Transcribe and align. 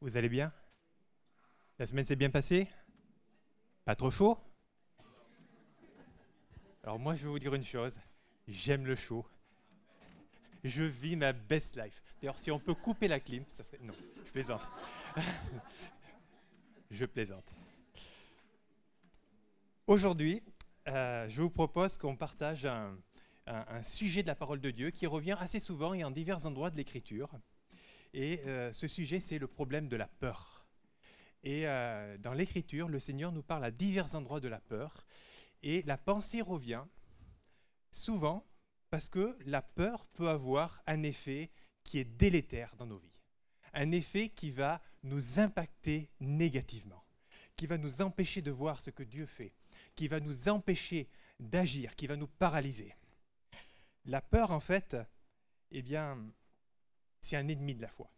Vous 0.00 0.16
allez 0.16 0.28
bien? 0.28 0.52
La 1.78 1.86
semaine 1.86 2.04
s'est 2.04 2.16
bien 2.16 2.30
passée? 2.30 2.68
Pas 3.84 3.96
trop 3.96 4.12
chaud? 4.12 4.38
Alors 6.84 7.00
moi 7.00 7.16
je 7.16 7.24
vais 7.24 7.28
vous 7.28 7.38
dire 7.38 7.54
une 7.54 7.64
chose, 7.64 7.98
j'aime 8.46 8.86
le 8.86 8.94
chaud. 8.94 9.26
Je 10.62 10.84
vis 10.84 11.16
ma 11.16 11.32
best 11.32 11.76
life. 11.76 12.00
D'ailleurs 12.20 12.38
si 12.38 12.50
on 12.50 12.60
peut 12.60 12.74
couper 12.74 13.08
la 13.08 13.18
clim, 13.18 13.44
ça 13.48 13.64
serait... 13.64 13.78
Non, 13.82 13.94
je 14.24 14.30
plaisante. 14.30 14.68
je 16.90 17.04
plaisante. 17.04 17.50
Aujourd'hui, 19.88 20.42
euh, 20.86 21.28
je 21.28 21.42
vous 21.42 21.50
propose 21.50 21.98
qu'on 21.98 22.16
partage 22.16 22.66
un, 22.66 22.96
un, 23.46 23.82
sujet 23.82 24.22
de 24.22 24.28
la 24.28 24.34
parole 24.34 24.60
de 24.60 24.70
Dieu 24.70 24.90
qui 24.90 25.06
revient 25.06 25.36
assez 25.40 25.60
souvent 25.60 25.92
et 25.92 26.04
en 26.04 26.10
divers 26.10 26.46
endroits 26.46 26.70
de 26.70 26.76
l'Écriture. 26.76 27.30
Et 28.14 28.40
euh, 28.46 28.72
ce 28.72 28.88
sujet, 28.88 29.20
c'est 29.20 29.38
le 29.38 29.46
problème 29.46 29.88
de 29.88 29.96
la 29.96 30.06
peur. 30.06 30.66
Et 31.42 31.66
euh, 31.66 32.16
dans 32.18 32.32
l'Écriture, 32.32 32.88
le 32.88 32.98
Seigneur 32.98 33.32
nous 33.32 33.42
parle 33.42 33.64
à 33.64 33.70
divers 33.70 34.14
endroits 34.14 34.40
de 34.40 34.48
la 34.48 34.60
peur. 34.60 35.06
Et 35.62 35.82
la 35.82 35.98
pensée 35.98 36.40
revient 36.40 36.84
souvent 37.90 38.46
parce 38.90 39.08
que 39.08 39.36
la 39.44 39.62
peur 39.62 40.06
peut 40.06 40.28
avoir 40.28 40.82
un 40.86 41.02
effet 41.02 41.50
qui 41.84 41.98
est 41.98 42.04
délétère 42.04 42.74
dans 42.76 42.86
nos 42.86 42.98
vies. 42.98 43.12
Un 43.74 43.92
effet 43.92 44.30
qui 44.30 44.50
va 44.50 44.80
nous 45.02 45.38
impacter 45.38 46.10
négativement, 46.20 47.04
qui 47.56 47.66
va 47.66 47.78
nous 47.78 48.02
empêcher 48.02 48.42
de 48.42 48.50
voir 48.50 48.80
ce 48.80 48.90
que 48.90 49.02
Dieu 49.02 49.26
fait, 49.26 49.52
qui 49.94 50.08
va 50.08 50.20
nous 50.20 50.48
empêcher 50.48 51.08
d'agir, 51.38 51.94
qui 51.94 52.06
va 52.06 52.16
nous 52.16 52.26
paralyser. 52.26 52.94
La 54.06 54.22
peur, 54.22 54.52
en 54.52 54.60
fait, 54.60 54.96
eh 55.70 55.82
bien, 55.82 56.18
c'est 57.20 57.36
un 57.36 57.48
ennemi 57.48 57.74
de 57.74 57.82
la 57.82 57.88
foi. 57.88 58.10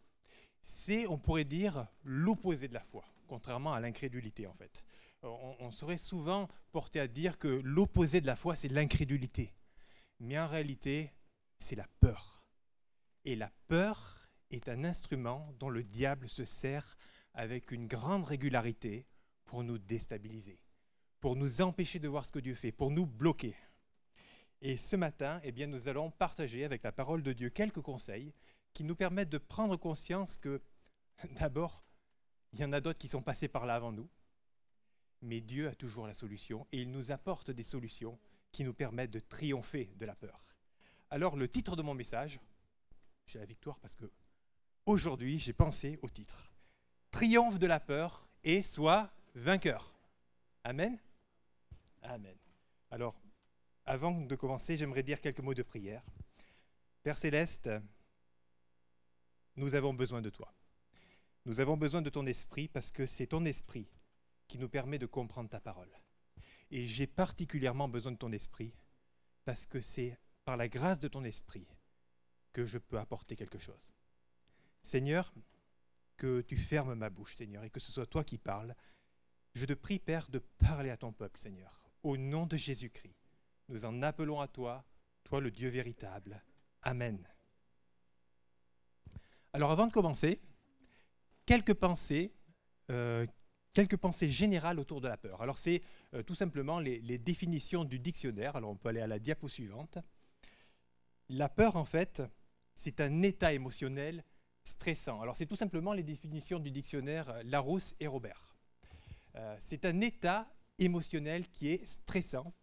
C'est, 0.63 1.07
on 1.07 1.17
pourrait 1.17 1.45
dire, 1.45 1.87
l'opposé 2.03 2.67
de 2.67 2.73
la 2.73 2.83
foi, 2.83 3.03
contrairement 3.27 3.73
à 3.73 3.79
l'incrédulité, 3.79 4.47
en 4.47 4.53
fait. 4.53 4.83
On, 5.23 5.69
serait 5.71 5.99
souvent 5.99 6.47
porté 6.71 6.99
à 6.99 7.07
dire 7.07 7.37
que 7.37 7.47
l'opposé 7.47 8.21
de 8.21 8.25
la 8.25 8.35
foi, 8.35 8.55
c'est 8.55 8.69
l'incrédulité. 8.69 9.53
Mais 10.19 10.39
en 10.39 10.47
réalité, 10.47 11.11
c'est 11.59 11.75
la 11.75 11.87
peur. 11.99 12.43
Et 13.23 13.35
la 13.35 13.51
peur 13.67 14.27
est 14.49 14.67
un 14.67 14.83
instrument 14.83 15.53
dont 15.59 15.69
le 15.69 15.83
diable 15.83 16.27
se 16.27 16.43
sert 16.43 16.97
avec 17.35 17.71
une 17.71 17.87
grande 17.87 18.23
régularité 18.23 19.05
pour 19.45 19.63
nous 19.63 19.77
déstabiliser, 19.77 20.59
pour 21.19 21.35
nous 21.35 21.61
empêcher 21.61 21.99
de 21.99 22.07
voir 22.07 22.25
ce 22.25 22.31
que 22.31 22.39
Dieu 22.39 22.55
fait, 22.55 22.71
pour 22.71 22.89
nous 22.89 23.05
bloquer. 23.05 23.55
Et 24.61 24.77
ce 24.77 24.95
matin, 24.95 25.39
eh 25.43 25.51
bien, 25.51 25.67
nous 25.67 25.87
allons 25.87 26.11
partager 26.11 26.65
avec 26.65 26.83
la 26.83 26.91
parole 26.91 27.23
de 27.23 27.33
Dieu 27.33 27.49
quelques 27.49 27.81
conseils 27.81 28.33
qui 28.73 28.83
nous 28.83 28.95
permettent 28.95 29.29
de 29.29 29.37
prendre 29.37 29.77
conscience 29.77 30.37
que, 30.37 30.61
d'abord, 31.39 31.83
il 32.53 32.59
y 32.59 32.65
en 32.65 32.73
a 32.73 32.81
d'autres 32.81 32.99
qui 32.99 33.07
sont 33.07 33.21
passés 33.21 33.47
par 33.47 33.65
là 33.65 33.75
avant 33.75 33.91
nous, 33.91 34.09
mais 35.21 35.41
Dieu 35.41 35.67
a 35.67 35.75
toujours 35.75 36.07
la 36.07 36.13
solution 36.13 36.67
et 36.71 36.81
il 36.81 36.91
nous 36.91 37.11
apporte 37.11 37.51
des 37.51 37.63
solutions 37.63 38.19
qui 38.51 38.63
nous 38.63 38.73
permettent 38.73 39.11
de 39.11 39.19
triompher 39.19 39.93
de 39.97 40.05
la 40.05 40.15
peur. 40.15 40.43
Alors, 41.09 41.35
le 41.37 41.47
titre 41.47 41.75
de 41.75 41.81
mon 41.81 41.93
message, 41.93 42.39
j'ai 43.25 43.39
la 43.39 43.45
victoire 43.45 43.79
parce 43.79 43.95
que 43.95 44.11
aujourd'hui, 44.85 45.39
j'ai 45.39 45.53
pensé 45.53 45.99
au 46.01 46.09
titre 46.09 46.51
Triomphe 47.11 47.59
de 47.59 47.67
la 47.67 47.79
peur 47.79 48.27
et 48.43 48.63
sois 48.63 49.11
vainqueur. 49.35 49.93
Amen 50.63 50.97
Amen. 52.03 52.35
Alors, 52.89 53.15
avant 53.85 54.11
de 54.11 54.35
commencer, 54.35 54.75
j'aimerais 54.75 55.03
dire 55.03 55.21
quelques 55.21 55.39
mots 55.39 55.53
de 55.53 55.63
prière. 55.63 56.03
Père 57.03 57.17
céleste, 57.17 57.69
nous 59.55 59.75
avons 59.75 59.93
besoin 59.93 60.21
de 60.21 60.29
toi. 60.29 60.53
Nous 61.45 61.59
avons 61.59 61.77
besoin 61.77 62.01
de 62.01 62.09
ton 62.09 62.25
esprit 62.25 62.67
parce 62.67 62.91
que 62.91 63.05
c'est 63.05 63.27
ton 63.27 63.45
esprit 63.45 63.87
qui 64.47 64.57
nous 64.57 64.69
permet 64.69 64.99
de 64.99 65.05
comprendre 65.05 65.49
ta 65.49 65.59
parole. 65.59 65.91
Et 66.69 66.87
j'ai 66.87 67.07
particulièrement 67.07 67.89
besoin 67.89 68.11
de 68.11 68.17
ton 68.17 68.31
esprit 68.31 68.73
parce 69.45 69.65
que 69.65 69.81
c'est 69.81 70.17
par 70.45 70.57
la 70.57 70.67
grâce 70.67 70.99
de 70.99 71.07
ton 71.07 71.23
esprit 71.23 71.67
que 72.53 72.65
je 72.65 72.77
peux 72.77 72.99
apporter 72.99 73.35
quelque 73.35 73.59
chose. 73.59 73.91
Seigneur, 74.83 75.33
que 76.17 76.41
tu 76.41 76.57
fermes 76.57 76.93
ma 76.93 77.09
bouche, 77.09 77.35
Seigneur, 77.35 77.63
et 77.63 77.69
que 77.69 77.79
ce 77.79 77.91
soit 77.91 78.05
toi 78.05 78.23
qui 78.23 78.37
parles. 78.37 78.75
Je 79.55 79.65
te 79.65 79.73
prie, 79.73 79.99
Père, 79.99 80.29
de 80.29 80.39
parler 80.39 80.91
à 80.91 80.97
ton 80.97 81.11
peuple, 81.11 81.39
Seigneur, 81.39 81.81
au 82.03 82.15
nom 82.15 82.45
de 82.45 82.57
Jésus-Christ. 82.57 83.15
Nous 83.69 83.85
en 83.85 84.01
appelons 84.03 84.39
à 84.39 84.47
toi, 84.47 84.85
toi 85.23 85.41
le 85.41 85.49
Dieu 85.49 85.69
véritable. 85.69 86.43
Amen. 86.83 87.27
Alors 89.53 89.71
avant 89.71 89.85
de 89.85 89.91
commencer, 89.91 90.39
quelques 91.45 91.73
pensées, 91.73 92.33
euh, 92.89 93.27
quelques 93.73 93.97
pensées 93.97 94.29
générales 94.29 94.79
autour 94.79 95.01
de 95.01 95.09
la 95.09 95.17
peur. 95.17 95.41
Alors 95.41 95.57
c'est 95.57 95.81
euh, 96.13 96.23
tout 96.23 96.35
simplement 96.35 96.79
les, 96.79 97.17
définitions 97.17 97.83
du 97.83 97.99
dictionnaire. 97.99 98.55
Alors 98.55 98.71
on 98.71 98.77
peut 98.77 98.89
aller 98.89 99.01
à 99.01 99.07
la 99.07 99.19
diapo 99.19 99.49
suivante. 99.49 99.97
La 101.27 101.49
peur, 101.49 101.75
en 101.75 101.83
fait, 101.83 102.21
c'est 102.75 103.01
un 103.01 103.23
état 103.23 103.51
émotionnel 103.51 104.23
stressant. 104.63 105.19
Alors 105.19 105.35
c'est 105.35 105.47
tout 105.47 105.57
simplement 105.57 105.91
les 105.91 106.03
définitions 106.03 106.59
du 106.59 106.71
dictionnaire 106.71 107.29
euh, 107.29 107.43
Larousse 107.43 107.93
et 107.99 108.07
Robert. 108.07 108.57
c'est 109.59 109.85
un 109.85 109.99
état 110.01 110.45
émotionnel 110.77 111.47
qui 111.49 111.69
est 111.69 111.85
stressant 111.85 112.53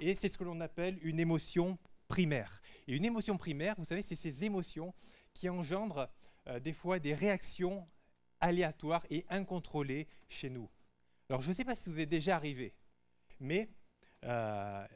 et 0.00 0.14
c'est 0.14 0.28
ce 0.28 0.36
que 0.36 0.44
l'on 0.44 0.60
appelle 0.60 0.98
une 1.02 1.18
émotion 1.18 1.78
primaire. 2.08 2.60
Et 2.86 2.94
une 2.94 3.04
émotion 3.06 3.38
primaire, 3.38 3.74
vous 3.78 3.86
savez, 3.86 4.02
c'est 4.02 4.16
ces 4.16 4.44
émotions 4.44 4.94
qui 5.32 5.48
engendrent 5.48 6.08
euh, 6.48 6.60
des 6.60 6.72
fois 6.72 6.98
des 6.98 7.14
réactions 7.14 7.88
aléatoires 8.40 9.04
et 9.10 9.24
incontrôlées 9.28 10.08
chez 10.28 10.50
nous. 10.50 10.68
Alors 11.28 11.42
je 11.42 11.48
ne 11.48 11.54
sais 11.54 11.64
pas 11.64 11.74
si 11.74 11.90
vous 11.90 12.00
êtes 12.00 12.08
déjà 12.08 12.36
arrivé, 12.36 12.74
mais 13.40 13.68
euh, 14.24 14.86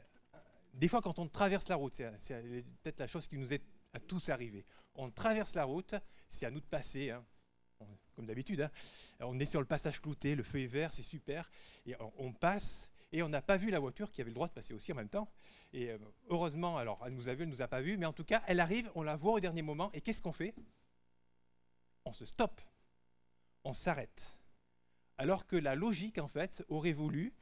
des 0.73 0.87
fois 0.87 1.01
quand 1.01 1.19
on 1.19 1.27
traverse 1.27 1.67
la 1.69 1.75
route, 1.75 2.01
c'est 2.17 2.41
peut-être 2.83 2.99
la 2.99 3.07
chose 3.07 3.27
qui 3.27 3.37
nous 3.37 3.53
est 3.53 3.63
à 3.93 3.99
tous 3.99 4.29
arrivé. 4.29 4.65
On 4.95 5.09
traverse 5.09 5.55
la 5.55 5.65
route, 5.65 5.95
c'est 6.29 6.45
à 6.45 6.51
nous 6.51 6.61
de 6.61 6.65
passer, 6.65 7.09
hein, 7.09 7.25
comme 8.15 8.25
d'habitude. 8.25 8.61
Hein. 8.61 8.71
On 9.19 9.39
est 9.39 9.45
sur 9.45 9.59
le 9.59 9.65
passage 9.65 10.01
clouté, 10.01 10.35
le 10.35 10.43
feu 10.43 10.61
est 10.61 10.67
vert, 10.67 10.93
c'est 10.93 11.03
super, 11.03 11.49
et 11.85 11.95
on 12.17 12.31
passe, 12.31 12.91
et 13.11 13.23
on 13.23 13.29
n'a 13.29 13.41
pas 13.41 13.57
vu 13.57 13.71
la 13.71 13.79
voiture 13.79 14.09
qui 14.11 14.21
avait 14.21 14.29
le 14.29 14.35
droit 14.35 14.47
de 14.47 14.53
passer 14.53 14.73
aussi 14.73 14.91
en 14.91 14.95
même 14.95 15.09
temps. 15.09 15.29
Et 15.73 15.89
euh, 15.89 15.97
heureusement, 16.29 16.77
alors 16.77 17.01
elle 17.05 17.13
nous 17.13 17.27
a 17.27 17.33
vu, 17.33 17.43
elle 17.43 17.49
nous 17.49 17.61
a 17.61 17.67
pas 17.67 17.81
vu, 17.81 17.97
mais 17.97 18.05
en 18.05 18.13
tout 18.13 18.23
cas, 18.23 18.41
elle 18.47 18.59
arrive, 18.59 18.89
on 18.95 19.03
la 19.03 19.15
voit 19.15 19.33
au 19.33 19.39
dernier 19.39 19.61
moment, 19.61 19.91
et 19.93 20.01
qu'est-ce 20.01 20.21
qu'on 20.21 20.31
fait? 20.31 20.53
On 22.05 22.13
se 22.13 22.25
stoppe, 22.25 22.61
on 23.63 23.73
s'arrête. 23.73 24.39
Alors 25.17 25.45
que 25.45 25.55
la 25.55 25.75
logique, 25.75 26.17
en 26.17 26.27
fait, 26.27 26.63
aurait 26.67 26.93
voulu 26.93 27.33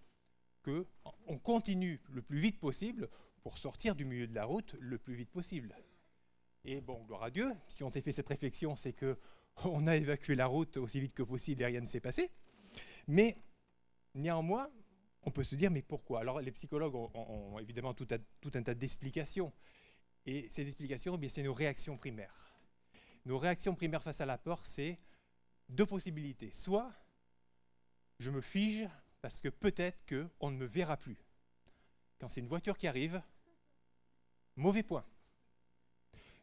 que 0.61 0.85
on 1.27 1.37
continue 1.37 2.01
le 2.09 2.21
plus 2.21 2.39
vite 2.39 2.59
possible 2.59 3.09
pour 3.41 3.57
sortir 3.57 3.95
du 3.95 4.05
milieu 4.05 4.27
de 4.27 4.35
la 4.35 4.45
route 4.45 4.75
le 4.79 4.97
plus 4.97 5.15
vite 5.15 5.31
possible. 5.31 5.75
Et 6.65 6.81
bon, 6.81 7.03
gloire 7.05 7.23
à 7.23 7.31
Dieu, 7.31 7.51
si 7.67 7.83
on 7.83 7.89
s'est 7.89 8.01
fait 8.01 8.11
cette 8.11 8.27
réflexion, 8.27 8.75
c'est 8.75 8.93
que 8.93 9.17
on 9.63 9.87
a 9.87 9.95
évacué 9.95 10.35
la 10.35 10.47
route 10.47 10.77
aussi 10.77 10.99
vite 10.99 11.13
que 11.13 11.23
possible 11.23 11.61
et 11.61 11.65
rien 11.65 11.81
ne 11.81 11.85
s'est 11.85 12.01
passé. 12.01 12.31
Mais 13.07 13.37
néanmoins, 14.13 14.69
on 15.23 15.31
peut 15.31 15.43
se 15.43 15.55
dire, 15.55 15.71
mais 15.71 15.81
pourquoi? 15.81 16.19
Alors 16.19 16.41
les 16.41 16.51
psychologues 16.51 16.95
ont, 16.95 17.59
évidemment 17.59 17.93
tout, 17.93 18.07
un 18.11 18.63
tas 18.63 18.73
d'explications. 18.73 19.53
Et 20.25 20.47
ces 20.49 20.67
explications, 20.67 21.17
eh 21.21 21.29
c'est 21.29 21.43
nos 21.43 21.53
réactions 21.53 21.97
primaires. 21.97 22.48
Nos 23.25 23.37
réactions 23.37 23.75
primaires 23.75 24.03
face 24.03 24.21
à 24.21 24.25
la 24.25 24.37
peur, 24.37 24.65
c'est 24.65 24.99
deux 25.69 25.85
possibilités. 25.85 26.51
Soit 26.51 26.91
je 28.19 28.31
me 28.31 28.41
fige 28.41 28.87
parce 29.21 29.39
que 29.41 29.49
peut-être 29.49 29.99
qu'on 30.07 30.51
ne 30.51 30.57
me 30.57 30.65
verra 30.65 30.97
plus. 30.97 31.17
Quand 32.19 32.27
c'est 32.27 32.41
une 32.41 32.47
voiture 32.47 32.77
qui 32.77 32.87
arrive, 32.87 33.21
mauvais 34.55 34.83
point. 34.83 35.05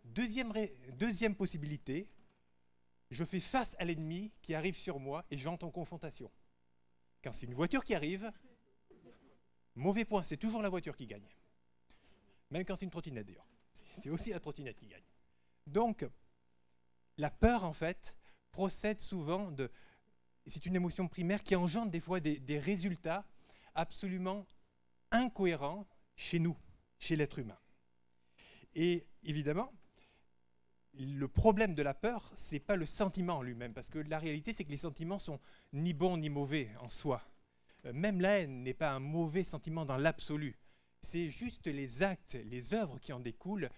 Deuxième, 0.04 0.52
deuxième 0.92 1.34
possibilité, 1.34 2.08
je 3.10 3.24
fais 3.24 3.40
face 3.40 3.76
à 3.78 3.84
l'ennemi 3.84 4.32
qui 4.40 4.54
arrive 4.54 4.76
sur 4.76 4.98
moi 4.98 5.24
et 5.30 5.36
j'entre 5.36 5.66
en 5.66 5.70
confrontation. 5.70 6.30
Quand 7.22 7.32
c'est 7.32 7.46
une 7.46 7.54
voiture 7.54 7.84
qui 7.84 7.94
arrive, 7.94 8.32
Mauvais 9.76 10.06
point, 10.06 10.22
c'est 10.22 10.38
toujours 10.38 10.62
la 10.62 10.70
voiture 10.70 10.96
qui 10.96 11.06
gagne. 11.06 11.28
Même 12.50 12.64
quand 12.64 12.76
c'est 12.76 12.86
une 12.86 12.90
trottinette 12.90 13.26
d'ailleurs. 13.26 13.46
C'est 13.92 14.08
aussi 14.08 14.30
la 14.30 14.40
trottinette 14.40 14.76
qui 14.76 14.86
gagne. 14.86 15.04
Donc, 15.66 16.06
la 17.18 17.30
peur, 17.30 17.64
en 17.64 17.72
fait, 17.72 18.16
procède 18.50 19.00
souvent 19.00 19.50
de... 19.50 19.70
C'est 20.46 20.66
une 20.66 20.76
émotion 20.76 21.08
primaire 21.08 21.42
qui 21.42 21.56
engendre 21.56 21.90
des 21.90 22.00
fois 22.00 22.20
des, 22.20 22.58
résultats 22.58 23.26
absolument 23.74 24.46
incohérents 25.10 25.86
chez 26.14 26.38
nous, 26.38 26.56
chez 26.98 27.16
l'être 27.16 27.38
humain. 27.38 27.58
Et 28.74 29.06
évidemment, 29.24 29.72
le 30.94 31.26
problème 31.26 31.74
de 31.74 31.82
la 31.82 31.94
peur, 31.94 32.32
ce 32.36 32.54
n'est 32.54 32.60
pas 32.60 32.76
le 32.76 32.86
sentiment 32.86 33.38
en 33.38 33.42
lui-même, 33.42 33.74
parce 33.74 33.90
que 33.90 33.98
la 33.98 34.18
réalité, 34.18 34.52
c'est 34.52 34.64
que 34.64 34.70
les 34.70 34.76
sentiments 34.76 35.18
sont 35.18 35.40
ni 35.72 35.92
bons 35.92 36.16
ni 36.16 36.30
mauvais 36.30 36.70
en 36.80 36.90
soi. 36.90 37.22
Euh, 37.84 37.92
même 37.92 38.20
la 38.20 38.38
haine 38.38 38.62
n'est 38.62 38.74
pas 38.74 38.92
un 38.92 39.00
mauvais 39.00 39.44
sentiment 39.44 39.84
dans 39.84 39.96
l'absolu. 39.96 40.56
C'est 41.02 41.30
juste 41.30 41.66
les 41.66 42.02
actes, 42.02 42.38
les 42.44 42.72
œuvres 42.72 42.98
qui 43.00 43.12
en 43.12 43.20
découlent 43.20 43.68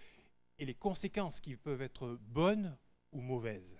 et 0.59 0.65
les 0.65 0.75
conséquences 0.75 1.41
qui 1.41 1.55
peuvent 1.55 1.81
être 1.81 2.17
bonnes 2.21 2.77
ou 3.11 3.21
mauvaises. 3.21 3.77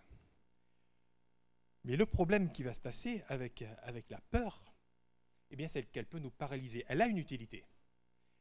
Mais 1.84 1.96
le 1.96 2.06
problème 2.06 2.52
qui 2.52 2.64
va 2.64 2.74
se 2.74 2.82
passer 2.82 3.24
avec, 3.28 3.64
avec 3.84 4.10
la 4.10 4.20
peur, 4.32 4.64
eh 5.52 5.56
bien, 5.56 5.68
c'est 5.68 5.84
qu'elle 5.84 6.06
peut 6.06 6.20
nous 6.20 6.32
paralyser. 6.32 6.86
Elle 6.88 7.02
a 7.02 7.08
une 7.08 7.18
utilité. 7.18 7.66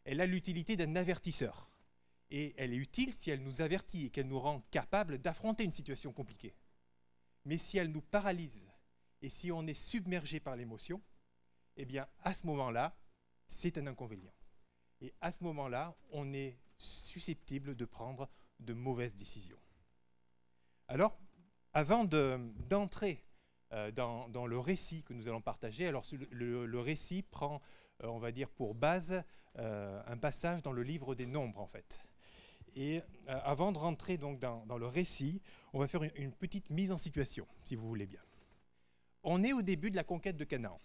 Elle 0.04 0.20
a 0.20 0.26
l'utilité 0.26 0.76
d'un 0.76 0.96
avertisseur. 0.96 1.70
Et 2.30 2.54
elle 2.58 2.72
est 2.72 2.76
utile 2.76 3.14
si 3.14 3.30
elle 3.30 3.42
nous 3.42 3.62
avertit 3.62 4.06
et 4.06 4.10
qu'elle 4.10 4.28
nous 4.28 4.40
rend 4.40 4.60
capable 4.70 5.18
d'affronter 5.18 5.64
une 5.64 5.72
situation 5.72 6.12
compliquée. 6.12 6.54
Mais 7.44 7.56
si 7.56 7.78
elle 7.78 7.90
nous 7.90 8.02
paralyse 8.02 8.68
et 9.22 9.28
si 9.30 9.50
on 9.50 9.66
est 9.66 9.74
submergé 9.74 10.40
par 10.40 10.56
l'émotion, 10.56 11.00
eh 11.76 11.86
bien, 11.86 12.06
à 12.20 12.34
ce 12.34 12.46
moment-là, 12.46 12.94
c'est 13.46 13.78
un 13.78 13.86
inconvénient. 13.86 14.34
Et 15.00 15.14
à 15.20 15.32
ce 15.32 15.44
moment-là, 15.44 15.96
on 16.10 16.32
est 16.32 16.58
susceptible 16.76 17.76
de 17.76 17.84
prendre 17.84 18.28
de 18.60 18.74
mauvaises 18.74 19.14
décisions. 19.14 19.58
Alors, 20.90 21.18
avant 21.74 22.04
d'entrer 22.04 23.22
euh, 23.72 23.90
dans, 23.90 24.46
le 24.46 24.58
récit 24.58 25.02
que 25.02 25.12
nous 25.12 25.28
allons 25.28 25.42
partager, 25.42 25.86
alors 25.86 26.04
le, 26.30 26.80
récit 26.80 27.22
prend, 27.22 27.60
euh, 28.02 28.06
on 28.06 28.18
va 28.18 28.32
dire, 28.32 28.48
pour 28.48 28.74
base 28.74 29.22
euh, 29.58 30.02
un 30.06 30.16
passage 30.16 30.62
dans 30.62 30.72
le 30.72 30.82
livre 30.82 31.14
des 31.14 31.26
Nombres, 31.26 31.60
en 31.60 31.66
fait. 31.66 32.02
Et 32.74 33.02
avant 33.26 33.72
de 33.72 33.78
rentrer 33.78 34.16
donc 34.16 34.38
dans, 34.38 34.78
le 34.78 34.86
récit, 34.86 35.42
on 35.74 35.78
va 35.78 35.88
faire 35.88 36.02
une, 36.02 36.32
petite 36.32 36.70
mise 36.70 36.90
en 36.90 36.98
situation, 36.98 37.46
si 37.64 37.76
vous 37.76 37.86
voulez 37.86 38.06
bien. 38.06 38.20
On 39.22 39.42
est 39.42 39.52
au 39.52 39.62
début 39.62 39.90
de 39.90 39.96
la 39.96 40.04
conquête 40.04 40.36
de 40.36 40.44
Canaan. 40.44 40.80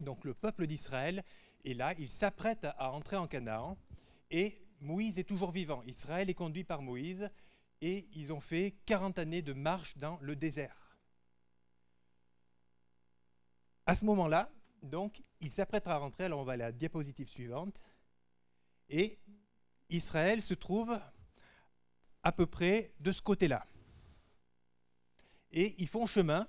Donc 0.00 0.24
le 0.24 0.34
peuple 0.34 0.66
d'Israël 0.66 1.22
est 1.64 1.74
là, 1.74 1.94
il 1.98 2.10
s'apprête 2.10 2.64
à 2.64 2.92
entrer 2.92 3.16
en 3.16 3.26
Canaan, 3.26 3.76
et 4.30 4.58
Moïse 4.80 5.18
est 5.18 5.24
toujours 5.24 5.52
vivant. 5.52 5.82
Israël 5.84 6.28
est 6.28 6.34
conduit 6.34 6.64
par 6.64 6.82
Moïse, 6.82 7.30
et 7.80 8.08
ils 8.12 8.32
ont 8.32 8.40
fait 8.40 8.74
40 8.86 9.18
années 9.18 9.42
de 9.42 9.52
marche 9.52 9.96
dans 9.96 10.18
le 10.20 10.36
désert. 10.36 10.96
À 13.86 13.96
ce 13.96 14.04
moment-là, 14.04 14.50
donc, 14.82 15.22
il 15.40 15.50
s'apprête 15.50 15.86
à 15.86 15.96
rentrer, 15.96 16.24
alors 16.24 16.40
on 16.40 16.44
va 16.44 16.52
à 16.52 16.56
la 16.56 16.72
diapositive 16.72 17.28
suivante, 17.28 17.82
et 18.88 19.18
Israël 19.88 20.40
se 20.42 20.54
trouve 20.54 20.98
à 22.22 22.32
peu 22.32 22.46
près 22.46 22.94
de 23.00 23.12
ce 23.12 23.22
côté-là. 23.22 23.66
Et 25.52 25.74
ils 25.78 25.88
font 25.88 26.06
chemin, 26.06 26.46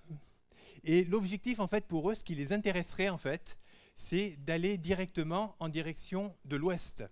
et 0.83 1.03
l'objectif, 1.03 1.59
en 1.59 1.67
fait, 1.67 1.87
pour 1.87 2.09
eux, 2.09 2.15
ce 2.15 2.23
qui 2.23 2.35
les 2.35 2.53
intéresserait, 2.53 3.09
en 3.09 3.17
fait, 3.17 3.57
c'est 3.95 4.37
d'aller 4.37 4.77
directement 4.77 5.55
en 5.59 5.69
direction 5.69 6.35
de 6.45 6.55
l'ouest, 6.55 7.03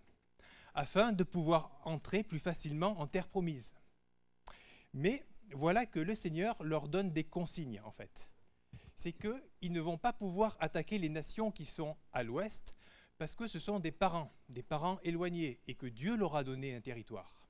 afin 0.73 1.11
de 1.11 1.23
pouvoir 1.23 1.81
entrer 1.83 2.23
plus 2.23 2.39
facilement 2.39 2.99
en 2.99 3.07
terre 3.07 3.27
promise. 3.27 3.73
Mais 4.93 5.25
voilà 5.53 5.85
que 5.85 5.99
le 5.99 6.15
Seigneur 6.15 6.61
leur 6.63 6.87
donne 6.87 7.11
des 7.11 7.23
consignes, 7.23 7.81
en 7.83 7.91
fait. 7.91 8.31
C'est 8.95 9.13
qu'ils 9.13 9.71
ne 9.71 9.79
vont 9.79 9.97
pas 9.97 10.13
pouvoir 10.13 10.57
attaquer 10.59 10.97
les 10.97 11.09
nations 11.09 11.51
qui 11.51 11.65
sont 11.65 11.95
à 12.11 12.23
l'ouest, 12.23 12.75
parce 13.17 13.35
que 13.35 13.47
ce 13.47 13.59
sont 13.59 13.79
des 13.79 13.91
parents, 13.91 14.33
des 14.47 14.63
parents 14.63 14.99
éloignés, 15.01 15.59
et 15.67 15.75
que 15.75 15.85
Dieu 15.85 16.15
leur 16.15 16.35
a 16.35 16.43
donné 16.43 16.75
un 16.75 16.81
territoire. 16.81 17.49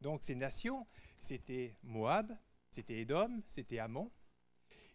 Donc 0.00 0.22
ces 0.22 0.34
nations, 0.34 0.86
c'était 1.20 1.76
Moab, 1.82 2.36
c'était 2.70 3.00
Édom, 3.00 3.42
c'était 3.46 3.78
Ammon. 3.78 4.10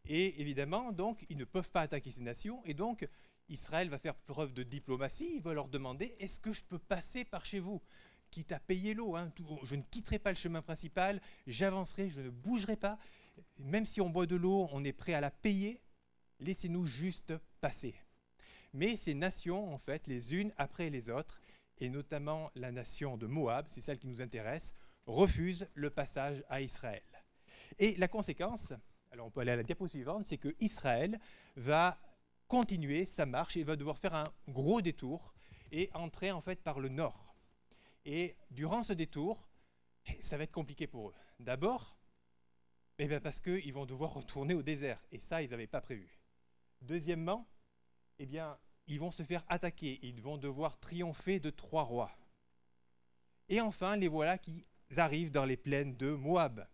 Et 0.06 0.40
évidemment, 0.42 0.92
donc, 0.92 1.26
ils 1.30 1.38
ne 1.38 1.46
peuvent 1.46 1.72
pas 1.72 1.82
attaquer 1.82 2.12
ces 2.12 2.22
nations, 2.22 2.64
et 2.66 2.74
donc 2.74 3.08
Israël 3.48 3.90
va 3.90 3.98
faire 3.98 4.16
preuve 4.16 4.54
de 4.54 4.64
diplomatie, 4.64 5.32
il 5.36 5.42
va 5.42 5.54
leur 5.54 5.68
demander, 5.68 6.16
est-ce 6.20 6.40
que 6.40 6.54
je 6.54 6.64
peux 6.64 6.80
passer 6.80 7.26
par 7.26 7.46
chez 7.46 7.60
vous? 7.60 7.82
Quitte 8.30 8.52
à 8.52 8.60
payer 8.60 8.94
l'eau. 8.94 9.16
Hein, 9.16 9.32
je 9.64 9.76
ne 9.76 9.82
quitterai 9.82 10.20
pas 10.20 10.32
le 10.32 10.36
chemin 10.36 10.62
principal, 10.62 11.22
j'avancerai, 11.48 12.10
je 12.10 12.22
ne 12.22 12.30
bougerai 12.30 12.76
pas. 12.76 12.98
Même 13.58 13.86
si 13.86 14.02
on 14.02 14.10
boit 14.10 14.26
de 14.26 14.36
l'eau, 14.36 14.68
on 14.72 14.84
est 14.84 14.94
prêt 14.94 15.14
à 15.14 15.22
la 15.22 15.32
payer. 15.32 15.82
Laissez-nous 16.40 16.86
juste 16.86 17.34
passer. 17.62 17.96
Mais 18.74 18.96
ces 18.98 19.14
nations, 19.14 19.74
en 19.74 19.78
fait, 19.78 20.08
les 20.08 20.34
unes 20.36 20.54
après 20.58 20.90
les 20.90 21.10
autres, 21.10 21.42
et 21.80 21.90
notamment 21.90 22.52
la 22.56 22.72
nation 22.72 23.18
de 23.18 23.26
Moab, 23.26 23.66
c'est 23.70 23.82
celle 23.82 24.00
qui 24.00 24.08
nous 24.08 24.22
intéresse, 24.22 24.74
refusent 25.06 25.68
le 25.74 25.90
passage 25.90 26.44
à 26.50 26.62
Israël. 26.62 27.02
Et 27.80 27.96
la 27.96 28.08
conséquence, 28.08 28.74
alors 29.12 29.28
on 29.28 29.32
peut 29.32 29.42
aller 29.42 29.52
à 29.52 29.56
la 29.56 29.64
diapo 29.64 29.88
suivante, 29.88 30.26
c'est 30.26 30.38
que 30.38 30.56
Israël 30.60 31.20
va 31.56 32.00
continuer 32.48 33.06
sa 33.06 33.26
marche 33.26 33.58
et 33.58 33.64
va 33.64 33.76
devoir 33.76 33.98
faire 33.98 34.14
un 34.14 34.26
gros 34.48 34.82
détour 34.82 35.34
et 35.72 35.90
entrer 35.94 36.32
en 36.32 36.42
fait 36.42 36.62
par 36.62 36.80
le 36.80 36.90
nord. 36.90 37.29
Et 38.06 38.36
durant 38.52 38.84
ce 38.84 38.94
détour, 38.94 39.50
ça 40.20 40.38
va 40.38 40.44
être 40.44 40.52
compliqué 40.52 40.88
pour 40.88 41.10
eux. 41.10 41.16
D'abord, 41.40 41.98
eh 42.98 43.08
bien 43.08 43.20
parce 43.20 43.40
qu'ils 43.40 43.74
vont 43.74 43.86
devoir 43.86 44.14
retourner 44.14 44.54
au 44.54 44.62
désert. 44.62 45.02
Et 45.12 45.20
ça, 45.20 45.42
ils 45.42 45.50
n'avaient 45.52 45.68
pas 45.68 45.82
prévu. 45.82 46.20
Deuxièmement, 46.82 47.48
eh 48.20 48.26
bien, 48.26 48.58
ils 48.88 49.00
vont 49.00 49.12
se 49.12 49.24
faire 49.24 49.44
attaquer. 49.48 50.00
Ils 50.04 50.22
vont 50.22 50.38
devoir 50.38 50.80
triompher 50.80 51.40
de 51.40 51.50
trois 51.50 51.84
rois. 51.84 52.12
Et 53.48 53.62
enfin, 53.62 53.96
les 53.96 54.08
voilà 54.08 54.38
qui 54.38 54.66
arrivent 54.98 55.32
dans 55.32 55.46
les 55.46 55.58
plaines 55.58 55.96
de 55.96 56.12
Moab. 56.12 56.68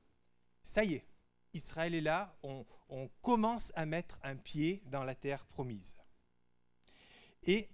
Ça 0.61 0.83
y 0.83 0.95
est, 0.95 1.05
Israël 1.53 1.93
est 1.93 2.01
là. 2.01 2.37
On, 2.43 2.65
on 2.89 3.07
commence 3.21 3.71
à 3.75 3.85
mettre 3.85 4.19
un 4.23 4.35
pied 4.35 4.81
dans 4.87 5.03
la 5.03 5.15
terre 5.15 5.45
promise. 5.45 5.95
Et 7.43 7.69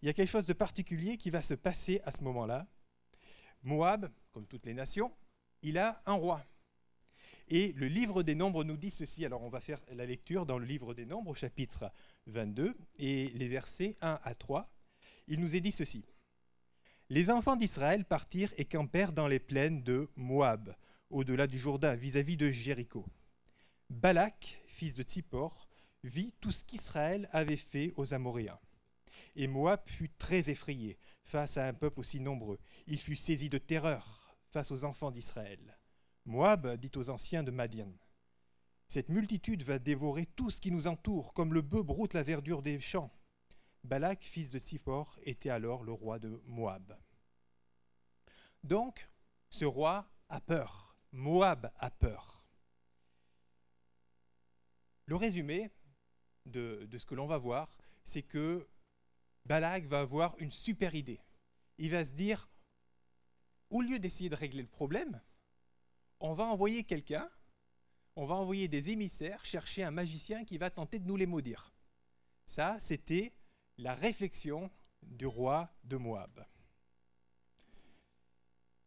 il 0.00 0.06
y 0.06 0.08
a 0.08 0.12
quelque 0.12 0.30
chose 0.30 0.46
de 0.46 0.52
particulier 0.52 1.16
qui 1.18 1.30
va 1.30 1.42
se 1.42 1.54
passer 1.54 2.00
à 2.04 2.12
ce 2.12 2.22
moment-là 2.24 2.66
Moab, 3.62 4.08
comme 4.32 4.46
toutes 4.46 4.66
les 4.66 4.74
nations, 4.74 5.12
il 5.62 5.78
a 5.78 6.02
un 6.06 6.14
roi. 6.14 6.44
Et 7.48 7.72
le 7.72 7.88
livre 7.88 8.22
des 8.22 8.34
Nombres 8.36 8.64
nous 8.64 8.76
dit 8.76 8.90
ceci. 8.90 9.24
Alors 9.24 9.42
on 9.42 9.48
va 9.48 9.60
faire 9.60 9.80
la 9.92 10.06
lecture 10.06 10.46
dans 10.46 10.58
le 10.58 10.64
livre 10.64 10.94
des 10.94 11.04
Nombres 11.04 11.34
chapitre 11.34 11.90
22 12.26 12.76
et 12.98 13.28
les 13.30 13.48
versets 13.48 13.96
1 14.00 14.20
à 14.22 14.34
3. 14.34 14.70
Il 15.26 15.40
nous 15.40 15.56
est 15.56 15.60
dit 15.60 15.72
ceci. 15.72 16.04
Les 17.08 17.28
enfants 17.28 17.56
d'Israël 17.56 18.04
partirent 18.04 18.52
et 18.56 18.64
campèrent 18.64 19.12
dans 19.12 19.26
les 19.26 19.40
plaines 19.40 19.82
de 19.82 20.08
Moab, 20.14 20.76
au-delà 21.10 21.48
du 21.48 21.58
Jourdain, 21.58 21.96
vis-à-vis 21.96 22.36
de 22.36 22.48
Jéricho. 22.48 23.04
Balak, 23.90 24.62
fils 24.66 24.94
de 24.94 25.02
Tsippor, 25.02 25.68
vit 26.04 26.32
tout 26.40 26.52
ce 26.52 26.64
qu'Israël 26.64 27.28
avait 27.32 27.56
fait 27.56 27.92
aux 27.96 28.14
Amoréens. 28.14 28.60
Et 29.36 29.46
Moab 29.46 29.80
fut 29.86 30.10
très 30.10 30.50
effrayé 30.50 30.98
face 31.24 31.56
à 31.56 31.66
un 31.66 31.74
peuple 31.74 32.00
aussi 32.00 32.20
nombreux. 32.20 32.58
Il 32.86 32.98
fut 32.98 33.16
saisi 33.16 33.48
de 33.48 33.58
terreur 33.58 34.36
face 34.48 34.70
aux 34.70 34.84
enfants 34.84 35.10
d'Israël. 35.10 35.78
Moab 36.24 36.76
dit 36.76 36.90
aux 36.96 37.10
anciens 37.10 37.42
de 37.42 37.50
Madian 37.50 37.92
Cette 38.88 39.08
multitude 39.08 39.62
va 39.62 39.78
dévorer 39.78 40.26
tout 40.26 40.50
ce 40.50 40.60
qui 40.60 40.70
nous 40.70 40.86
entoure, 40.86 41.32
comme 41.32 41.54
le 41.54 41.62
bœuf 41.62 41.84
broute 41.84 42.14
la 42.14 42.22
verdure 42.22 42.62
des 42.62 42.80
champs. 42.80 43.12
Balak, 43.84 44.22
fils 44.24 44.50
de 44.50 44.58
Siphor, 44.58 45.18
était 45.22 45.50
alors 45.50 45.84
le 45.84 45.92
roi 45.92 46.18
de 46.18 46.42
Moab. 46.44 46.96
Donc, 48.62 49.08
ce 49.48 49.64
roi 49.64 50.06
a 50.28 50.40
peur. 50.40 50.96
Moab 51.12 51.72
a 51.76 51.90
peur. 51.90 52.44
Le 55.06 55.16
résumé 55.16 55.70
de, 56.46 56.86
de 56.88 56.98
ce 56.98 57.06
que 57.06 57.14
l'on 57.14 57.26
va 57.26 57.38
voir, 57.38 57.78
c'est 58.04 58.22
que 58.22 58.68
Balak 59.46 59.86
va 59.86 60.00
avoir 60.00 60.36
une 60.38 60.50
super 60.50 60.94
idée. 60.94 61.20
Il 61.78 61.90
va 61.90 62.04
se 62.04 62.12
dire, 62.12 62.48
au 63.70 63.80
lieu 63.80 63.98
d'essayer 63.98 64.28
de 64.28 64.34
régler 64.34 64.62
le 64.62 64.68
problème, 64.68 65.20
on 66.20 66.34
va 66.34 66.44
envoyer 66.44 66.84
quelqu'un, 66.84 67.28
on 68.16 68.26
va 68.26 68.34
envoyer 68.34 68.68
des 68.68 68.90
émissaires 68.90 69.44
chercher 69.44 69.82
un 69.82 69.90
magicien 69.90 70.44
qui 70.44 70.58
va 70.58 70.70
tenter 70.70 70.98
de 70.98 71.06
nous 71.06 71.16
les 71.16 71.26
maudire. 71.26 71.72
Ça, 72.44 72.78
c'était 72.80 73.32
la 73.78 73.94
réflexion 73.94 74.70
du 75.02 75.26
roi 75.26 75.72
de 75.84 75.96
Moab. 75.96 76.44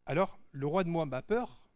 Alors, 0.05 0.37
le 0.51 0.67
roi 0.67 0.83
de 0.83 0.89
Moab 0.89 1.13
a 1.13 1.21
peur, 1.21 1.67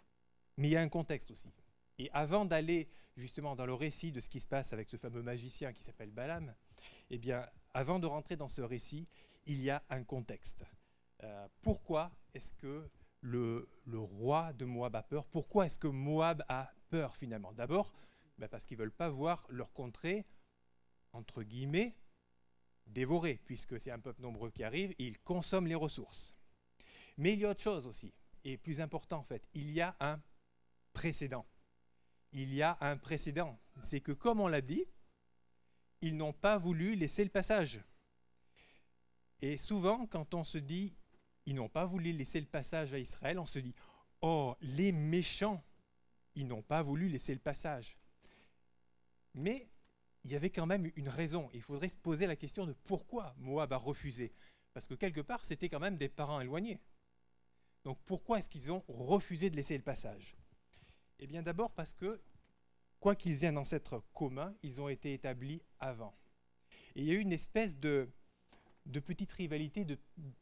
mais 0.58 0.68
il 0.68 0.72
y 0.72 0.76
a 0.76 0.82
un 0.82 0.90
contexte 0.90 1.32
aussi. 1.32 1.52
Et 1.98 2.12
avant 2.12 2.46
d'aller 2.46 2.90
justement 3.16 3.56
dans 3.56 3.66
le 3.66 3.74
récit 3.74 4.12
de 4.12 4.20
ce 4.20 4.30
qui 4.30 4.40
se 4.40 4.48
passe 4.48 4.74
avec 4.74 4.90
ce 4.90 4.98
fameux 4.98 5.24
magicien 5.24 5.74
qui 5.74 5.82
s'appelle 5.82 6.12
Balaam, 6.12 6.54
eh 7.10 7.18
bien, 7.18 7.44
avant 7.78 8.00
de 8.00 8.08
rentrer 8.08 8.36
dans 8.36 8.50
ce 8.50 8.62
récit, 8.62 9.08
il 9.46 9.62
y 9.62 9.70
a 9.70 9.84
un 9.92 10.04
contexte. 10.04 10.66
Euh, 11.24 11.48
pourquoi 11.62 12.12
est-ce 12.34 12.52
que 12.54 12.90
le, 13.22 13.70
roi 13.94 14.52
de 14.54 14.66
Moab 14.66 14.96
a 14.96 15.04
peur? 15.04 15.28
Pourquoi 15.28 15.68
est-ce 15.68 15.78
que 15.78 15.88
Moab 15.88 16.44
a 16.50 16.72
peur 16.90 17.16
finalement? 17.16 17.54
D'abord, 17.54 17.94
ben, 18.40 18.48
parce 18.48 18.66
qu'ils 18.66 18.78
ne 18.78 18.82
veulent 18.82 18.92
pas 18.92 19.10
voir 19.10 19.46
leur 19.50 19.74
contrée, 19.74 20.26
entre 21.14 21.44
guillemets, 21.44 21.96
dévorée, 22.88 23.40
puisque 23.46 23.80
c'est 23.80 23.92
un 23.92 24.00
peuple 24.00 24.24
nombreux 24.24 24.50
qui 24.50 24.64
arrive 24.64 24.96
et 24.98 25.06
ils 25.06 25.20
consomment 25.20 25.68
les 25.68 25.76
ressources. 25.76 26.36
Mais 27.18 27.34
il 27.34 27.40
y 27.40 27.46
a 27.46 27.52
autre 27.52 27.62
chose 27.62 27.86
aussi, 27.86 28.12
et 28.44 28.58
plus 28.58 28.82
important 28.82 29.20
en 29.20 29.24
fait, 29.24 29.48
il 29.54 29.70
y 29.70 29.82
a 29.82 29.96
un 30.00 30.20
précédent. 30.94 31.46
Il 32.32 32.56
y 32.56 32.64
a 32.64 32.76
un 32.82 32.98
précédent. 32.98 33.60
C'est 33.80 34.02
que 34.02 34.14
comme 34.14 34.42
on 34.42 34.48
l'a 34.48 34.62
dit, 34.62 34.88
ils 36.02 36.16
n'ont 36.16 36.34
pas 36.34 36.58
voulu 36.58 36.96
laisser 36.96 37.24
le 37.24 37.30
passage. 37.30 37.82
Et 39.42 39.58
souvent, 39.58 40.06
quand 40.08 40.34
on 40.34 40.44
se 40.44 40.58
dit, 40.58 40.94
ils 41.46 41.56
n'ont 41.56 41.70
pas 41.70 41.86
voulu 41.86 42.12
laisser 42.12 42.40
le 42.40 42.48
passage 42.48 42.94
à 42.94 43.00
Israël, 43.00 43.40
on 43.40 43.46
se 43.46 43.60
dit, 43.60 43.74
oh, 44.22 44.56
les 44.62 44.92
méchants, 44.92 45.64
ils 46.36 46.48
n'ont 46.48 46.62
pas 46.62 46.82
voulu 46.82 47.08
laisser 47.08 47.34
le 47.34 47.40
passage. 47.40 47.98
Mais 49.34 49.70
il 50.24 50.32
y 50.32 50.36
avait 50.36 50.50
quand 50.50 50.66
même 50.66 50.92
une 50.96 51.10
raison. 51.10 51.50
Il 51.54 51.62
faudrait 51.62 51.90
se 51.90 51.96
poser 51.96 52.28
la 52.28 52.36
question 52.36 52.66
de 52.66 52.74
pourquoi 52.74 53.36
Moab 53.38 53.72
a 53.74 53.78
refusé. 53.78 54.34
Parce 54.74 54.88
que 54.88 54.94
quelque 54.94 55.22
part, 55.22 55.46
c'était 55.46 55.70
quand 55.70 55.80
même 55.80 55.98
des 55.98 56.10
parents 56.10 56.42
éloignés. 56.42 56.80
Donc 57.84 57.98
pourquoi 58.06 58.40
est-ce 58.40 58.50
qu'ils 58.50 58.72
ont 58.72 58.84
refusé 58.88 59.50
de 59.50 59.56
laisser 59.56 59.78
le 59.78 59.84
passage? 59.84 60.36
Eh 61.20 61.28
bien 61.28 61.42
d'abord 61.42 61.72
parce 61.72 61.94
que, 61.94 62.22
quoi 63.00 63.16
qu'ils 63.16 63.44
aient 63.44 63.48
un 63.48 63.58
ancêtre 63.58 64.04
commun, 64.14 64.56
ils 64.64 64.82
ont 64.82 64.90
été 64.90 65.14
établis 65.14 65.62
avant. 65.80 66.16
Et 66.96 67.02
il 67.02 67.08
y 67.08 67.12
a 67.12 67.16
eu 67.16 67.22
une 67.22 67.34
espèce 67.34 67.78
de, 67.78 68.10
petite 69.06 69.32
rivalité, 69.32 69.86
de 69.86 69.98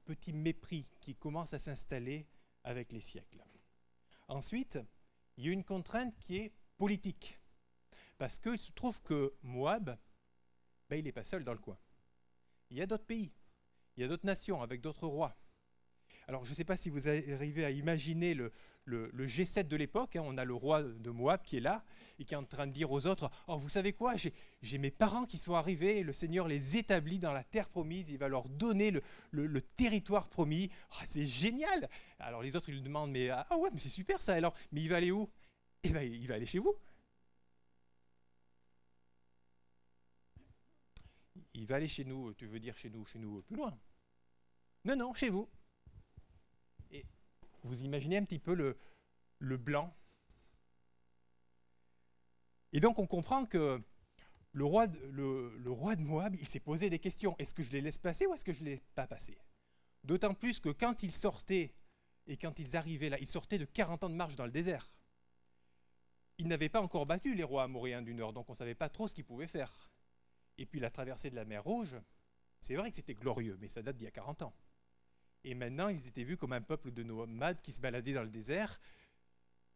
petit 0.06 0.34
mépris 0.34 0.90
qui 1.02 1.16
commence 1.16 1.54
à 1.54 1.60
s'installer 1.60 2.28
avec 2.64 2.92
les 2.92 3.02
siècles. 3.02 3.44
Ensuite, 4.28 4.80
il 5.38 5.46
y 5.46 5.50
a 5.50 5.52
une 5.52 5.64
contrainte 5.64 6.16
qui 6.20 6.38
est 6.38 6.54
politique. 6.78 7.40
Parce 8.18 8.40
qu'il 8.40 8.58
se 8.58 8.72
trouve 8.72 9.02
que 9.02 9.34
Moab, 9.44 9.98
ben, 10.90 10.98
il 10.98 11.04
n'est 11.04 11.12
pas 11.12 11.24
seul 11.24 11.44
dans 11.44 11.52
le 11.52 11.60
coin. 11.60 11.78
Il 12.70 12.78
y 12.78 12.82
a 12.82 12.86
d'autres 12.86 13.06
pays, 13.06 13.34
il 13.96 14.02
y 14.02 14.04
a 14.04 14.08
d'autres 14.08 14.26
nations 14.26 14.62
avec 14.62 14.82
d'autres 14.82 15.08
rois. 15.08 15.36
Alors 16.28 16.44
je 16.44 16.50
ne 16.52 16.56
sais 16.56 16.64
pas 16.64 16.78
si 16.78 16.90
vous 16.90 17.08
arrivez 17.08 17.66
à 17.66 17.70
imaginer 17.70 18.34
le, 18.34 18.52
G7 18.88 19.68
de 19.68 19.76
l'époque. 19.76 20.16
Hein. 20.16 20.24
on 20.26 20.38
a 20.38 20.46
le 20.46 20.54
roi 20.54 20.84
de 20.84 21.10
Moab 21.10 21.42
qui 21.44 21.58
est 21.58 21.62
là 21.62 21.84
et 22.20 22.26
qui 22.26 22.34
est 22.34 22.38
en 22.38 22.44
train 22.44 22.68
de 22.68 22.72
dire 22.72 22.92
aux 22.92 23.06
autres, 23.06 23.30
oh 23.48 23.58
vous 23.58 23.70
savez 23.70 23.94
quoi, 23.94 24.16
j'ai 24.62 24.78
mes 24.78 24.92
parents 24.92 25.26
qui 25.26 25.38
sont 25.38 25.56
arrivés, 25.56 26.04
le 26.04 26.14
Seigneur 26.14 26.48
les 26.48 26.78
établit 26.78 27.20
dans 27.20 27.34
la 27.34 27.44
terre 27.44 27.70
promise, 27.70 28.10
il 28.10 28.18
va 28.18 28.28
leur 28.28 28.48
donner 28.48 28.92
le, 29.32 29.62
territoire 29.62 30.30
promis. 30.30 30.70
Oh, 30.94 31.04
c'est 31.06 31.28
génial 31.28 31.90
Alors 32.20 32.42
les 32.42 32.56
autres 32.56 32.70
ils 32.70 32.76
lui 32.76 32.82
demandent, 32.82 33.12
mais 33.12 33.30
ah 33.30 33.46
ouais, 33.58 33.70
mais 33.74 33.80
c'est 33.80 33.90
super 33.90 34.22
ça 34.22 34.34
alors, 34.34 34.54
mais 34.72 34.82
il 34.82 34.90
va 34.90 34.98
aller 34.98 35.12
où? 35.12 35.30
Eh 35.84 35.90
bien 35.90 36.02
il 36.02 36.28
va 36.28 36.36
aller 36.36 36.46
chez 36.46 36.60
vous. 36.60 36.76
il 41.56 41.66
va 41.66 41.76
aller 41.76 41.88
chez 41.88 42.06
nous, 42.06 42.34
tu 42.34 42.46
veux 42.48 42.60
dire 42.60 42.78
chez 42.78 42.90
nous, 42.90 43.06
chez 43.06 43.20
nous 43.20 43.42
plus 43.42 43.56
loin 43.56 43.78
Non, 44.84 44.96
non, 44.96 45.14
chez 45.14 45.30
vous. 45.30 45.50
Vous 47.66 47.84
imaginez 47.84 48.18
un 48.18 48.24
petit 48.24 48.40
peu 48.40 48.54
le, 48.54 49.58
blanc. 49.58 49.92
Et 52.72 52.80
donc 52.80 53.00
on 53.00 53.08
comprend 53.08 53.46
que 53.46 53.82
le 54.52 54.66
roi 54.66 54.88
de, 54.88 55.00
le, 55.08 55.72
roi 55.72 55.96
de 55.96 56.04
Moab, 56.04 56.36
il 56.36 56.48
s'est 56.48 56.60
posé 56.60 56.90
des 56.90 57.00
questions. 57.00 57.36
Est-ce 57.40 57.54
que 57.54 57.64
je 57.64 57.72
les 57.72 57.82
laisse 57.82 57.98
passer 57.98 58.28
ou 58.28 58.34
est-ce 58.34 58.46
que 58.46 58.54
je 58.54 58.60
ne 58.60 58.66
les 58.66 58.72
laisse 58.72 58.88
pas 58.94 59.08
passer? 59.08 59.38
D'autant 60.04 60.34
plus 60.34 60.60
que 60.60 60.70
quand 60.70 61.02
ils 61.02 61.12
sortaient 61.12 61.74
et 62.28 62.38
quand 62.38 62.60
ils 62.60 62.76
arrivaient 62.76 63.10
là, 63.10 63.18
ils 63.20 63.28
sortaient 63.28 63.58
de 63.58 63.66
40 63.66 64.04
ans 64.04 64.10
de 64.10 64.16
marche 64.16 64.36
dans 64.36 64.46
le 64.46 64.52
désert. 64.52 64.92
Ils 66.38 66.48
n'avaient 66.48 66.70
pas 66.70 66.82
encore 66.82 67.06
battu 67.06 67.34
les 67.34 67.44
rois 67.44 67.64
amoréens 67.64 68.02
du 68.02 68.14
nord, 68.14 68.34
donc 68.34 68.48
on 68.50 68.54
ne 68.54 68.58
savait 68.58 68.76
pas 68.76 68.90
trop 68.90 69.08
ce 69.08 69.14
qu'ils 69.16 69.26
pouvaient 69.26 69.48
faire. 69.48 69.92
Et 70.60 70.66
puis 70.66 70.80
la 70.80 70.92
traversée 70.92 71.32
de 71.32 71.36
la 71.36 71.46
mer 71.46 71.64
Rouge, 71.64 71.96
c'est 72.60 72.76
vrai 72.76 72.90
que 72.90 72.96
c'était 72.96 73.16
glorieux, 73.16 73.58
mais 73.60 73.70
ça 73.70 73.82
date 73.82 73.98
d'il 73.98 74.06
y 74.06 74.08
a 74.08 74.12
40 74.12 74.44
ans. 74.44 74.54
Et 75.48 75.54
maintenant, 75.54 75.90
ils 75.90 76.08
étaient 76.08 76.24
vus 76.24 76.38
comme 76.38 76.54
un 76.54 76.62
peuple 76.62 76.92
de 76.92 77.04
nomades 77.04 77.62
qui 77.62 77.72
se 77.72 77.80
baladaient 77.80 78.14
dans 78.14 78.24
le 78.24 78.30
désert. 78.30 78.82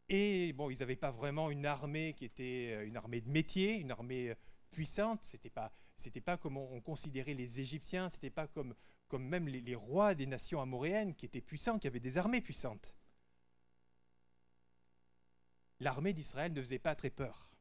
Et 0.09 0.51
bon, 0.53 0.71
ils 0.71 0.79
n'avaient 0.79 0.95
pas 0.95 1.11
vraiment 1.11 1.51
une 1.51 1.67
armée 1.67 2.13
qui 2.13 2.25
était 2.25 2.71
euh, 2.73 2.87
une 2.87 2.97
armée 2.97 3.21
de 3.21 3.29
métier, 3.29 3.77
une 3.77 3.91
armée 3.91 4.31
euh, 4.31 4.35
puissante. 4.71 5.23
C'était 5.23 5.51
pas, 5.51 5.71
pas 6.25 6.37
comme 6.37 6.57
on 6.57 6.81
considérait 6.81 7.35
les 7.35 7.59
Égyptiens. 7.59 8.09
C'était 8.09 8.31
pas 8.31 8.47
comme, 8.47 8.73
comme 9.07 9.23
même 9.23 9.47
les, 9.47 9.61
les 9.61 9.75
rois 9.75 10.15
des 10.15 10.25
nations 10.25 10.59
amoréennes 10.59 11.13
qui 11.13 11.27
étaient 11.27 11.39
puissants, 11.39 11.77
qui 11.77 11.85
avaient 11.85 11.99
des 11.99 12.17
armées 12.17 12.41
puissantes. 12.41 12.95
L'armée 15.79 16.13
d'Israël 16.13 16.51
ne 16.51 16.61
faisait 16.61 16.79
pas 16.79 16.95
très 16.95 17.11
peur. 17.11 17.51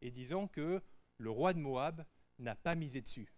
Et 0.00 0.12
disons 0.12 0.46
que 0.46 0.80
le 1.18 1.30
roi 1.30 1.54
de 1.54 1.58
Moab 1.58 2.06
n'a 2.38 2.54
pas 2.54 2.76
misé 2.76 3.00
dessus. 3.00 3.32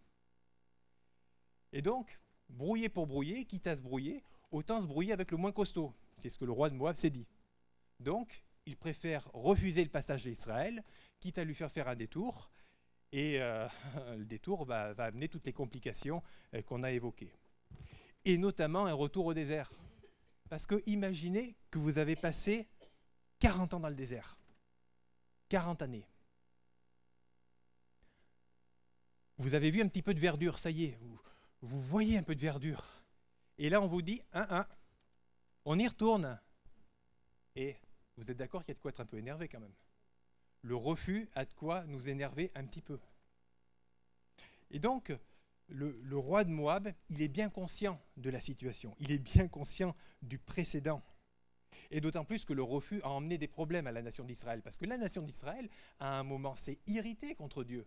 Et 1.72 1.80
donc, 1.80 2.20
brouiller 2.54 2.88
pour 2.88 3.06
brouiller, 3.06 3.44
quitte 3.44 3.66
à 3.66 3.76
se 3.76 3.82
brouiller, 3.82 4.22
autant 4.50 4.80
se 4.80 4.86
brouiller 4.86 5.12
avec 5.12 5.30
le 5.30 5.36
moins 5.36 5.52
costaud. 5.52 5.92
C'est 6.16 6.30
ce 6.30 6.38
que 6.38 6.44
le 6.44 6.52
roi 6.52 6.70
de 6.70 6.74
Moab 6.74 6.96
s'est 6.96 7.10
dit. 7.10 7.26
Donc, 8.00 8.44
il 8.66 8.76
préfère 8.76 9.28
refuser 9.32 9.84
le 9.84 9.90
passage 9.90 10.24
d'Israël, 10.24 10.82
quitte 11.20 11.38
à 11.38 11.44
lui 11.44 11.54
faire 11.54 11.70
faire 11.70 11.88
un 11.88 11.96
détour. 11.96 12.50
Et 13.12 13.40
euh, 13.40 13.68
le 14.16 14.24
détour 14.24 14.64
va, 14.64 14.94
amener 14.98 15.28
toutes 15.28 15.46
les 15.46 15.52
complications 15.52 16.22
euh, 16.54 16.62
qu'on 16.62 16.82
a 16.82 16.92
évoquées. 16.92 17.32
Et 18.24 18.38
notamment 18.38 18.86
un 18.86 18.94
retour 18.94 19.26
au 19.26 19.34
désert. 19.34 19.70
Parce 20.48 20.66
que 20.66 20.82
imaginez 20.86 21.56
que 21.70 21.78
vous 21.78 21.98
avez 21.98 22.16
passé 22.16 22.68
40 23.40 23.74
ans 23.74 23.80
dans 23.80 23.88
le 23.88 23.94
désert. 23.94 24.38
40 25.48 25.82
années. 25.82 26.06
vous 29.38 29.54
avez 29.54 29.70
vu 29.70 29.82
un 29.82 29.88
petit 29.88 30.02
peu 30.02 30.14
de 30.14 30.20
verdure, 30.20 30.58
ça 30.58 30.70
y 30.70 30.84
est, 30.84 30.98
voyez 31.66 32.18
un 32.18 32.22
peu 32.22 32.34
de 32.34 32.40
verdure. 32.40 32.84
Et 33.58 33.68
là, 33.68 33.80
on 33.80 33.86
vous 33.86 34.02
dit, 34.02 34.20
un, 34.32 34.46
un, 34.50 34.66
on 35.64 35.78
y 35.78 35.86
retourne. 35.86 36.38
Et 37.56 37.76
vous 38.16 38.30
êtes 38.30 38.36
d'accord 38.36 38.62
qu'il 38.62 38.70
y 38.70 38.72
a 38.72 38.74
de 38.74 38.80
quoi 38.80 38.90
être 38.90 39.00
un 39.00 39.06
peu 39.06 39.18
énervé 39.18 39.48
quand 39.48 39.60
même. 39.60 39.74
Le 40.62 40.76
refus 40.76 41.28
a 41.34 41.44
de 41.44 41.52
quoi 41.52 41.84
nous 41.84 42.08
énerver 42.08 42.50
un 42.54 42.64
petit 42.64 42.82
peu. 42.82 42.98
Et 44.70 44.78
donc, 44.78 45.12
le, 45.68 46.18
roi 46.18 46.44
de 46.44 46.50
Moab, 46.50 46.92
il 47.08 47.22
est 47.22 47.28
bien 47.28 47.48
conscient 47.48 48.00
de 48.16 48.30
la 48.30 48.40
situation, 48.40 48.94
il 48.98 49.10
est 49.10 49.18
bien 49.18 49.48
conscient 49.48 49.94
du 50.22 50.38
précédent. 50.38 51.02
Et 51.90 52.00
d'autant 52.00 52.24
plus 52.24 52.44
que 52.44 52.52
le 52.52 52.62
refus 52.62 53.00
a 53.02 53.08
emmené 53.08 53.36
des 53.36 53.48
problèmes 53.48 53.86
à 53.86 53.92
la 53.92 54.02
nation 54.02 54.24
d'Israël, 54.24 54.62
parce 54.62 54.78
que 54.78 54.86
la 54.86 54.96
nation 54.96 55.22
d'Israël, 55.22 55.68
à 55.98 56.18
un 56.18 56.22
moment, 56.22 56.56
s'est 56.56 56.78
irritée 56.86 57.34
contre 57.34 57.64
Dieu. 57.64 57.86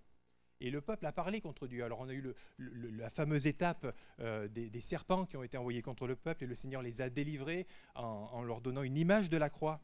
Et 0.60 0.72
le 0.72 0.82
peuple 0.82 1.06
a 1.06 1.12
parlé 1.12 1.40
contre 1.40 1.68
Dieu. 1.68 1.84
Alors 1.84 2.00
on 2.00 2.10
a 2.10 2.14
eu 2.14 2.34
la 2.58 3.10
fameuse 3.10 3.46
étape 3.46 3.96
euh, 4.20 4.48
des, 4.48 4.82
serpents 4.82 5.26
qui 5.26 5.38
ont 5.38 5.44
été 5.44 5.58
envoyés 5.58 5.82
contre 5.82 6.08
le 6.08 6.16
peuple 6.16 6.46
et 6.46 6.48
le 6.48 6.56
Seigneur 6.56 6.82
les 6.82 7.02
a 7.02 7.10
délivrés 7.10 7.68
en, 7.96 8.42
leur 8.44 8.62
donnant 8.62 8.84
une 8.84 8.98
image 8.98 9.30
de 9.30 9.38
la 9.38 9.50
croix. 9.50 9.82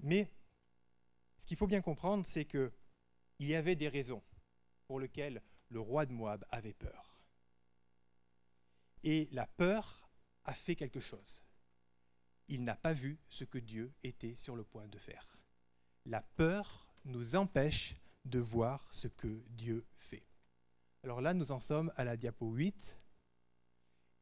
Mais 0.00 0.30
ce 1.36 1.46
qu'il 1.46 1.56
faut 1.56 1.66
bien 1.66 1.80
comprendre, 1.80 2.24
c'est 2.26 2.44
qu'il 2.44 2.70
y 3.40 3.54
avait 3.54 3.76
des 3.76 3.88
raisons 3.88 4.22
pour 4.86 5.00
lesquelles 5.00 5.42
le 5.68 5.80
roi 5.80 6.06
de 6.06 6.12
Moab 6.12 6.44
avait 6.50 6.74
peur. 6.74 7.20
Et 9.02 9.28
la 9.32 9.46
peur 9.46 10.08
a 10.44 10.54
fait 10.54 10.76
quelque 10.76 11.00
chose. 11.00 11.44
Il 12.48 12.64
n'a 12.64 12.76
pas 12.76 12.92
vu 12.92 13.18
ce 13.28 13.44
que 13.44 13.58
Dieu 13.58 13.92
était 14.02 14.34
sur 14.34 14.56
le 14.56 14.64
point 14.64 14.88
de 14.88 14.98
faire. 14.98 15.38
La 16.06 16.22
peur 16.22 16.88
nous 17.04 17.36
empêche 17.36 17.94
de 18.24 18.38
voir 18.38 18.88
ce 18.92 19.08
que 19.08 19.42
Dieu 19.50 19.84
fait. 19.96 20.24
Alors 21.02 21.20
là, 21.20 21.34
nous 21.34 21.52
en 21.52 21.60
sommes 21.60 21.92
à 21.96 22.04
la 22.04 22.16
diapo 22.16 22.50
8. 22.50 22.98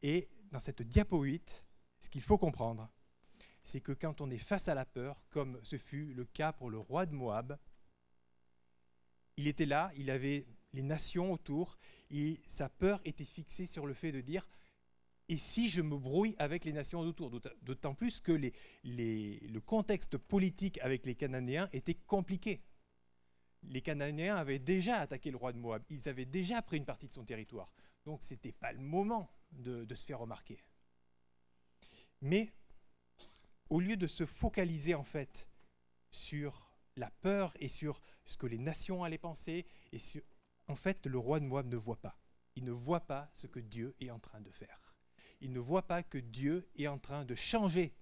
Et 0.03 0.29
dans 0.53 0.61
cette 0.61 0.83
diapo 0.83 1.23
8, 1.23 1.65
ce 1.99 2.09
qu'il 2.09 2.23
faut 2.23 2.39
comprendre, 2.39 2.91
c'est 3.63 3.81
que 3.81 3.93
quand 3.93 4.21
on 4.21 4.31
est 4.31 4.39
face 4.39 4.69
à 4.69 4.75
la 4.75 4.87
peur, 4.87 5.23
comme 5.31 5.59
ce 5.63 5.77
fut 5.77 6.15
le 6.15 6.25
cas 6.25 6.53
pour 6.53 6.71
le 6.71 6.79
roi 6.79 7.07
de 7.07 7.15
Moab, 7.15 7.59
il 9.37 9.47
était 9.47 9.67
là, 9.67 9.91
il 9.97 10.11
avait 10.11 10.47
les 10.73 10.83
nations 10.83 11.33
autour, 11.33 11.79
et 12.11 12.41
sa 12.47 12.69
peur 12.69 13.01
était 13.05 13.25
fixée 13.25 13.67
sur 13.67 13.87
le 13.87 13.95
fait 13.95 14.13
de 14.13 14.21
dire 14.21 14.47
et 15.29 15.37
si 15.37 15.69
je 15.69 15.83
me 15.83 15.97
brouille 15.97 16.35
avec 16.39 16.65
les 16.65 16.73
nations 16.73 17.01
autour? 17.01 17.31
D'autant 17.63 17.95
plus 17.95 18.21
que 18.21 18.33
le 18.85 19.59
contexte 19.61 20.17
politique 20.17 20.81
avec 20.81 21.05
les 21.05 21.15
Cananéens 21.15 21.69
était 21.73 21.95
compliqué 21.95 22.63
les 23.63 23.83
Cananéens 23.83 24.37
avaient 24.37 24.59
déjà 24.59 25.01
attaqué 25.01 25.31
le 25.31 25.37
roi 25.37 25.53
de 25.53 25.59
Moab, 25.59 25.83
ils 25.91 26.09
avaient 26.09 26.25
déjà 26.25 26.63
pris 26.63 26.77
une 26.77 26.85
partie 26.85 27.09
de 27.09 27.13
son 27.13 27.25
territoire. 27.25 27.73
Donc 28.05 28.23
ce 28.23 28.35
n'était 28.35 28.53
pas 28.53 28.73
le 28.73 28.81
moment 28.81 29.31
de, 29.53 29.95
se 29.95 30.07
faire 30.07 30.21
remarquer. 30.21 30.63
Mais 32.21 32.53
au 33.71 33.81
lieu 33.81 33.97
de 33.97 34.07
se 34.07 34.27
focaliser 34.27 34.95
en 34.95 35.05
fait 35.05 35.49
sur 36.11 36.73
la 36.97 37.11
peur 37.11 37.55
et 37.61 37.69
sur 37.69 38.01
ce 38.25 38.37
que 38.37 38.47
les 38.47 38.59
nations 38.59 39.05
allaient 39.05 39.19
penser, 39.19 39.67
et 39.93 39.99
sur, 39.99 40.23
en 40.67 40.75
fait 40.75 41.07
le 41.07 41.19
roi 41.19 41.41
de 41.41 41.45
Moab 41.45 41.67
ne 41.67 41.77
voit 41.77 42.01
pas. 42.01 42.19
Il 42.57 42.65
ne 42.65 42.73
voit 42.73 43.07
pas 43.07 43.29
ce 43.33 43.47
que 43.47 43.61
Dieu 43.61 43.95
est 44.01 44.11
en 44.11 44.19
train 44.19 44.41
de 44.41 44.51
faire. 44.51 44.97
Il 45.41 45.53
ne 45.53 45.61
voit 45.61 45.87
pas 45.87 46.03
que 46.03 46.19
Dieu 46.19 46.69
est 46.77 46.89
en 46.89 46.99
train 46.99 47.25
de 47.25 47.35
changer 47.35 47.95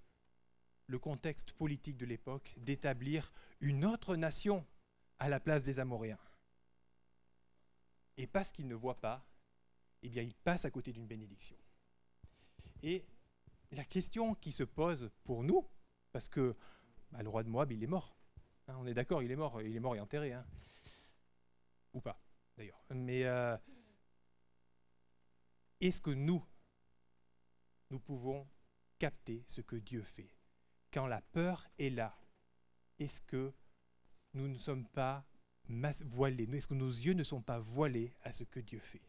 le 0.87 0.99
contexte 0.99 1.53
politique 1.53 1.97
de 1.97 2.07
l'époque, 2.07 2.55
d'établir 2.59 3.33
une 3.61 3.85
autre 3.85 4.17
nation 4.17 4.65
à 5.19 5.29
la 5.29 5.41
place 5.41 5.65
des 5.65 5.79
Amoréens. 5.79 6.19
Et 8.17 8.27
parce 8.27 8.51
qu'il 8.51 8.67
ne 8.67 8.75
voit 8.75 9.01
pas, 9.01 9.27
eh 10.03 10.09
bien, 10.09 10.23
il 10.23 10.35
passe 10.35 10.65
à 10.65 10.71
côté 10.71 10.93
d'une 10.93 11.07
bénédiction. 11.07 11.57
Et 12.83 13.05
la 13.73 13.85
question 13.85 14.35
qui 14.35 14.53
se 14.53 14.63
pose 14.63 15.11
pour 15.25 15.43
nous, 15.43 15.69
parce 16.13 16.29
que 16.29 16.57
bah, 17.11 17.23
le 17.23 17.29
roi 17.29 17.43
de 17.43 17.49
Moab, 17.49 17.73
il 17.73 17.83
est 17.83 17.89
mort. 17.89 18.17
Hein, 18.69 18.77
on 18.79 18.87
est 18.87 18.95
d'accord, 18.95 19.23
il 19.23 19.31
est 19.31 19.37
mort, 19.37 19.61
il 19.63 19.75
est 19.75 19.81
mort 19.81 19.97
et 19.97 20.01
enterré. 20.01 20.33
Hein. 20.33 20.47
Ou 21.93 22.01
pas, 22.01 22.21
d'ailleurs. 22.57 22.83
Mais 22.91 23.25
euh, 23.25 23.57
est-ce 25.81 26.01
que 26.01 26.11
nous, 26.11 26.45
nous 27.91 28.01
pouvons 28.01 28.47
capter 28.99 29.45
ce 29.47 29.61
que 29.61 29.77
Dieu 29.77 30.03
fait? 30.03 30.31
Quand 30.93 31.07
la 31.07 31.21
peur 31.21 31.67
est 31.79 31.91
là, 31.91 32.19
est-ce 32.99 33.21
que 33.21 33.53
nous 34.37 34.49
ne 34.49 34.59
sommes 34.59 34.87
pas 34.87 35.25
voilés 36.05 36.49
Est-ce 36.53 36.67
que 36.67 36.75
nos 36.75 36.89
yeux 36.89 37.15
ne 37.15 37.25
sont 37.25 37.43
pas 37.43 37.59
voilés 37.59 38.13
à 38.23 38.33
ce 38.33 38.45
que 38.45 38.61
Dieu 38.61 38.79
fait? 38.79 39.03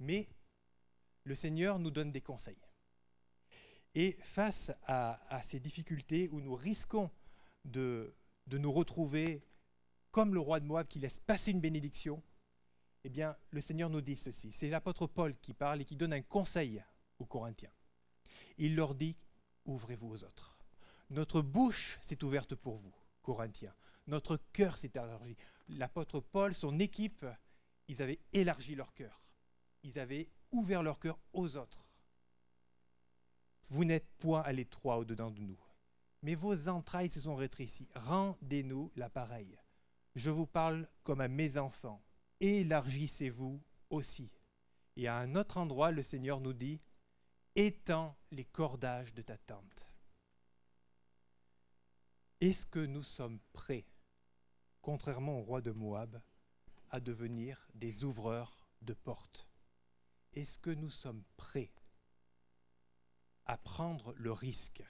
Mais 0.00 0.28
le 1.24 1.34
Seigneur 1.34 1.78
nous 1.78 1.90
donne 1.90 2.10
des 2.10 2.20
conseils. 2.20 2.58
Et 3.94 4.16
face 4.22 4.72
à, 4.84 5.40
ces 5.44 5.60
difficultés 5.60 6.28
où 6.32 6.40
nous 6.40 6.54
risquons 6.54 7.10
de, 7.64 8.14
de 8.46 8.58
nous 8.58 8.72
retrouver 8.72 9.46
comme 10.10 10.34
le 10.34 10.40
roi 10.40 10.60
de 10.60 10.66
Moab 10.66 10.88
qui 10.88 10.98
laisse 10.98 11.18
passer 11.18 11.52
une 11.52 11.60
bénédiction, 11.60 12.22
eh 13.04 13.10
bien, 13.10 13.36
le 13.50 13.60
Seigneur 13.60 13.90
nous 13.90 14.00
dit 14.00 14.16
ceci. 14.16 14.50
C'est 14.50 14.70
l'apôtre 14.70 15.06
Paul 15.06 15.36
qui 15.40 15.54
parle 15.54 15.82
et 15.82 15.84
qui 15.84 15.96
donne 15.96 16.12
un 16.12 16.22
conseil 16.22 16.82
aux 17.18 17.26
Corinthiens. 17.26 17.72
Il 18.58 18.74
leur 18.74 18.94
dit, 18.94 19.16
ouvrez-vous 19.64 20.08
aux 20.08 20.24
autres. 20.24 20.58
Notre 21.10 21.42
bouche 21.42 21.98
s'est 22.00 22.22
ouverte 22.24 22.54
pour 22.54 22.76
vous, 22.76 22.94
Corinthiens. 23.22 23.74
Notre 24.06 24.36
cœur 24.52 24.78
s'est 24.78 24.92
élargi. 24.94 25.36
L'apôtre 25.68 26.20
Paul, 26.20 26.54
son 26.54 26.78
équipe, 26.78 27.24
ils 27.88 28.02
avaient 28.02 28.20
élargi 28.32 28.74
leur 28.74 28.92
cœur. 28.94 29.22
Ils 29.82 29.98
avaient 29.98 30.28
ouvert 30.50 30.82
leur 30.82 30.98
cœur 30.98 31.18
aux 31.32 31.56
autres. 31.56 31.88
Vous 33.68 33.84
n'êtes 33.84 34.08
point 34.18 34.42
à 34.42 34.52
l'étroit 34.52 34.98
au-dedans 34.98 35.30
de 35.30 35.40
nous, 35.40 35.58
mais 36.22 36.34
vos 36.34 36.68
entrailles 36.68 37.08
se 37.08 37.20
sont 37.20 37.36
rétrécies. 37.36 37.88
Rendez-nous 37.94 38.92
l'appareil. 38.96 39.58
Je 40.14 40.30
vous 40.30 40.46
parle 40.46 40.88
comme 41.04 41.20
à 41.20 41.28
mes 41.28 41.56
enfants. 41.56 42.02
Élargissez-vous 42.40 43.62
aussi. 43.88 44.30
Et 44.96 45.08
à 45.08 45.16
un 45.16 45.36
autre 45.36 45.56
endroit, 45.56 45.90
le 45.90 46.02
Seigneur 46.02 46.40
nous 46.40 46.52
dit, 46.52 46.80
étends 47.54 48.16
les 48.30 48.44
cordages 48.44 49.14
de 49.14 49.22
ta 49.22 49.38
tente. 49.38 49.88
Est-ce 52.40 52.66
que 52.66 52.84
nous 52.84 53.04
sommes 53.04 53.38
prêts, 53.52 53.86
contrairement 54.82 55.38
au 55.38 55.42
roi 55.42 55.62
de 55.62 55.70
Moab, 55.70 56.20
à 56.90 57.00
devenir 57.00 57.66
des 57.74 58.04
ouvreurs 58.04 58.68
de 58.82 58.92
portes. 58.92 59.48
Est-ce 60.34 60.58
que 60.58 60.70
nous 60.70 60.90
sommes 60.90 61.24
prêts 61.36 61.72
à 63.46 63.56
prendre 63.56 64.12
le 64.14 64.32
risque 64.32 64.82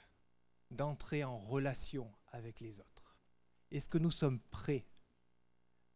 d'entrer 0.70 1.24
en 1.24 1.36
relation 1.36 2.12
avec 2.28 2.60
les 2.60 2.80
autres? 2.80 3.16
Est-ce 3.70 3.88
que 3.88 3.98
nous 3.98 4.10
sommes 4.10 4.40
prêts 4.50 4.86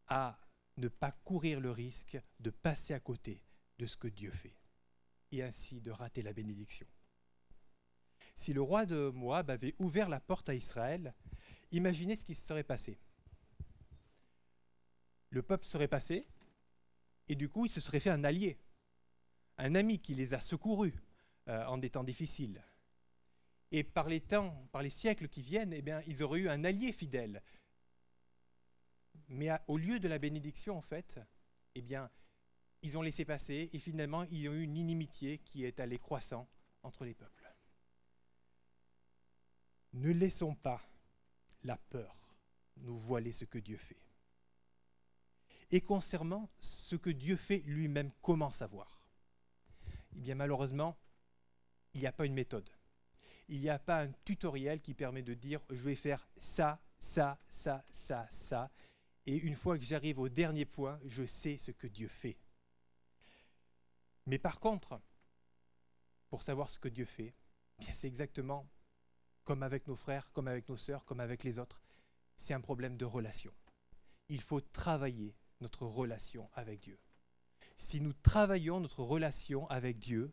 à 0.07 0.39
ne 0.77 0.89
pas 0.89 1.11
courir 1.11 1.61
le 1.61 1.71
risque 1.71 2.19
de 2.39 2.51
passer 2.51 2.95
à 2.95 3.01
côté 3.01 3.43
de 3.79 3.87
ce 3.87 3.97
que 3.97 4.09
Dieu 4.09 4.31
fait 4.31 4.57
et 5.33 5.43
ainsi 5.43 5.81
de 5.81 5.91
rater 5.91 6.23
la 6.23 6.33
bénédiction? 6.33 6.87
Si 8.35 8.53
le 8.53 8.61
roi 8.61 8.85
de 8.85 9.11
Moab 9.11 9.51
avait 9.51 9.75
ouvert 9.79 10.09
la 10.09 10.21
porte 10.21 10.49
à 10.49 10.55
Israël, 10.55 11.15
imaginez 11.71 12.17
ce 12.17 12.25
qui 12.25 12.35
se 12.35 12.47
serait 12.47 12.63
passé. 12.63 12.99
Le 15.37 15.43
peuple 15.43 15.67
serait 15.67 15.87
passé 15.87 16.27
et 17.29 17.35
du 17.35 17.51
coup 17.51 17.67
il 17.67 17.69
se 17.69 17.79
serait 17.79 18.01
fait 18.01 18.09
un 18.09 18.25
allié, 18.25 18.59
un 19.59 19.75
ami 19.75 19.99
qui 19.99 20.15
les 20.15 20.33
a 20.33 20.41
secourus, 20.41 20.95
euh, 21.49 21.63
en 21.67 21.77
des 21.77 21.91
temps 21.91 22.05
difficiles. 22.05 22.65
Et 23.71 23.85
par 23.85 24.09
les 24.09 24.23
temps, 24.23 24.67
par 24.73 24.81
les 24.81 24.89
siècles 24.89 25.29
qui 25.29 25.43
viennent, 25.43 25.75
eh 25.75 25.85
ils 26.07 26.23
auraient 26.23 26.41
eu 26.41 26.49
un 26.49 26.65
allié 26.65 26.91
fidèle. 26.91 27.43
Mais 29.29 29.51
au 29.69 29.77
lieu 29.77 30.01
de 30.01 30.09
la 30.09 30.19
bénédiction, 30.19 30.75
en 30.75 30.81
fait, 30.81 31.21
eh 31.75 31.83
bien, 31.83 32.11
ils 32.81 32.97
ont 32.97 33.03
laissé 33.03 33.27
passer 33.27 33.69
et 33.75 33.79
finalement, 33.79 34.23
ils 34.31 34.49
ont 34.49 34.55
eu 34.55 34.63
une 34.63 34.79
inimitié 34.79 35.37
qui 35.37 35.67
est 35.67 35.81
allée 35.81 35.99
croissant 35.99 36.49
entre 36.83 37.05
les 37.05 37.13
peuples. 37.13 37.55
Ne 39.93 40.13
laissons 40.13 40.55
pas 40.55 40.81
la 41.63 41.77
peur 41.77 42.19
nous 42.79 42.97
voiler 42.97 43.33
ce 43.33 43.45
que 43.45 43.59
Dieu 43.59 43.77
fait. 43.77 44.06
Et 45.71 45.81
concernant 45.81 46.49
ce 46.61 46.97
que 46.97 47.11
Dieu 47.11 47.37
fait 47.37 47.63
lui-même, 47.67 48.13
comment 48.23 48.51
savoir? 48.51 49.01
Eh 50.15 50.21
bien, 50.21 50.35
malheureusement, 50.35 50.97
il 51.95 52.01
n'y 52.01 52.07
a 52.07 52.13
pas 52.13 52.27
une 52.27 52.35
méthode. 52.35 52.69
Il 53.49 53.61
n'y 53.61 53.71
a 53.71 53.79
pas 53.79 54.03
un 54.03 54.13
tutoriel 54.25 54.81
qui 54.81 54.95
permet 54.95 55.23
de 55.23 55.35
dire 55.35 55.61
je 55.71 55.83
vais 55.83 55.95
faire 55.95 56.27
ça, 56.37 56.81
ça, 56.99 57.39
ça, 57.49 57.85
ça, 57.91 58.27
ça. 58.31 58.71
Et 59.27 59.37
une 59.37 59.57
fois 59.57 59.77
que 59.79 59.85
j'arrive 59.85 60.19
au 60.19 60.29
dernier 60.29 60.65
point, 60.65 61.01
je 61.05 61.27
sais 61.27 61.57
ce 61.57 61.73
que 61.73 61.87
Dieu 61.87 62.09
fait. 62.09 62.39
Mais 64.27 64.39
par 64.39 64.61
contre, 64.61 65.01
pour 66.29 66.43
savoir 66.43 66.71
ce 66.71 66.79
que 66.79 66.89
Dieu 66.89 67.05
fait, 67.05 67.35
c'est 67.81 68.07
exactement 68.07 68.69
comme 69.45 69.63
avec 69.63 69.87
nos 69.87 69.97
frères, 69.97 70.31
comme 70.33 70.49
avec 70.49 70.69
nos 70.69 70.77
sœurs, 70.77 71.05
comme 71.05 71.21
avec 71.21 71.45
les 71.45 71.59
autres. 71.59 71.81
C'est 72.37 72.55
un 72.55 72.61
problème 72.61 72.97
de 72.97 73.05
relation. 73.05 73.53
Il 74.29 74.41
faut 74.41 74.61
travailler 74.61 75.35
notre 75.61 75.87
relation 75.87 76.51
avec 76.55 76.81
Dieu. 76.81 76.99
Si 77.79 78.01
nous 78.01 78.13
travaillons 78.13 78.81
notre 78.81 79.03
relation 79.03 79.69
avec 79.69 79.99
Dieu, 79.99 80.33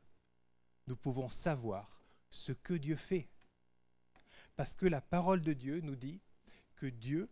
nous 0.88 0.96
pouvons 0.96 1.30
savoir 1.30 2.02
ce 2.30 2.52
que 2.52 2.74
Dieu 2.74 2.96
fait. 2.96 3.30
Parce 4.56 4.76
que 4.76 4.86
la 4.86 5.02
parole 5.02 5.42
de 5.42 5.54
Dieu 5.54 5.82
nous 5.82 5.96
dit 5.96 6.22
que 6.76 6.86
Dieu, 6.86 7.30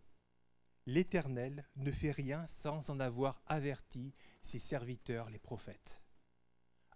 l'Éternel, 0.86 1.66
ne 1.76 1.92
fait 1.92 2.10
rien 2.10 2.46
sans 2.46 2.90
en 2.90 3.00
avoir 3.00 3.40
averti 3.46 4.12
ses 4.40 4.58
serviteurs, 4.58 5.30
les 5.30 5.38
prophètes. 5.38 6.02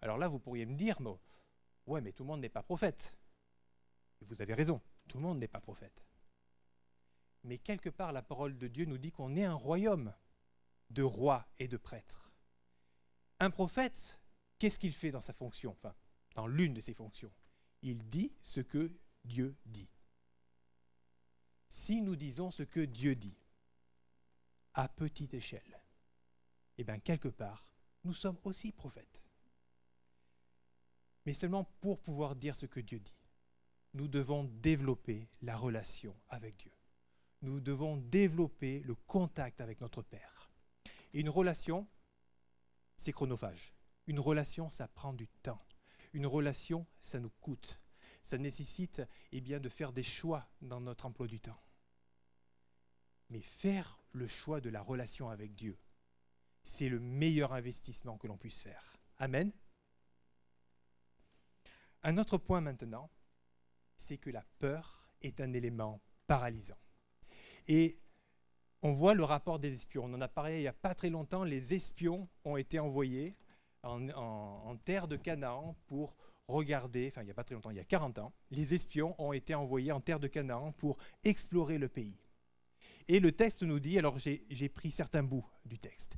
Alors 0.01 0.19
là, 0.19 0.29
vous 0.29 0.39
pourriez 0.39 0.67
me 0.67 0.77
dire, 0.77 0.99
ouais, 1.87 2.01
mais 2.01 2.13
tout 2.13 2.25
le 2.25 2.29
monde 2.29 2.41
n'est 2.41 2.49
pas 2.49 2.63
prophète. 2.63 3.17
vous 4.21 4.43
avez 4.43 4.55
raison, 4.55 4.81
tout 5.09 5.19
le 5.19 5.23
monde 5.23 5.39
n'est 5.39 5.49
pas 5.49 5.61
prophète. 5.61 6.07
Mais 7.45 7.59
quelque 7.59 7.91
part, 7.91 8.13
la 8.13 8.23
parole 8.23 8.59
de 8.59 8.67
Dieu 8.67 8.85
nous 8.87 8.99
dit 8.99 9.13
qu'on 9.13 9.37
est 9.37 9.45
un 9.45 9.55
royaume 9.55 10.13
de 10.91 11.03
rois 11.03 11.47
et 11.59 11.69
de 11.69 11.77
prêtres. 11.77 12.33
Un 13.41 13.51
prophète, 13.51 14.19
qu'est-ce 14.59 14.79
qu'il 14.79 14.93
fait 14.93 15.11
dans 15.11 15.21
sa 15.21 15.33
fonction 15.33 15.73
enfin, 15.73 15.95
dans 16.35 16.47
l'une 16.47 16.75
de 16.75 16.81
ses 16.81 16.95
fonctions? 16.95 17.33
Il 17.83 18.09
dit 18.09 18.35
ce 18.43 18.61
que 18.61 18.93
Dieu 19.25 19.57
dit. 19.67 19.91
Si 21.69 22.01
nous 22.01 22.17
disons 22.17 22.51
ce 22.51 22.63
que 22.63 22.81
Dieu 22.81 23.15
dit, 23.15 23.37
à 24.75 24.89
petite 24.89 25.35
échelle, 25.35 25.81
eh 26.79 26.85
bien, 26.85 26.99
quelque 26.99 27.29
part, 27.29 27.73
nous 28.05 28.15
sommes 28.15 28.39
aussi 28.45 28.73
prophètes. 28.73 29.23
Mais 31.25 31.35
seulement 31.35 31.65
pour 31.81 32.01
pouvoir 32.01 32.37
dire 32.37 32.55
ce 32.55 32.67
que 32.67 32.81
Dieu 32.81 33.01
dit, 33.01 33.17
nous 33.95 34.09
devons 34.09 34.45
développer 34.45 35.29
la 35.43 35.57
relation 35.57 36.15
avec 36.29 36.57
Dieu. 36.59 36.73
Nous 37.43 37.61
devons 37.61 37.97
développer 37.97 38.81
le 38.81 38.95
contact 38.95 39.61
avec 39.61 39.81
notre 39.81 40.03
Père. 40.03 40.36
Et 41.17 41.21
une 41.21 41.31
relation, 41.31 41.89
c'est 42.99 43.11
chronophage. 43.11 43.73
Une 44.07 44.21
relation, 44.21 44.69
ça 44.69 44.87
prend 44.87 45.15
du 45.15 45.29
temps. 45.29 45.67
Une 46.13 46.27
relation, 46.27 46.87
ça 47.01 47.19
nous 47.21 47.31
coûte. 47.41 47.81
Ça 48.23 48.37
nécessite 48.37 49.01
eh 49.33 49.41
bien, 49.41 49.59
de 49.59 49.71
faire 49.71 49.95
des 49.95 50.03
choix 50.03 50.47
dans 50.61 50.79
notre 50.79 51.07
emploi 51.07 51.27
du 51.27 51.41
temps. 51.41 51.59
Mais 53.31 53.41
faire 53.41 53.99
le 54.13 54.27
choix 54.27 54.61
de 54.61 54.69
la 54.69 54.83
relation 54.83 55.31
avec 55.31 55.55
Dieu, 55.55 55.79
c'est 56.63 56.91
le 56.91 57.01
meilleur 57.01 57.55
investissement 57.55 58.19
que 58.19 58.27
l'on 58.27 58.37
puisse 58.37 58.61
faire. 58.61 58.99
Amen. 59.17 59.51
Un 62.03 62.19
autre 62.19 62.37
point 62.37 62.61
maintenant, 62.61 63.11
c'est 63.97 64.19
que 64.19 64.29
la 64.29 64.45
peur 64.59 65.09
est 65.23 65.41
un 65.41 65.55
élément 65.55 66.03
paralysant. 66.27 66.77
Et 67.69 68.03
on 68.83 68.93
voit 68.93 69.15
le 69.15 69.25
rapport 69.25 69.59
des 69.59 69.73
espions. 69.73 70.05
On 70.05 70.15
en 70.15 70.21
a 70.21 70.29
parlé 70.29 70.59
il 70.59 70.61
n'y 70.61 70.69
a 70.69 70.73
pas 70.73 70.95
très 70.95 71.11
longtemps. 71.11 71.45
Les 71.45 71.75
espions 71.75 72.29
ont 72.45 72.57
été 72.57 72.79
envoyés 72.79 73.37
en, 73.83 74.77
terre 74.85 75.09
de 75.09 75.17
Canaan 75.17 75.77
pour 75.87 76.17
regarder, 76.49 77.09
enfin 77.09 77.23
il 77.23 77.27
n'y 77.27 77.31
a 77.31 77.35
pas 77.35 77.45
très 77.45 77.55
longtemps, 77.55 77.71
il 77.71 77.77
y 77.77 77.81
a 77.81 77.85
40 77.85 78.19
ans, 78.19 78.33
les 78.51 78.75
espions 78.75 79.15
ont 79.19 79.33
été 79.33 79.55
envoyés 79.55 79.93
en 79.93 80.01
terre 80.01 80.21
de 80.21 80.29
Canaan 80.29 80.73
pour 80.73 80.99
explorer 81.25 81.79
le 81.79 81.89
pays. 81.89 82.19
Et 83.09 83.21
le 83.21 83.33
texte 83.33 83.63
nous 83.63 83.81
dit, 83.81 83.99
alors 83.99 84.19
j'ai 84.19 84.69
pris 84.69 84.91
certains 84.91 85.23
bouts 85.23 85.47
du 85.65 85.79
texte, 85.79 86.17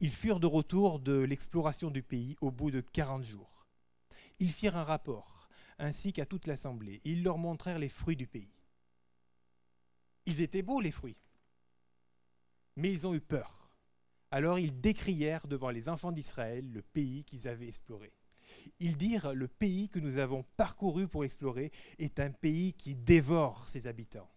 ils 0.00 0.12
furent 0.12 0.40
de 0.40 0.46
retour 0.46 1.00
de 1.00 1.18
l'exploration 1.18 1.90
du 1.90 2.02
pays 2.02 2.36
au 2.40 2.50
bout 2.50 2.70
de 2.70 2.80
40 2.80 3.22
jours. 3.22 3.66
Ils 4.38 4.52
firent 4.52 4.76
un 4.76 4.84
rapport, 4.84 5.48
ainsi 5.78 6.12
qu'à 6.14 6.24
toute 6.24 6.46
l'assemblée. 6.46 7.00
Ils 7.04 7.22
leur 7.22 7.36
montrèrent 7.36 7.78
les 7.78 7.90
fruits 7.90 8.16
du 8.16 8.26
pays. 8.26 8.54
Ils 10.24 10.40
étaient 10.40 10.62
beaux, 10.62 10.80
les 10.80 10.90
fruits, 10.90 11.18
mais 12.76 12.92
ils 12.92 13.06
ont 13.06 13.14
eu 13.14 13.20
peur. 13.20 13.70
Alors 14.30 14.58
ils 14.58 14.80
décrièrent 14.80 15.46
devant 15.46 15.70
les 15.70 15.88
enfants 15.88 16.12
d'Israël 16.12 16.70
le 16.72 16.82
pays 16.82 17.24
qu'ils 17.24 17.48
avaient 17.48 17.68
exploré. 17.68 18.12
Ils 18.78 18.96
dirent, 18.96 19.32
le 19.32 19.48
pays 19.48 19.88
que 19.88 19.98
nous 19.98 20.18
avons 20.18 20.42
parcouru 20.56 21.08
pour 21.08 21.24
explorer 21.24 21.72
est 21.98 22.18
un 22.20 22.30
pays 22.30 22.72
qui 22.74 22.94
dévore 22.94 23.68
ses 23.68 23.86
habitants. 23.86 24.30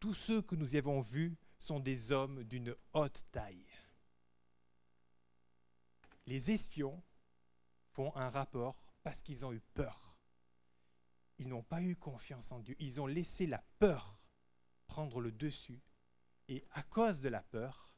Tous 0.00 0.14
ceux 0.14 0.42
que 0.42 0.54
nous 0.54 0.74
y 0.74 0.78
avons 0.78 1.00
vus 1.00 1.36
sont 1.58 1.80
des 1.80 2.12
hommes 2.12 2.44
d'une 2.44 2.74
haute 2.92 3.24
taille. 3.32 3.66
Les 6.26 6.50
espions 6.50 7.02
font 7.92 8.14
un 8.16 8.28
rapport 8.28 8.76
parce 9.02 9.22
qu'ils 9.22 9.44
ont 9.44 9.52
eu 9.52 9.60
peur. 9.74 10.18
Ils 11.38 11.48
n'ont 11.48 11.62
pas 11.62 11.82
eu 11.82 11.96
confiance 11.96 12.52
en 12.52 12.60
Dieu. 12.60 12.74
Ils 12.78 13.00
ont 13.00 13.06
laissé 13.06 13.46
la 13.46 13.62
peur 13.78 14.18
prendre 14.86 15.20
le 15.20 15.32
dessus 15.32 15.80
Et 16.48 16.64
à 16.72 16.82
cause 16.82 17.20
de 17.20 17.28
la 17.28 17.42
peur, 17.42 17.94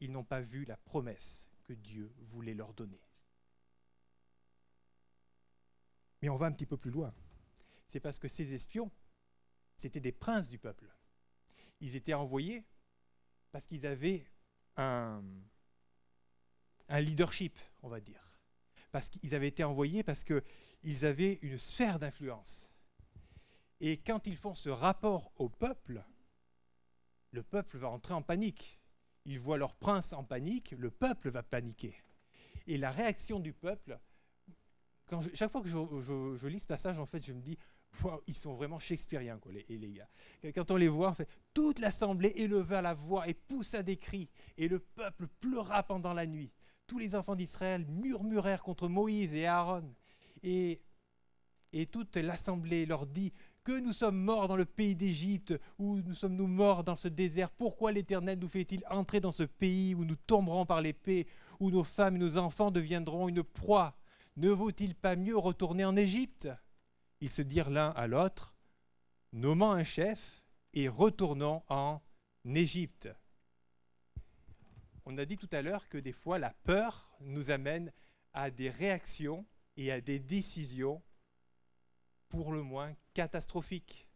ils 0.00 0.10
n'ont 0.10 0.24
pas 0.24 0.40
vu 0.40 0.64
la 0.64 0.76
promesse 0.76 1.50
que 1.64 1.72
Dieu 1.72 2.12
voulait 2.18 2.54
leur 2.54 2.74
donner. 2.74 3.00
Mais 6.22 6.28
on 6.28 6.36
va 6.36 6.46
un 6.46 6.52
petit 6.52 6.66
peu 6.66 6.76
plus 6.76 6.90
loin. 6.90 7.14
C'est 7.88 8.00
parce 8.00 8.18
que 8.18 8.28
ces 8.28 8.54
espions, 8.54 8.90
c'était 9.76 10.00
des 10.00 10.12
princes 10.12 10.48
du 10.48 10.58
peuple. 10.58 10.90
Ils 11.80 11.96
étaient 11.96 12.14
envoyés 12.14 12.64
parce 13.52 13.66
qu'ils 13.66 13.86
avaient 13.86 14.26
un, 14.76 15.22
leadership, 16.90 17.58
on 17.82 17.88
va 17.88 18.00
dire. 18.00 18.22
Parce 18.90 19.08
qu'ils 19.08 19.34
avaient 19.34 19.48
été 19.48 19.64
envoyés 19.64 20.02
parce 20.02 20.24
qu'ils 20.24 21.04
avaient 21.04 21.34
une 21.42 21.58
sphère 21.58 21.98
d'influence. 21.98 22.74
Et 23.80 23.98
quand 23.98 24.26
ils 24.26 24.36
font 24.36 24.54
ce 24.54 24.70
rapport 24.70 25.32
au 25.36 25.48
peuple, 25.48 26.02
le 27.34 27.42
peuple 27.42 27.76
va 27.78 27.88
entrer 27.88 28.14
en 28.14 28.22
panique. 28.22 28.80
Ils 29.26 29.40
voient 29.40 29.58
leur 29.58 29.74
prince 29.74 30.12
en 30.12 30.24
panique, 30.24 30.72
le 30.78 30.90
peuple 30.90 31.30
va 31.30 31.42
paniquer. 31.42 31.94
Et 32.66 32.78
la 32.78 32.90
réaction 32.90 33.40
du 33.40 33.52
peuple, 33.52 33.98
chaque 35.34 35.50
fois 35.50 35.60
que 35.62 35.68
je, 35.68 36.46
lis 36.46 36.60
ce 36.60 36.66
passage, 36.66 36.98
en 36.98 37.06
fait, 37.06 37.24
je 37.24 37.32
me 37.32 37.40
dis, 37.40 37.58
ils 38.26 38.36
sont 38.36 38.54
vraiment 38.54 38.78
shakespeariens, 38.78 39.40
les, 39.68 39.92
gars. 39.92 40.08
Quand 40.54 40.70
on 40.70 40.76
les 40.76 40.88
voit, 40.88 41.08
en 41.10 41.14
fait, 41.14 41.28
toute 41.52 41.78
l'assemblée 41.78 42.32
éleva 42.36 42.82
la 42.82 42.94
voix 42.94 43.28
et 43.28 43.34
poussa 43.34 43.82
des 43.82 43.96
cris, 43.96 44.30
et 44.56 44.68
le 44.68 44.78
peuple 44.78 45.26
pleura 45.40 45.82
pendant 45.82 46.12
la 46.12 46.26
nuit. 46.26 46.52
Tous 46.86 46.98
les 46.98 47.14
enfants 47.14 47.36
d'Israël 47.36 47.86
murmurèrent 47.88 48.62
contre 48.62 48.88
Moïse 48.88 49.34
et 49.34 49.46
Aaron. 49.46 49.94
Et 50.42 50.80
toute 51.90 52.16
l'assemblée 52.16 52.84
leur 52.86 53.06
dit, 53.06 53.32
que 53.64 53.80
nous 53.80 53.94
sommes 53.94 54.18
morts 54.18 54.46
dans 54.46 54.56
le 54.56 54.66
pays 54.66 54.94
d'Égypte, 54.94 55.58
ou 55.78 55.96
nous 55.96 56.14
sommes-nous 56.14 56.46
morts 56.46 56.84
dans 56.84 56.96
ce 56.96 57.08
désert 57.08 57.50
Pourquoi 57.50 57.92
l'Éternel 57.92 58.38
nous 58.38 58.48
fait-il 58.48 58.84
entrer 58.90 59.20
dans 59.20 59.32
ce 59.32 59.42
pays 59.42 59.94
où 59.94 60.04
nous 60.04 60.16
tomberons 60.16 60.66
par 60.66 60.82
l'épée, 60.82 61.26
où 61.60 61.70
nos 61.70 61.82
femmes 61.82 62.16
et 62.16 62.18
nos 62.18 62.36
enfants 62.36 62.70
deviendront 62.70 63.26
une 63.26 63.42
proie? 63.42 63.96
Ne 64.36 64.50
vaut-il 64.50 64.94
pas 64.94 65.16
mieux 65.16 65.36
retourner 65.36 65.84
en 65.84 65.96
Égypte? 65.96 66.48
Ils 67.22 67.30
se 67.30 67.40
dirent 67.40 67.70
l'un 67.70 67.88
à 67.90 68.06
l'autre, 68.06 68.54
nommant 69.32 69.72
un 69.72 69.84
chef 69.84 70.44
et 70.74 70.88
retournons 70.88 71.62
en 71.70 72.02
Égypte. 72.44 73.08
On 75.06 75.16
a 75.16 75.24
dit 75.24 75.38
tout 75.38 75.48
à 75.52 75.62
l'heure 75.62 75.88
que 75.88 75.98
des 75.98 76.12
fois 76.12 76.38
la 76.38 76.52
peur 76.64 77.16
nous 77.20 77.50
amène 77.50 77.92
à 78.34 78.50
des 78.50 78.68
réactions 78.68 79.46
et 79.78 79.90
à 79.90 80.02
des 80.02 80.18
décisions 80.18 81.02
pour 82.34 82.52
le 82.52 82.62
moins 82.62 82.92
catastrophique. 83.12 84.08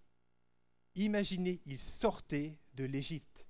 Imaginez, 0.96 1.60
ils 1.66 1.78
sortaient 1.78 2.58
de 2.74 2.82
l'Égypte. 2.82 3.46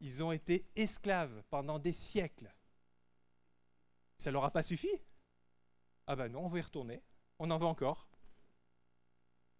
Ils 0.00 0.22
ont 0.22 0.30
été 0.30 0.66
esclaves 0.76 1.42
pendant 1.48 1.78
des 1.78 1.94
siècles. 1.94 2.54
Ça 4.18 4.30
leur 4.30 4.44
a 4.44 4.50
pas 4.50 4.62
suffi? 4.62 4.90
Ah 6.06 6.16
ben 6.16 6.28
non, 6.28 6.44
on 6.44 6.48
va 6.48 6.58
y 6.58 6.60
retourner. 6.60 7.02
On 7.38 7.50
en 7.50 7.58
veut 7.58 7.66
encore. 7.66 8.10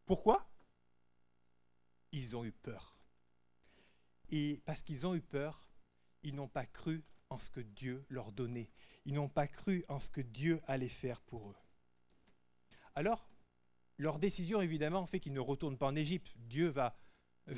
Pourquoi? 0.05 0.47
Ils 2.13 2.37
ont 2.37 2.45
eu 2.45 2.53
peur. 2.53 2.99
Et 4.29 4.61
parce 4.67 4.83
qu'ils 4.83 5.07
ont 5.07 5.15
eu 5.15 5.23
peur, 5.23 5.71
ils 6.23 6.35
n'ont 6.35 6.49
pas 6.49 6.67
cru 6.67 7.03
en 7.31 7.39
ce 7.39 7.49
que 7.49 7.61
Dieu 7.61 8.05
leur 8.11 8.31
donnait. 8.31 8.71
Ils 9.07 9.15
n'ont 9.15 9.31
pas 9.31 9.47
cru 9.47 9.87
en 9.89 9.99
ce 9.99 10.11
que 10.11 10.21
Dieu 10.21 10.61
allait 10.67 10.91
faire 10.91 11.23
pour 11.23 11.49
eux. 11.49 11.57
Alors, 12.95 13.31
leur 14.01 14.19
décision, 14.19 14.63
évidemment, 14.63 15.05
fait 15.05 15.21
qu'ils 15.21 15.35
ne 15.35 15.41
retournent 15.41 15.77
pas 15.77 15.87
en 15.87 15.95
Égypte. 15.95 16.33
Dieu 16.39 16.69
va, 16.69 16.97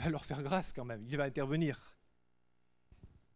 leur 0.09 0.25
faire 0.25 0.43
grâce 0.43 0.73
quand 0.73 0.85
même, 0.85 1.05
il 1.07 1.17
va 1.17 1.25
intervenir. 1.25 1.97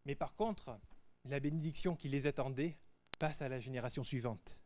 Mais 0.05 0.17
par 0.17 0.35
contre, 0.35 0.77
la 1.25 1.39
bénédiction 1.39 1.95
qui 1.95 2.09
les 2.09 2.27
attendait 2.27 2.77
passe 3.19 3.43
à 3.43 3.49
la 3.49 3.61
génération 3.61 4.03
suivante. 4.03 4.61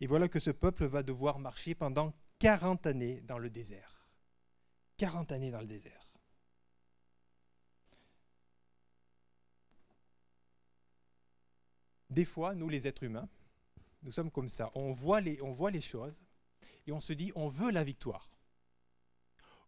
Et 0.00 0.06
voilà 0.06 0.28
que 0.28 0.38
ce 0.38 0.50
peuple 0.50 0.86
va 0.86 1.02
devoir 1.02 1.40
marcher 1.40 1.74
pendant 1.74 2.14
40 2.38 2.86
années 2.86 3.20
dans 3.22 3.38
le 3.38 3.50
désert. 3.50 4.06
40 4.96 5.32
années 5.32 5.50
dans 5.50 5.60
le 5.60 5.66
désert. 5.66 6.12
Des 12.10 12.24
fois, 12.24 12.54
nous 12.54 12.68
les 12.68 12.86
êtres 12.86 13.02
humains, 13.02 13.28
nous 14.02 14.10
sommes 14.12 14.30
comme 14.30 14.48
ça. 14.48 14.70
On 14.74 14.92
voit 14.92 15.20
les 15.20 15.80
choses, 15.80 16.22
et 16.86 16.92
on 16.92 17.00
se 17.00 17.12
dit 17.12 17.32
on 17.34 17.48
veut 17.48 17.70
la 17.70 17.84
victoire. 17.84 18.30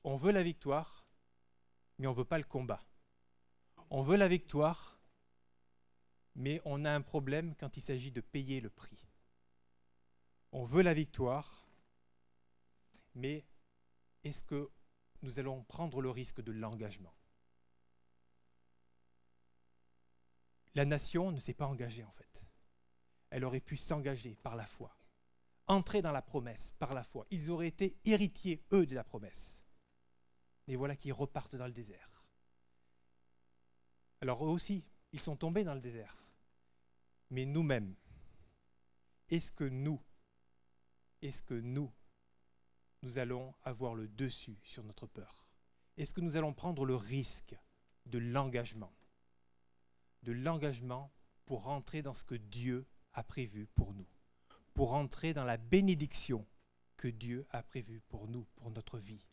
On 0.04 0.16
veut 0.16 0.32
la 0.32 0.42
victoire, 0.42 1.06
mais 1.98 2.06
on 2.06 2.10
ne 2.10 2.16
veut 2.16 2.24
pas 2.24 2.38
le 2.38 2.44
combat. 2.44 2.82
On 3.90 4.02
veut 4.02 4.16
la 4.16 4.28
victoire, 4.28 4.98
mais 6.34 6.60
on 6.64 6.84
a 6.84 6.90
un 6.90 7.02
problème 7.02 7.54
quand 7.56 7.76
il 7.76 7.82
s'agit 7.82 8.10
de 8.10 8.20
payer 8.20 8.60
le 8.60 8.70
prix. 8.70 9.06
On 10.50 10.64
veut 10.64 10.82
la 10.82 10.94
victoire, 10.94 11.66
mais 13.14 13.44
est-ce 14.24 14.42
que 14.44 14.70
nous 15.22 15.38
allons 15.38 15.62
prendre 15.64 16.00
le 16.00 16.10
risque 16.10 16.40
de 16.40 16.52
l'engagement? 16.52 17.14
La 20.74 20.84
nation 20.84 21.32
ne 21.32 21.38
s'est 21.38 21.54
pas 21.54 21.66
engagée 21.66 22.04
en 22.04 22.12
fait. 22.12 22.44
Elle 23.30 23.44
aurait 23.44 23.60
pu 23.60 23.76
s'engager 23.76 24.36
par 24.36 24.56
la 24.56 24.66
foi 24.66 24.94
entrer 25.72 26.02
dans 26.02 26.12
la 26.12 26.22
promesse 26.22 26.74
par 26.78 26.94
la 26.94 27.02
foi. 27.02 27.26
Ils 27.30 27.50
auraient 27.50 27.68
été 27.68 27.96
héritiers, 28.04 28.62
eux, 28.72 28.86
de 28.86 28.94
la 28.94 29.04
promesse. 29.04 29.64
Et 30.68 30.76
voilà 30.76 30.94
qu'ils 30.96 31.12
repartent 31.12 31.56
dans 31.56 31.66
le 31.66 31.72
désert. 31.72 32.24
Alors 34.20 34.44
eux 34.44 34.50
aussi, 34.50 34.84
ils 35.12 35.20
sont 35.20 35.36
tombés 35.36 35.64
dans 35.64 35.74
le 35.74 35.80
désert. 35.80 36.16
Mais 37.30 37.46
nous-mêmes, 37.46 37.96
est-ce 39.28 39.50
que 39.50 39.64
nous, 39.64 40.00
est-ce 41.22 41.42
que 41.42 41.54
nous, 41.54 41.90
nous 43.02 43.18
allons 43.18 43.54
avoir 43.64 43.94
le 43.94 44.06
dessus 44.06 44.58
sur 44.62 44.84
notre 44.84 45.06
peur? 45.06 45.46
Est-ce 45.96 46.14
que 46.14 46.20
nous 46.20 46.36
allons 46.36 46.52
prendre 46.52 46.84
le 46.84 46.96
risque 46.96 47.56
de 48.06 48.18
l'engagement 48.18 48.92
De 50.22 50.32
l'engagement 50.32 51.10
pour 51.46 51.64
rentrer 51.64 52.02
dans 52.02 52.14
ce 52.14 52.24
que 52.24 52.34
Dieu 52.34 52.86
a 53.14 53.24
prévu 53.24 53.66
pour 53.74 53.94
nous? 53.94 54.06
Pour 54.74 54.94
entrer 54.94 55.34
dans 55.34 55.44
la 55.44 55.56
bénédiction 55.56 56.46
que 56.96 57.08
Dieu 57.08 57.46
a 57.50 57.62
prévue 57.62 58.00
pour 58.08 58.28
nous, 58.28 58.46
pour 58.56 58.70
notre 58.70 58.98
vie. 58.98 59.26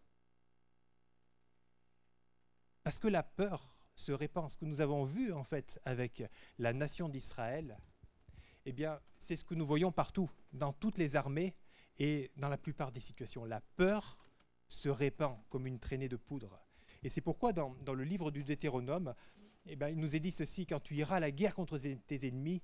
Parce 2.84 3.00
que 3.00 3.08
la 3.08 3.24
peur 3.24 3.76
se 3.96 4.12
répand. 4.12 4.50
Ce 4.50 4.58
que 4.58 4.66
nous 4.66 4.82
avons 4.82 5.04
vu 5.04 5.32
en 5.34 5.44
fait 5.44 5.80
avec 5.86 6.24
la 6.58 6.74
nation 6.74 7.10
d'Israël, 7.10 7.78
eh 8.66 8.72
bien, 8.72 9.00
c'est 9.18 9.36
ce 9.36 9.46
que 9.46 9.56
nous 9.56 9.66
voyons 9.66 9.92
partout, 9.92 10.30
dans 10.54 10.74
toutes 10.74 10.98
les 10.98 11.16
armées 11.16 11.56
et 11.98 12.32
dans 12.38 12.50
la 12.50 12.58
plupart 12.58 12.92
des 12.92 13.00
situations. 13.00 13.46
La 13.46 13.62
peur 13.62 14.18
se 14.68 14.90
répand 14.90 15.38
comme 15.50 15.68
une 15.68 15.80
traînée 15.80 16.10
de 16.10 16.16
poudre. 16.16 16.66
Et 17.04 17.10
c'est 17.10 17.22
pourquoi 17.22 17.54
dans, 17.54 17.76
dans, 17.82 17.94
le 17.94 18.04
livre 18.04 18.32
du 18.32 18.44
Deutéronome, 18.44 19.14
eh 19.66 19.76
bien, 19.76 19.90
il 19.90 19.98
nous 19.98 20.16
est 20.16 20.20
dit 20.20 20.32
ceci, 20.32 20.66
quand 20.66 20.80
tu 20.80 20.96
iras 20.96 21.18
à 21.18 21.20
la 21.20 21.32
guerre 21.32 21.56
contre 21.56 21.78
tes 21.78 22.28
ennemis, 22.28 22.62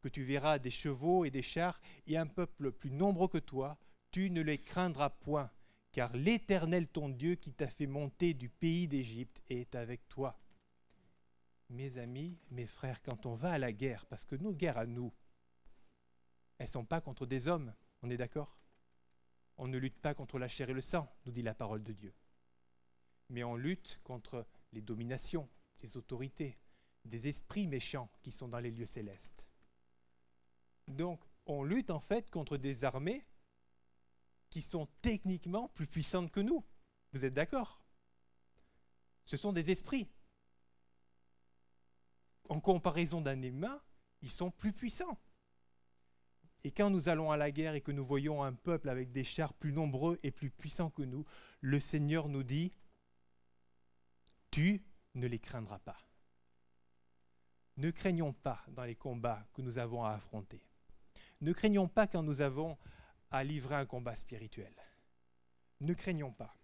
que 0.00 0.08
tu 0.08 0.24
verras 0.24 0.58
des 0.58 0.70
chevaux 0.70 1.24
et 1.24 1.30
des 1.30 1.42
chars 1.42 1.80
et 2.06 2.16
un 2.16 2.26
peuple 2.26 2.72
plus 2.72 2.90
nombreux 2.90 3.28
que 3.28 3.38
toi, 3.38 3.78
tu 4.10 4.30
ne 4.30 4.40
les 4.40 4.58
craindras 4.58 5.10
point, 5.10 5.50
car 5.92 6.14
l'Éternel 6.16 6.88
ton 6.88 7.08
Dieu 7.08 7.34
qui 7.34 7.52
t'a 7.52 7.68
fait 7.68 7.86
monter 7.86 8.34
du 8.34 8.48
pays 8.48 8.88
d'Égypte 8.88 9.42
est 9.48 9.74
avec 9.74 10.08
toi. 10.08 10.38
Mes 11.70 11.98
amis, 11.98 12.38
mes 12.50 12.66
frères, 12.66 13.02
quand 13.02 13.26
on 13.26 13.34
va 13.34 13.52
à 13.52 13.58
la 13.58 13.72
guerre, 13.72 14.06
parce 14.06 14.24
que 14.24 14.36
nos 14.36 14.52
guerres 14.52 14.78
à 14.78 14.86
nous, 14.86 15.12
elles 16.58 16.66
ne 16.66 16.70
sont 16.70 16.84
pas 16.84 17.00
contre 17.00 17.26
des 17.26 17.48
hommes, 17.48 17.74
on 18.02 18.10
est 18.10 18.16
d'accord? 18.16 18.58
On 19.56 19.68
ne 19.68 19.78
lutte 19.78 19.98
pas 19.98 20.14
contre 20.14 20.38
la 20.38 20.48
chair 20.48 20.70
et 20.70 20.74
le 20.74 20.80
sang, 20.80 21.12
nous 21.26 21.32
dit 21.32 21.42
la 21.42 21.54
parole 21.54 21.82
de 21.82 21.92
Dieu. 21.92 22.14
Mais 23.28 23.44
on 23.44 23.56
lutte 23.56 24.00
contre 24.04 24.46
les 24.72 24.80
dominations, 24.80 25.48
des 25.82 25.96
autorités, 25.96 26.58
des 27.04 27.26
esprits 27.26 27.66
méchants 27.66 28.10
qui 28.22 28.30
sont 28.30 28.48
dans 28.48 28.60
les 28.60 28.70
lieux 28.70 28.86
célestes. 28.86 29.47
Donc, 30.88 31.20
on 31.46 31.62
lutte 31.62 31.90
en 31.90 32.00
fait 32.00 32.30
contre 32.30 32.56
des 32.56 32.84
armées 32.84 33.24
qui 34.50 34.62
sont 34.62 34.88
techniquement 35.02 35.68
plus 35.68 35.86
puissantes 35.86 36.30
que 36.30 36.40
nous. 36.40 36.64
Vous 37.12 37.24
êtes 37.24 37.34
d'accord? 37.34 37.82
Ce 39.24 39.36
sont 39.36 39.52
des 39.52 39.70
esprits. 39.70 40.08
En 42.48 42.60
comparaison 42.60 43.20
d'un 43.20 43.42
humain, 43.42 43.80
ils 44.22 44.30
sont 44.30 44.50
plus 44.50 44.72
puissants. 44.72 45.18
Et 46.64 46.70
quand 46.70 46.90
nous 46.90 47.08
allons 47.08 47.30
à 47.30 47.36
la 47.36 47.50
guerre 47.50 47.74
et 47.74 47.82
que 47.82 47.92
nous 47.92 48.04
voyons 48.04 48.42
un 48.42 48.54
peuple 48.54 48.88
avec 48.88 49.12
des 49.12 49.24
chars 49.24 49.52
plus 49.54 49.72
nombreux 49.72 50.18
et 50.22 50.30
plus 50.30 50.50
puissants 50.50 50.90
que 50.90 51.02
nous, 51.02 51.24
le 51.60 51.78
Seigneur 51.78 52.28
nous 52.28 52.42
dit, 52.42 52.72
tu 54.50 54.82
ne 55.14 55.26
les 55.26 55.38
craindras 55.38 55.78
pas. 55.78 55.98
Ne 57.76 57.90
craignons 57.90 58.32
pas 58.32 58.64
dans 58.68 58.84
les 58.84 58.96
combats 58.96 59.46
que 59.52 59.62
nous 59.62 59.78
avons 59.78 60.04
à 60.04 60.12
affronter. 60.12 60.64
Ne 61.40 61.52
craignons 61.52 61.88
pas 61.88 62.06
quand 62.06 62.22
nous 62.22 62.40
avons 62.40 62.76
à 63.30 63.44
livrer 63.44 63.76
un 63.76 63.86
combat 63.86 64.16
spirituel. 64.16 64.72
Ne 65.80 65.94
craignons 65.94 66.32
pas. 66.32 66.56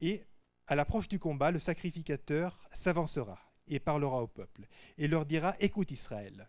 Et 0.00 0.24
À 0.66 0.74
l'approche 0.74 1.08
du 1.08 1.18
combat, 1.18 1.50
le 1.50 1.58
sacrificateur 1.58 2.58
s'avancera 2.72 3.38
et 3.66 3.80
parlera 3.80 4.22
au 4.22 4.26
peuple 4.26 4.66
et 4.96 5.08
leur 5.08 5.26
dira 5.26 5.54
Écoute 5.60 5.90
Israël, 5.90 6.48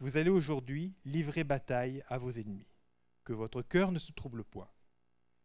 vous 0.00 0.16
allez 0.16 0.30
aujourd'hui 0.30 0.94
livrer 1.04 1.44
bataille 1.44 2.04
à 2.08 2.18
vos 2.18 2.30
ennemis. 2.30 2.68
Que 3.24 3.32
votre 3.32 3.62
cœur 3.62 3.90
ne 3.90 3.98
se 3.98 4.12
trouble 4.12 4.44
point. 4.44 4.70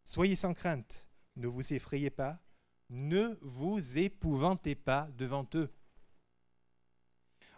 Soyez 0.04 0.36
sans 0.36 0.54
crainte, 0.54 1.08
ne 1.38 1.48
vous 1.48 1.74
effrayez 1.74 2.10
pas, 2.10 2.42
ne 2.90 3.38
vous 3.42 3.98
épouvantez 3.98 4.76
pas 4.76 5.10
devant 5.18 5.48
eux. 5.56 5.74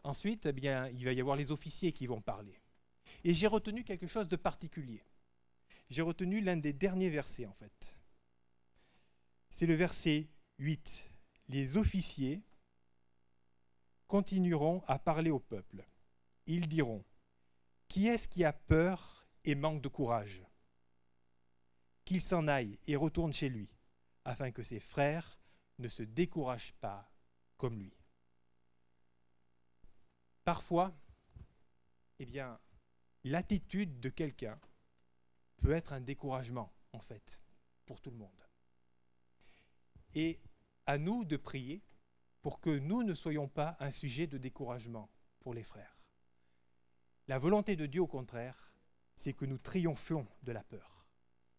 Ensuite, 0.05 0.45
eh 0.45 0.53
bien, 0.53 0.87
il 0.89 1.03
va 1.03 1.13
y 1.13 1.19
avoir 1.19 1.35
les 1.35 1.49
officiers 1.49 1.91
qui 1.91 2.05
vont 2.05 2.21
parler. 2.21 2.61
Et 3.23 3.33
j'ai 3.33 3.47
retenu 3.47 3.83
quelque 3.83 4.05
chose 4.05 4.29
de 4.29 4.35
particulier. 4.35 5.01
J'ai 5.89 6.03
retenu 6.03 6.41
l'un 6.41 6.57
des 6.57 6.73
derniers 6.73 7.09
versets, 7.09 7.47
en 7.47 7.53
fait. 7.53 7.97
C'est 9.49 9.65
le 9.65 9.73
verset 9.73 10.27
8. 10.59 11.09
Les 11.47 11.75
officiers 11.75 12.43
continueront 14.05 14.83
à 14.85 14.99
parler 14.99 15.31
au 15.31 15.39
peuple. 15.39 15.83
Ils 16.45 16.67
diront, 16.67 17.03
Qui 17.87 18.07
est-ce 18.07 18.27
qui 18.27 18.43
a 18.43 18.53
peur 18.53 19.27
et 19.43 19.55
manque 19.55 19.81
de 19.81 19.87
courage? 19.87 20.43
Qu'il 22.03 22.21
s'en 22.21 22.47
aille 22.47 22.77
et 22.85 22.95
retourne 22.95 23.33
chez 23.33 23.49
lui, 23.49 23.73
afin 24.23 24.51
que 24.51 24.61
ses 24.61 24.79
frères 24.79 25.39
ne 25.79 25.87
se 25.87 26.03
découragent 26.03 26.73
pas 26.73 27.11
comme 27.57 27.79
lui. 27.79 28.04
Parfois, 30.45 30.95
eh 32.19 32.25
bien, 32.25 32.59
l'attitude 33.23 33.99
de 33.99 34.09
quelqu'un 34.09 34.59
peut 35.57 35.71
être 35.71 35.91
un 35.91 36.01
découragement, 36.01 36.71
en 36.93 36.99
fait, 36.99 37.41
pour 37.87 37.99
tout 37.99 38.11
le 38.11 38.17
monde. 38.17 38.47
Et 40.13 40.39
à 40.85 40.99
nous 40.99 41.25
de 41.25 41.35
prier 41.35 41.83
pour 42.43 42.59
que 42.59 42.69
nous 42.69 43.01
ne 43.01 43.15
soyons 43.15 43.47
pas 43.47 43.75
un 43.79 43.89
sujet 43.89 44.27
de 44.27 44.37
découragement 44.37 45.09
pour 45.39 45.55
les 45.55 45.63
frères. 45.63 45.97
La 47.27 47.39
volonté 47.39 47.75
de 47.75 47.87
Dieu, 47.87 48.01
au 48.01 48.07
contraire, 48.07 48.71
c'est 49.15 49.33
que 49.33 49.45
nous 49.45 49.57
triomphions 49.57 50.27
de 50.43 50.51
la 50.51 50.63
peur 50.63 51.07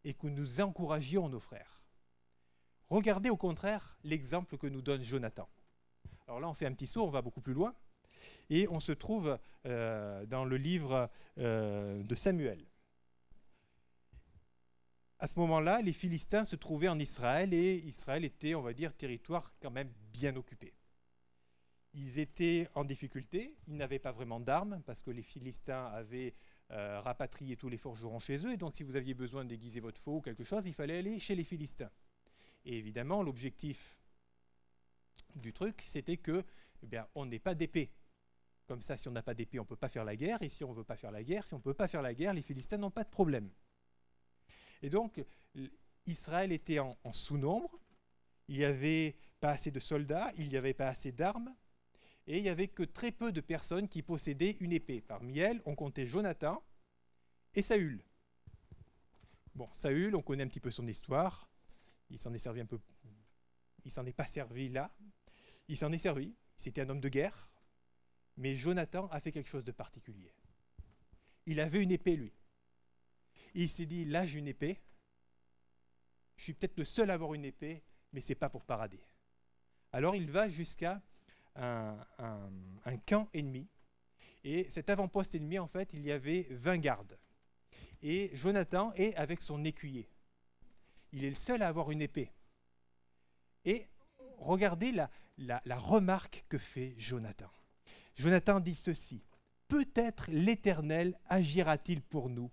et 0.05 0.15
que 0.15 0.29
nous 0.29 0.61
encouragions 0.61 1.29
nos 1.29 1.41
frères. 1.41 1.85
Regardez 2.89 3.31
au 3.31 3.37
contraire 3.37 3.99
l'exemple 4.05 4.57
que 4.57 4.69
nous 4.69 4.81
donne 4.81 5.03
Jonathan. 5.03 5.49
Alors 6.29 6.39
là, 6.39 6.49
on 6.49 6.55
fait 6.55 6.67
un 6.67 6.73
petit 6.73 6.87
saut, 6.87 7.05
on 7.05 7.11
va 7.11 7.23
beaucoup 7.23 7.41
plus 7.41 7.53
loin, 7.55 7.75
et 8.51 8.69
on 8.69 8.81
se 8.81 8.93
trouve 8.93 9.39
euh, 9.67 10.27
dans 10.27 10.45
le 10.45 10.57
livre 10.57 11.11
euh, 11.39 12.03
de 12.03 12.15
Samuel. 12.15 12.65
À 15.19 15.29
ce 15.29 15.39
moment-là, 15.39 15.81
les 15.81 15.95
Philistins 15.95 16.45
se 16.45 16.57
trouvaient 16.57 16.89
en 16.89 16.99
Israël 16.99 17.55
et 17.55 17.77
Israël 17.77 18.25
était, 18.25 18.55
on 18.55 18.63
va 18.63 18.75
dire, 18.75 18.95
territoire 18.95 19.51
quand 19.61 19.71
même 19.71 19.91
bien 20.13 20.37
occupé. 20.37 20.75
Ils 21.95 22.19
étaient 22.19 22.69
en 22.75 22.85
difficulté, 22.85 23.57
ils 23.67 23.77
n'avaient 23.77 23.99
pas 23.99 24.13
vraiment 24.13 24.39
d'armes 24.39 24.83
parce 24.85 25.03
que 25.03 25.11
les 25.11 25.23
Philistins 25.23 25.87
avaient 25.87 26.35
euh, 26.73 27.01
rapatrié 27.01 27.57
tous 27.57 27.71
les 27.71 27.79
forgerons 27.79 28.19
chez 28.19 28.45
eux. 28.45 28.53
Et 28.53 28.59
donc, 28.59 28.77
si 28.77 28.83
vous 28.83 28.97
aviez 28.97 29.15
besoin 29.15 29.45
d'aiguiser 29.45 29.81
votre 29.81 30.01
faux 30.01 30.17
ou 30.17 30.21
quelque 30.21 30.45
chose, 30.45 30.67
il 30.67 30.75
fallait 30.75 30.99
aller 30.99 31.19
chez 31.19 31.35
les 31.35 31.45
Philistins. 31.45 31.91
Et 32.67 32.77
évidemment, 32.77 33.23
l'objectif 33.23 33.97
du 35.37 35.53
truc, 35.53 35.83
c'était 35.87 36.19
que, 36.19 36.45
eh 36.83 36.87
bien, 36.87 37.07
on 37.15 37.25
n'ait 37.25 37.39
pas 37.39 37.55
d'épée. 37.55 37.91
Comme 38.67 38.83
ça, 38.83 38.97
si 38.97 39.07
on 39.09 39.13
n'a 39.13 39.23
pas 39.23 39.35
d'épée, 39.35 39.61
on 39.61 39.63
ne 39.63 39.69
peut 39.69 39.77
pas 39.77 39.89
faire 39.89 40.05
la 40.05 40.17
guerre. 40.17 40.39
Et 40.43 40.49
si 40.49 40.65
on 40.65 40.71
ne 40.71 40.77
veut 40.77 40.85
pas 40.85 40.97
faire 40.97 41.13
la 41.13 41.23
guerre, 41.23 41.47
si 41.47 41.55
on 41.55 41.59
ne 41.59 41.63
peut 41.63 41.75
pas 41.75 41.89
faire 41.89 42.03
la 42.03 42.15
guerre, 42.15 42.35
les 42.35 42.43
Philistins 42.43 42.79
n'ont 42.79 42.91
pas 42.91 43.05
de 43.05 43.09
problème. 43.09 43.49
Et 44.83 44.91
donc, 44.91 45.25
Israël 46.07 46.53
était 46.53 46.79
en, 46.79 46.97
sous-nombre. 47.13 47.81
Il 48.49 48.59
n'y 48.59 48.65
avait 48.65 49.17
pas 49.41 49.51
assez 49.51 49.71
de 49.71 49.81
soldats, 49.81 50.31
il 50.37 50.49
n'y 50.49 50.57
avait 50.57 50.75
pas 50.75 50.89
assez 50.89 51.13
d'armes. 51.13 51.55
Et 52.27 52.39
il 52.39 52.43
n'y 52.43 52.49
avait 52.49 52.69
que 52.69 52.83
très 52.83 53.13
peu 53.13 53.31
de 53.31 53.41
personnes 53.41 53.89
qui 53.89 54.03
possédaient 54.03 54.57
une 54.61 54.73
épée. 54.73 55.01
Parmi 55.01 55.39
elles, 55.39 55.63
on 55.65 55.77
comptait 55.77 56.07
Jonathan 56.07 56.63
et 57.55 57.63
Saül. 57.63 58.03
Bon, 59.55 59.69
Saül, 59.73 60.15
on 60.17 60.23
connaît 60.23 60.43
un 60.43 60.49
petit 60.49 60.61
peu 60.61 60.73
son 60.73 60.87
histoire. 60.89 61.49
Il 62.11 62.19
s'en 62.19 62.35
est 62.35 62.39
servi 62.39 62.61
un 62.61 62.67
peu. 62.67 62.81
Il 63.85 63.93
s'en 63.93 64.05
est 64.05 64.13
pas 64.13 64.27
servi 64.27 64.69
là. 64.69 64.91
Il 65.69 65.77
s'en 65.77 65.93
est 65.93 65.99
servi. 65.99 66.35
C'était 66.57 66.81
un 66.83 66.89
homme 66.91 67.01
de 67.01 67.09
guerre. 67.09 67.51
Mais 68.37 68.55
Jonathan 68.55 69.07
a 69.09 69.21
fait 69.21 69.33
quelque 69.33 69.49
chose 69.49 69.65
de 69.65 69.73
particulier. 69.73 70.33
Il 71.47 71.61
avait 71.61 71.81
une 71.81 71.93
épée, 71.93 72.17
lui. 72.17 72.33
il 73.55 73.69
s'est 73.69 73.87
dit, 73.87 74.05
là 74.05 74.27
j'ai 74.27 74.39
une 74.39 74.49
épée. 74.49 74.81
Je 76.37 76.45
suis 76.45 76.53
peut-être 76.53 76.77
le 76.77 76.85
seul 76.85 77.11
à 77.11 77.15
avoir 77.15 77.35
une 77.35 77.45
épée, 77.45 77.83
mais 78.13 78.21
ce 78.21 78.31
n'est 78.31 78.35
pas 78.35 78.51
pour 78.51 78.65
parader. 78.65 79.01
Alors 79.93 80.15
il 80.17 80.31
va 80.31 80.49
jusqu'à 80.49 81.03
un, 81.55 81.97
camp 83.07 83.29
ennemi. 83.33 83.69
Et 84.45 84.71
cet 84.71 84.91
avant-poste 84.91 85.35
ennemi, 85.35 85.59
en 85.59 85.67
fait, 85.67 85.93
il 85.93 86.05
y 86.05 86.13
avait 86.13 86.47
20 86.51 86.79
gardes. 86.79 87.19
Et 88.03 88.31
Jonathan 88.35 88.93
est 88.95 89.15
avec 89.17 89.41
son 89.43 89.65
écuyer. 89.65 90.09
Il 91.13 91.25
est 91.25 91.31
le 91.31 91.35
seul 91.35 91.63
à 91.63 91.69
avoir 91.69 91.91
une 91.91 92.03
épée. 92.03 92.31
Et 93.65 93.87
regardez 94.37 94.93
la 95.39 95.79
remarque 95.79 96.45
que 96.49 96.59
fait 96.59 96.95
Jonathan. 96.99 97.51
Jonathan 98.17 98.61
dit 98.61 98.75
ceci, 98.75 99.23
Peut-être 99.69 100.31
l'Éternel 100.31 101.19
agira-t-il 101.27 102.01
pour 102.01 102.31
nous, 102.31 102.51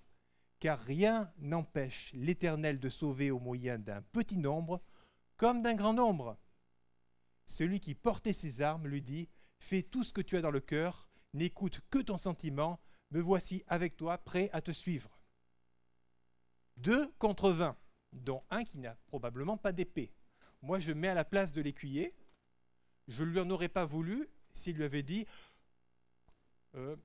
car 0.60 0.80
rien 0.80 1.32
n'empêche 1.38 2.12
l'Éternel 2.13 2.80
de 2.80 2.89
sauver 2.89 3.32
au 3.32 3.39
moyen 3.39 3.78
d'un 3.78 4.02
petit 4.02 4.38
nombre 4.38 4.82
comme 5.38 5.62
d'un 5.62 5.76
grand 5.76 5.93
nombre. 5.93 6.38
Celui 7.45 7.80
qui 7.80 7.95
portait 7.95 8.34
ses 8.34 8.62
armes 8.62 8.88
lui 8.88 9.02
dit, 9.02 9.30
Fais 9.60 9.84
tout 9.84 10.04
ce 10.04 10.12
que 10.12 10.21
tu 10.21 10.36
as 10.36 10.41
dans 10.41 10.52
le 10.52 10.60
cœur, 10.60 11.10
n'écoute 11.34 11.82
que 11.89 11.99
ton 11.99 12.17
sentiment, 12.17 12.82
me 13.12 13.21
voici 13.21 13.63
avec 13.67 13.95
toi, 13.95 14.17
prêt 14.17 14.49
à 14.52 14.62
te 14.62 14.71
suivre. 14.71 15.21
Deux 16.78 17.12
contre 17.19 17.52
vingt, 17.52 17.78
dont 18.12 18.43
un 18.49 18.63
qui 18.63 18.80
n'a 18.80 18.97
probablement 19.06 19.58
pas 19.58 19.71
d'épée. 19.71 20.12
Moi, 20.62 20.80
je 20.80 20.91
mets 20.91 21.08
à 21.08 21.13
la 21.13 21.26
place 21.26 21.54
de 21.54 21.62
l'écuyer. 21.62 22.15
Je 23.08 23.23
ne 23.23 23.30
lui 23.30 23.39
en 23.39 23.49
aurais 23.49 23.69
pas 23.69 23.86
voulu 23.86 24.28
s'il 24.54 24.78
lui 24.78 24.84
avait 24.84 25.04
dit 25.04 25.26
euh, 26.75 26.95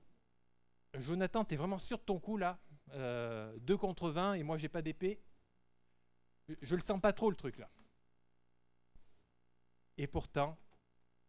Jonathan, 0.95 1.43
tu 1.45 1.53
es 1.53 1.57
vraiment 1.57 1.79
sûr 1.79 1.97
de 1.97 2.03
ton 2.03 2.19
coup 2.19 2.37
là? 2.37 2.59
Euh, 2.93 3.55
Deux 3.59 3.77
contre 3.77 4.09
20 4.09 4.33
et 4.33 4.43
moi 4.43 4.57
j'ai 4.57 4.69
pas 4.69 4.81
d'épée. 4.81 5.19
Je 6.61 6.75
le 6.75 6.81
sens 6.81 6.99
pas 6.99 7.13
trop 7.13 7.29
le 7.29 7.35
truc 7.35 7.57
là. 7.57 7.69
Et 9.97 10.07
pourtant, 10.07 10.57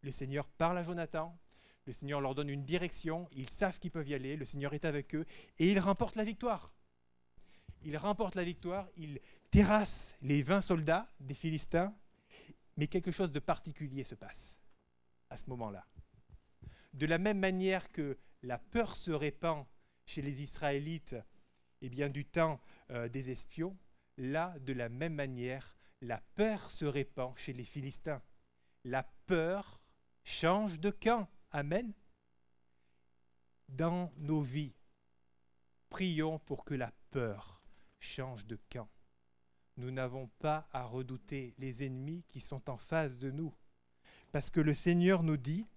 le 0.01 0.11
Seigneur 0.11 0.47
parle 0.47 0.77
à 0.77 0.83
Jonathan, 0.83 1.37
le 1.85 1.93
Seigneur 1.93 2.21
leur 2.21 2.35
donne 2.35 2.49
une 2.49 2.63
direction, 2.63 3.27
ils 3.33 3.49
savent 3.49 3.79
qu'ils 3.79 3.91
peuvent 3.91 4.07
y 4.07 4.13
aller, 4.13 4.35
le 4.35 4.45
Seigneur 4.45 4.73
est 4.73 4.85
avec 4.85 5.13
eux 5.13 5.25
et 5.59 5.71
ils 5.71 5.79
remportent 5.79 6.15
la 6.15 6.23
victoire. 6.23 6.73
Ils 7.83 7.97
remportent 7.97 8.35
la 8.35 8.43
victoire, 8.43 8.87
ils 8.95 9.19
terrassent 9.49 10.15
les 10.21 10.43
20 10.43 10.61
soldats 10.61 11.07
des 11.19 11.33
Philistins, 11.33 11.93
mais 12.77 12.87
quelque 12.87 13.11
chose 13.11 13.31
de 13.31 13.39
particulier 13.39 14.03
se 14.03 14.15
passe 14.15 14.61
à 15.29 15.37
ce 15.37 15.45
moment-là. 15.49 15.85
De 16.93 17.05
la 17.05 17.17
même 17.17 17.39
manière 17.39 17.91
que 17.91 18.17
la 18.43 18.57
peur 18.57 18.95
se 18.95 19.11
répand 19.11 19.65
chez 20.05 20.21
les 20.21 20.41
Israélites 20.41 21.15
et 21.81 21.89
bien, 21.89 22.09
du 22.09 22.25
temps 22.25 22.61
euh, 22.91 23.09
des 23.09 23.31
espions, 23.31 23.77
là, 24.17 24.57
de 24.59 24.73
la 24.73 24.87
même 24.89 25.15
manière, 25.15 25.75
la 26.01 26.21
peur 26.35 26.69
se 26.69 26.85
répand 26.85 27.35
chez 27.37 27.53
les 27.53 27.65
Philistins. 27.65 28.21
La 28.83 29.03
peur 29.25 29.81
change 30.23 30.79
de 30.79 30.91
camp. 30.91 31.27
Amen. 31.51 31.93
Dans 33.67 34.11
nos 34.17 34.41
vies, 34.41 34.75
prions 35.89 36.39
pour 36.39 36.65
que 36.65 36.75
la 36.75 36.91
peur 37.09 37.63
change 37.99 38.45
de 38.45 38.59
camp. 38.69 38.89
Nous 39.77 39.91
n'avons 39.91 40.27
pas 40.39 40.67
à 40.71 40.83
redouter 40.83 41.55
les 41.57 41.83
ennemis 41.83 42.23
qui 42.29 42.41
sont 42.41 42.69
en 42.69 42.77
face 42.77 43.19
de 43.19 43.31
nous. 43.31 43.53
Parce 44.31 44.51
que 44.51 44.59
le 44.59 44.73
Seigneur 44.73 45.23
nous 45.23 45.37
dit, 45.37 45.67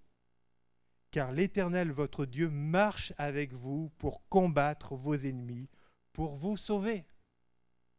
car 1.15 1.31
l'Éternel 1.31 1.93
votre 1.93 2.27
Dieu 2.27 2.51
marche 2.51 3.13
avec 3.19 3.53
vous 3.53 3.91
pour 3.99 4.29
combattre 4.29 4.97
vos 4.97 5.15
ennemis, 5.15 5.71
pour 6.13 6.35
vous 6.35 6.57
sauver. 6.57 7.07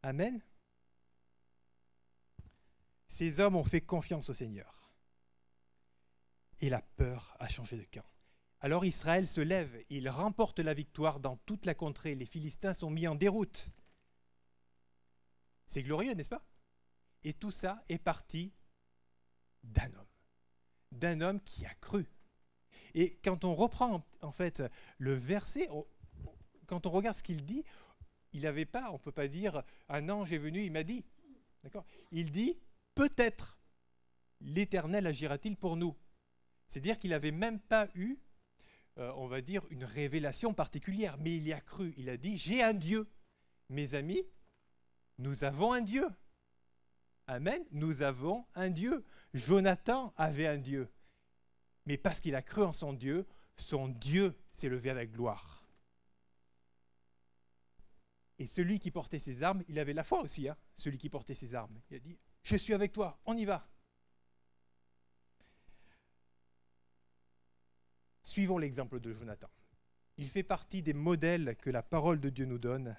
Amen. 0.04 0.43
Ces 3.08 3.39
hommes 3.39 3.56
ont 3.56 3.63
fait 3.63 3.80
confiance 3.80 4.30
au 4.30 4.34
Seigneur. 4.34 4.91
Et 6.60 6.67
la 6.69 6.82
peur 6.82 7.38
a 7.39 7.47
changé 7.47 7.78
de 7.78 7.86
camp. 7.86 8.04
Alors 8.60 8.84
Israël 8.84 9.30
se 9.30 9.39
lève, 9.39 9.82
il 9.89 10.10
remporte 10.10 10.60
la 10.60 10.73
victoire 10.73 11.21
dans 11.21 11.38
toute 11.38 11.65
la 11.65 11.73
contrée. 11.73 12.15
Les 12.15 12.25
Philistins 12.25 12.73
sont 12.73 12.89
mis 12.89 13.08
en 13.08 13.15
déroute. 13.15 13.69
C'est 15.67 15.84
glorieux, 15.84 16.15
n'est-ce 16.15 16.28
pas? 16.28 16.45
Et 17.23 17.32
tout 17.32 17.51
ça 17.51 17.82
est 17.88 17.97
parti 17.97 18.54
d'un 19.63 19.93
homme. 19.93 20.12
D'un 20.91 21.21
homme 21.21 21.39
qui 21.39 21.65
a 21.65 21.73
cru. 21.75 22.10
Et 22.96 23.20
quand 23.24 23.44
on 23.44 23.54
reprend 23.54 24.04
en 24.22 24.32
fait 24.32 24.64
le 24.98 25.14
verset, 25.14 25.70
quand 26.66 26.88
on 26.88 26.90
regarde 26.90 27.16
ce 27.16 27.24
qu'il 27.24 27.46
dit, 27.46 27.64
il 28.32 28.42
n'avait 28.42 28.66
pas, 28.66 28.90
on 28.90 28.94
ne 28.94 29.00
peut 29.00 29.12
pas 29.12 29.28
dire 29.28 29.64
un 29.90 30.10
ange 30.10 30.34
est 30.34 30.38
venu, 30.38 30.64
il 30.64 30.72
m'a 30.72 30.84
dit. 30.84 31.06
Il 32.12 32.32
dit 32.32 32.58
peut-être. 32.96 33.60
l'Éternel 34.40 35.08
agira-t-il 35.08 35.58
pour 35.58 35.76
nous 35.76 35.96
C'est-à-dire 36.68 36.98
qu'il 36.98 37.12
n'avait 37.12 37.32
même 37.32 37.60
pas 37.60 37.88
eu, 37.96 38.18
euh, 38.98 39.12
on 39.16 39.28
va 39.28 39.42
dire, 39.42 39.64
une 39.72 39.84
révélation 39.84 40.54
particulière, 40.54 41.18
mais 41.20 41.36
il 41.36 41.48
y 41.48 41.54
a 41.54 41.60
cru. 41.60 41.94
Il 41.98 42.10
a 42.10 42.18
dit, 42.18 42.38
j'ai 42.38 42.64
un 42.64 42.74
Dieu. 42.74 43.10
Mes 43.70 43.94
amis, 43.94 44.22
nous 45.18 45.44
avons 45.44 45.74
un 45.74 45.82
Dieu. 45.82 46.08
Amen, 47.28 47.62
nous 47.72 48.04
avons 48.04 48.46
un 48.54 48.70
Dieu. 48.70 49.04
Jonathan 49.34 50.14
avait 50.16 50.48
un 50.48 50.58
Dieu. 50.58 50.90
Mais 51.86 51.98
parce 51.98 52.21
qu'il 52.21 52.36
a 52.36 52.41
cru 52.41 52.63
en 52.63 52.71
son 52.71 52.93
Dieu, 52.93 53.28
son 53.56 53.88
Dieu 53.88 54.38
s'est 54.52 54.69
levé 54.69 54.89
avec 54.89 55.12
gloire. 55.12 55.63
Et 58.38 58.48
celui 58.48 58.80
qui 58.80 58.91
portait 58.91 59.19
ses 59.19 59.43
armes, 59.43 59.63
il 59.67 59.80
avait 59.80 59.93
la 59.93 60.04
foi 60.04 60.21
aussi, 60.21 60.50
hein, 60.50 60.58
celui 60.76 60.98
qui 60.98 61.10
portait 61.10 61.36
ses 61.36 61.56
armes. 61.56 61.80
Il 61.89 61.95
a 61.95 62.00
dit, 62.00 62.17
je 62.43 62.58
suis 62.58 62.74
avec 62.74 62.91
toi, 62.91 63.19
on 63.26 63.38
y 63.38 63.45
va. 63.45 63.69
Suivons 68.24 68.58
l'exemple 68.58 69.00
de 69.00 69.13
Jonathan. 69.13 69.50
Il 70.17 70.30
fait 70.30 70.43
partie 70.43 70.82
des 70.82 70.93
modèles 70.93 71.56
que 71.58 71.69
la 71.69 71.84
parole 71.84 72.19
de 72.19 72.30
Dieu 72.30 72.45
nous 72.45 72.58
donne 72.58 72.98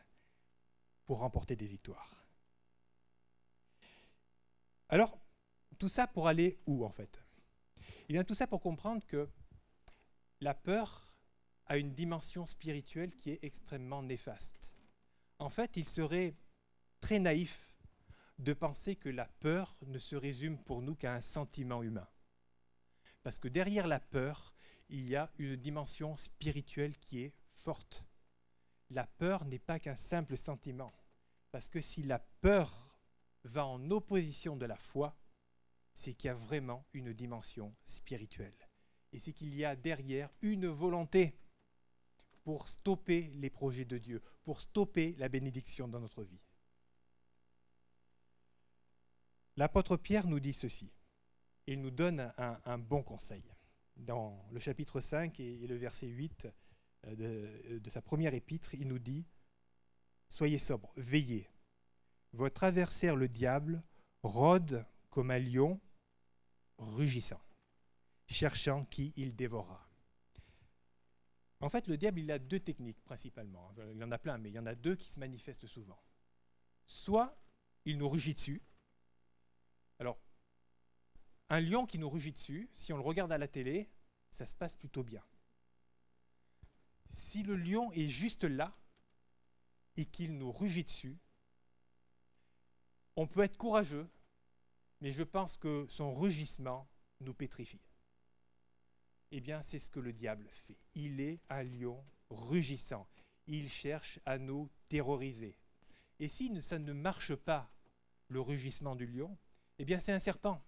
pour 1.05 1.18
remporter 1.18 1.57
des 1.57 1.66
victoires. 1.66 2.27
Alors, 4.88 5.18
tout 5.79 5.88
ça 5.88 6.07
pour 6.07 6.29
aller 6.29 6.61
où 6.66 6.85
en 6.85 6.90
fait? 6.90 7.26
Tout 8.09 8.35
ça 8.35 8.47
pour 8.47 8.61
comprendre 8.61 9.05
que 9.07 9.29
la 10.40 10.55
peur 10.55 11.14
a 11.66 11.77
une 11.77 11.92
dimension 11.92 12.47
spirituelle 12.47 13.14
qui 13.14 13.31
est 13.31 13.42
extrêmement 13.42 14.03
néfaste. 14.03 14.73
En 15.38 15.51
fait, 15.51 15.77
il 15.77 15.88
serait 15.88 16.35
très 17.01 17.19
naïf 17.19 17.71
de 18.38 18.53
penser 18.53 18.97
que 18.97 19.09
la 19.09 19.27
peur 19.27 19.77
ne 19.87 19.99
se 19.99 20.14
résume 20.14 20.59
pour 20.59 20.83
nous 20.83 20.95
qu'à 20.95 21.14
un 21.14 21.21
sentiment 21.21 21.83
humain. 21.83 22.09
Parce 23.23 23.38
que 23.38 23.49
derrière 23.49 23.88
la 23.88 24.01
peur, 24.01 24.55
il 24.88 25.09
y 25.09 25.16
a 25.16 25.31
une 25.38 25.57
dimension 25.57 26.16
spirituelle 26.16 26.97
qui 26.99 27.23
est 27.23 27.35
forte. 27.55 28.05
La 28.90 29.07
peur 29.07 29.45
n'est 29.47 29.59
pas 29.59 29.81
qu'un 29.81 29.97
simple 29.97 30.37
sentiment. 30.37 30.92
Parce 31.51 31.69
que 31.69 31.81
si 31.81 32.03
la 32.03 32.21
peur 32.21 33.01
va 33.45 33.66
en 33.66 33.90
opposition 33.90 34.57
de 34.57 34.66
la 34.66 34.77
foi, 34.77 35.16
c'est 35.97 36.13
qu'il 36.13 36.29
y 36.29 36.31
a 36.31 36.35
vraiment 36.35 36.85
une 36.93 37.15
dimension 37.15 37.75
spirituelle. 37.83 38.55
Et 39.13 39.19
c'est 39.19 39.33
qu'il 39.33 39.55
y 39.55 39.65
a 39.65 39.75
derrière 39.75 40.29
une 40.43 40.67
volonté 40.67 41.41
pour 42.45 42.69
stopper 42.69 43.31
les 43.35 43.49
projets 43.49 43.87
de 43.87 43.97
Dieu, 43.97 44.23
pour 44.45 44.61
stopper 44.61 45.17
la 45.19 45.31
bénédiction 45.31 45.89
dans 45.89 45.99
notre 45.99 46.23
vie. 46.23 46.41
L'apôtre 49.57 49.97
Pierre 49.97 50.27
nous 50.27 50.39
dit 50.39 50.53
ceci. 50.53 50.93
Il 51.67 51.81
nous 51.81 51.91
donne 51.91 52.33
un, 52.37 52.79
bon 52.79 53.03
conseil. 53.03 53.43
Dans 53.97 54.47
le 54.53 54.61
chapitre 54.61 55.01
5 55.01 55.41
et, 55.41 55.67
le 55.67 55.77
verset 55.77 56.09
8 56.09 56.47
euh, 57.07 57.17
de, 57.17 57.79
de 57.79 57.91
sa 57.91 58.03
première 58.03 58.35
épître, 58.35 58.75
il 58.75 58.87
nous 58.87 58.99
dit, 58.99 59.27
Soyez 60.29 60.59
sobres, 60.59 60.93
veillez. 60.97 61.49
Votre 62.35 62.65
adversaire, 62.65 63.17
le 63.17 63.29
diable, 63.29 63.83
rôde 64.23 64.85
comme 65.09 65.31
un 65.31 65.39
lion 65.39 65.81
rugissant, 66.79 67.41
cherchant 68.27 68.85
qui 68.85 69.12
il 69.17 69.35
dévorera. 69.35 69.87
En 71.61 71.71
fait, 71.71 71.87
le 71.87 71.97
diable, 71.97 72.21
il 72.21 72.31
a 72.31 72.39
deux 72.39 72.61
techniques 72.61 73.03
principalement. 73.03 73.73
Il 73.91 73.97
y 73.97 74.05
en 74.05 74.12
a 74.12 74.19
plein, 74.19 74.39
mais 74.39 74.51
il 74.51 74.55
y 74.55 74.59
en 74.59 74.67
a 74.67 74.75
deux 74.75 74.95
qui 74.95 75.09
se 75.09 75.19
manifestent 75.19 75.67
souvent. 75.67 75.99
Soit 76.85 77.37
il 77.85 77.99
nous 77.99 78.09
rugit 78.09 78.35
dessus. 78.35 78.62
Alors, 79.99 80.19
un 81.49 81.61
lion 81.61 81.87
qui 81.87 81.99
nous 81.99 82.11
rugit 82.11 82.33
dessus, 82.33 82.69
si 82.75 82.93
on 82.93 82.97
le 82.97 83.03
regarde 83.03 83.33
à 83.33 83.39
la 83.39 83.49
télé, 83.49 83.89
ça 84.31 84.45
se 84.45 84.55
passe 84.55 84.77
plutôt 84.77 85.03
bien. 85.03 85.25
Si 87.09 87.43
le 87.43 87.57
lion 87.57 87.91
est 87.93 88.09
juste 88.09 88.45
là 88.45 88.77
et 89.97 90.05
qu'il 90.05 90.37
nous 90.37 90.53
rugit 90.53 90.85
dessus, 90.85 91.19
on 93.15 93.27
peut 93.27 93.41
être 93.41 93.57
courageux, 93.57 94.11
mais 95.01 95.13
je 95.13 95.23
pense 95.23 95.57
que 95.57 95.87
son 95.89 96.15
rugissement 96.15 96.89
nous 97.21 97.35
pétrifie 97.35 97.81
eh 99.31 99.41
bien 99.41 99.63
c'est 99.63 99.79
ce 99.79 99.91
que 99.91 100.01
le 100.01 100.13
diable 100.13 100.49
fait. 100.49 100.79
Il 100.95 101.21
est 101.21 101.41
un 101.49 101.63
lion 101.63 102.05
rugissant. 102.31 103.09
Il 103.47 103.69
cherche 103.69 104.21
à 104.25 104.39
nous 104.39 104.71
terroriser. 104.89 105.59
Et 106.19 106.29
si 106.29 106.51
ça 106.63 106.79
ne 106.79 106.93
marche 106.93 107.35
pas, 107.35 107.71
le 108.29 108.41
rugissement 108.41 108.97
du 108.97 109.07
lion, 109.07 109.37
eh 109.79 109.85
bien 109.85 110.01
c'est 110.01 110.13
un 110.13 110.21
serpent. 110.21 110.65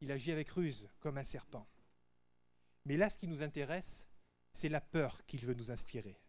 Il 0.00 0.12
agit 0.12 0.32
avec 0.32 0.50
ruse, 0.50 0.88
comme 1.00 1.18
un 1.18 1.24
serpent. 1.24 1.66
Mais 2.84 2.96
là, 2.96 3.08
ce 3.08 3.18
qui 3.18 3.26
nous 3.26 3.42
intéresse, 3.42 4.06
c'est 4.52 4.68
la 4.68 4.80
peur 4.80 5.24
qu'il 5.26 5.44
veut 5.46 5.54
nous 5.54 5.70
inspirer. 5.70 6.20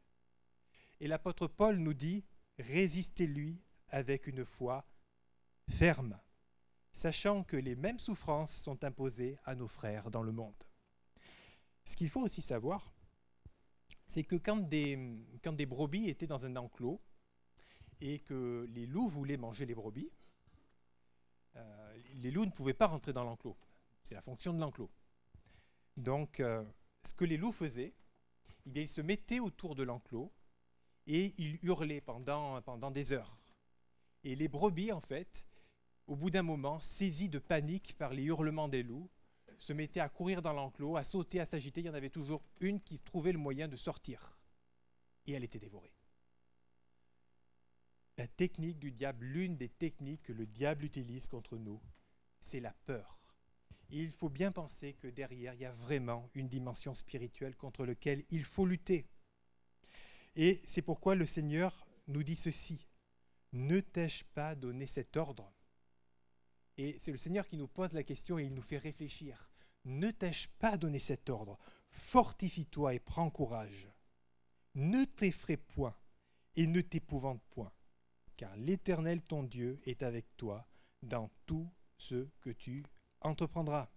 Et 1.02 1.08
l'apôtre 1.08 1.48
Paul 1.48 1.78
nous 1.78 1.94
dit, 1.94 2.24
résistez-lui 2.58 3.62
avec 3.90 4.28
une 4.28 4.46
foi 4.46 4.88
ferme, 5.70 6.18
sachant 6.96 7.44
que 7.44 7.58
les 7.58 7.76
mêmes 7.76 8.00
souffrances 8.00 8.56
sont 8.56 8.86
imposées 8.86 9.38
à 9.44 9.54
nos 9.54 9.68
frères 9.68 10.10
dans 10.10 10.24
le 10.24 10.32
monde. 10.32 10.56
Ce 11.84 11.98
qu'il 11.98 12.10
faut 12.10 12.22
aussi 12.22 12.42
savoir, 12.42 12.94
c'est 14.08 14.24
que 14.24 14.38
quand 14.38 14.70
des, 14.70 14.96
brebis 15.66 16.08
étaient 16.08 16.26
dans 16.26 16.46
un 16.46 16.56
enclos 16.56 17.02
et 18.00 18.20
que 18.20 18.66
les 18.74 18.86
loups 18.86 19.10
voulaient 19.10 19.36
manger 19.36 19.66
les 19.66 19.76
brebis, 19.76 20.10
euh, 21.58 21.98
les 22.14 22.32
loups 22.32 22.46
ne 22.46 22.52
pouvaient 22.52 22.74
pas 22.74 22.88
rentrer 22.88 23.12
dans 23.12 23.26
l'enclos. 23.26 23.58
C'est 24.02 24.16
la 24.16 24.22
fonction 24.22 24.54
de 24.54 24.60
l'enclos. 24.60 24.90
Donc, 25.98 26.40
euh, 26.40 26.64
ce 27.06 27.14
que 27.14 27.26
les 27.26 27.36
loups 27.36 27.52
faisaient, 27.52 27.94
eh 28.66 28.70
bien, 28.70 28.84
ils 28.84 28.88
se 28.88 29.02
mettaient 29.02 29.42
autour 29.42 29.76
de 29.76 29.84
l'enclos 29.84 30.32
et 31.08 31.34
ils 31.38 31.60
hurlaient 31.62 32.02
pendant, 32.02 32.62
pendant 32.62 32.90
des 32.90 33.12
heures. 33.12 33.38
Et 34.24 34.36
les 34.36 34.48
brebis, 34.48 34.94
en 34.94 35.02
fait, 35.02 35.46
au 36.08 36.16
bout 36.16 36.30
d'un 36.30 36.44
moment, 36.44 36.80
saisies 36.80 37.30
de 37.30 37.40
panique 37.40 37.96
par 37.98 38.14
les 38.14 38.24
hurlements 38.24 38.68
des 38.68 38.84
loups, 38.84 39.10
se 39.58 39.74
mettaient 39.74 40.00
à 40.00 40.10
courir 40.10 40.42
dans 40.42 40.54
l'enclos, 40.54 40.98
à 40.98 41.04
sauter, 41.04 41.40
à 41.40 41.46
s'agiter. 41.46 41.82
Il 41.82 41.88
y 41.88 41.90
en 41.90 41.96
avait 41.96 42.10
toujours 42.10 42.44
une 42.60 42.82
qui 42.82 43.00
trouvait 43.00 43.32
le 43.32 43.40
moyen 43.40 43.68
de 43.68 43.76
sortir. 43.76 44.38
Et 45.26 45.34
elle 45.34 45.44
était 45.44 45.60
dévorée. 45.60 45.94
La 48.18 48.28
technique 48.28 48.80
du 48.80 48.92
diable, 48.92 49.26
l'une 49.26 49.58
des 49.58 49.70
techniques 49.70 50.24
que 50.24 50.34
le 50.34 50.46
diable 50.46 50.86
utilise 50.86 51.28
contre 51.28 51.58
nous, 51.58 51.82
c'est 52.40 52.60
la 52.60 52.74
peur. 52.86 53.20
Il 53.90 54.12
faut 54.12 54.30
bien 54.30 54.52
penser 54.52 54.94
que 54.94 55.08
derrière, 55.08 55.54
il 55.54 55.62
y 55.62 55.66
a 55.66 55.74
vraiment 55.74 56.30
une 56.34 56.48
dimension 56.48 56.94
spirituelle 56.96 57.56
contre 57.56 57.86
laquelle 57.86 58.24
il 58.30 58.44
faut 58.44 58.66
lutter. 58.66 59.06
Et 60.36 60.62
c'est 60.66 60.82
pourquoi 60.82 61.16
le 61.16 61.26
Seigneur 61.26 61.86
nous 62.08 62.24
dit 62.24 62.36
ceci. 62.36 62.88
Ne 63.54 63.80
t'ai-je 63.80 64.24
pas 64.34 64.56
donné 64.56 64.86
cet 64.86 65.18
ordre 65.18 65.55
Et 66.78 66.98
c'est 67.00 67.12
le 67.12 67.18
Seigneur 67.18 67.48
qui 67.48 67.58
nous 67.58 67.68
pose 67.68 67.94
la 67.94 68.04
question 68.04 68.38
et 68.38 68.44
il 68.44 68.54
nous 68.54 68.62
fait 68.62 68.78
réfléchir. 68.78 69.50
Ne 69.86 70.12
t'ai-je 70.12 70.48
pas 70.60 70.78
donné 70.78 71.00
cet 71.00 71.30
ordre? 71.30 71.58
Fortifie-toi 71.90 72.96
et 72.96 73.00
prends 73.00 73.30
courage. 73.30 73.90
Ne 74.74 75.06
t'effraie 75.06 75.58
point 75.58 75.96
et 76.56 76.68
ne 76.68 76.82
t'épouvante 76.82 77.42
point, 77.50 77.72
car 78.36 78.56
l'Éternel 78.58 79.22
ton 79.22 79.44
Dieu 79.44 79.80
est 79.84 80.04
avec 80.04 80.36
toi 80.38 80.68
dans 81.02 81.30
tout 81.46 81.70
ce 81.98 82.28
que 82.42 82.50
tu 82.50 82.84
entreprendras. 83.22 83.90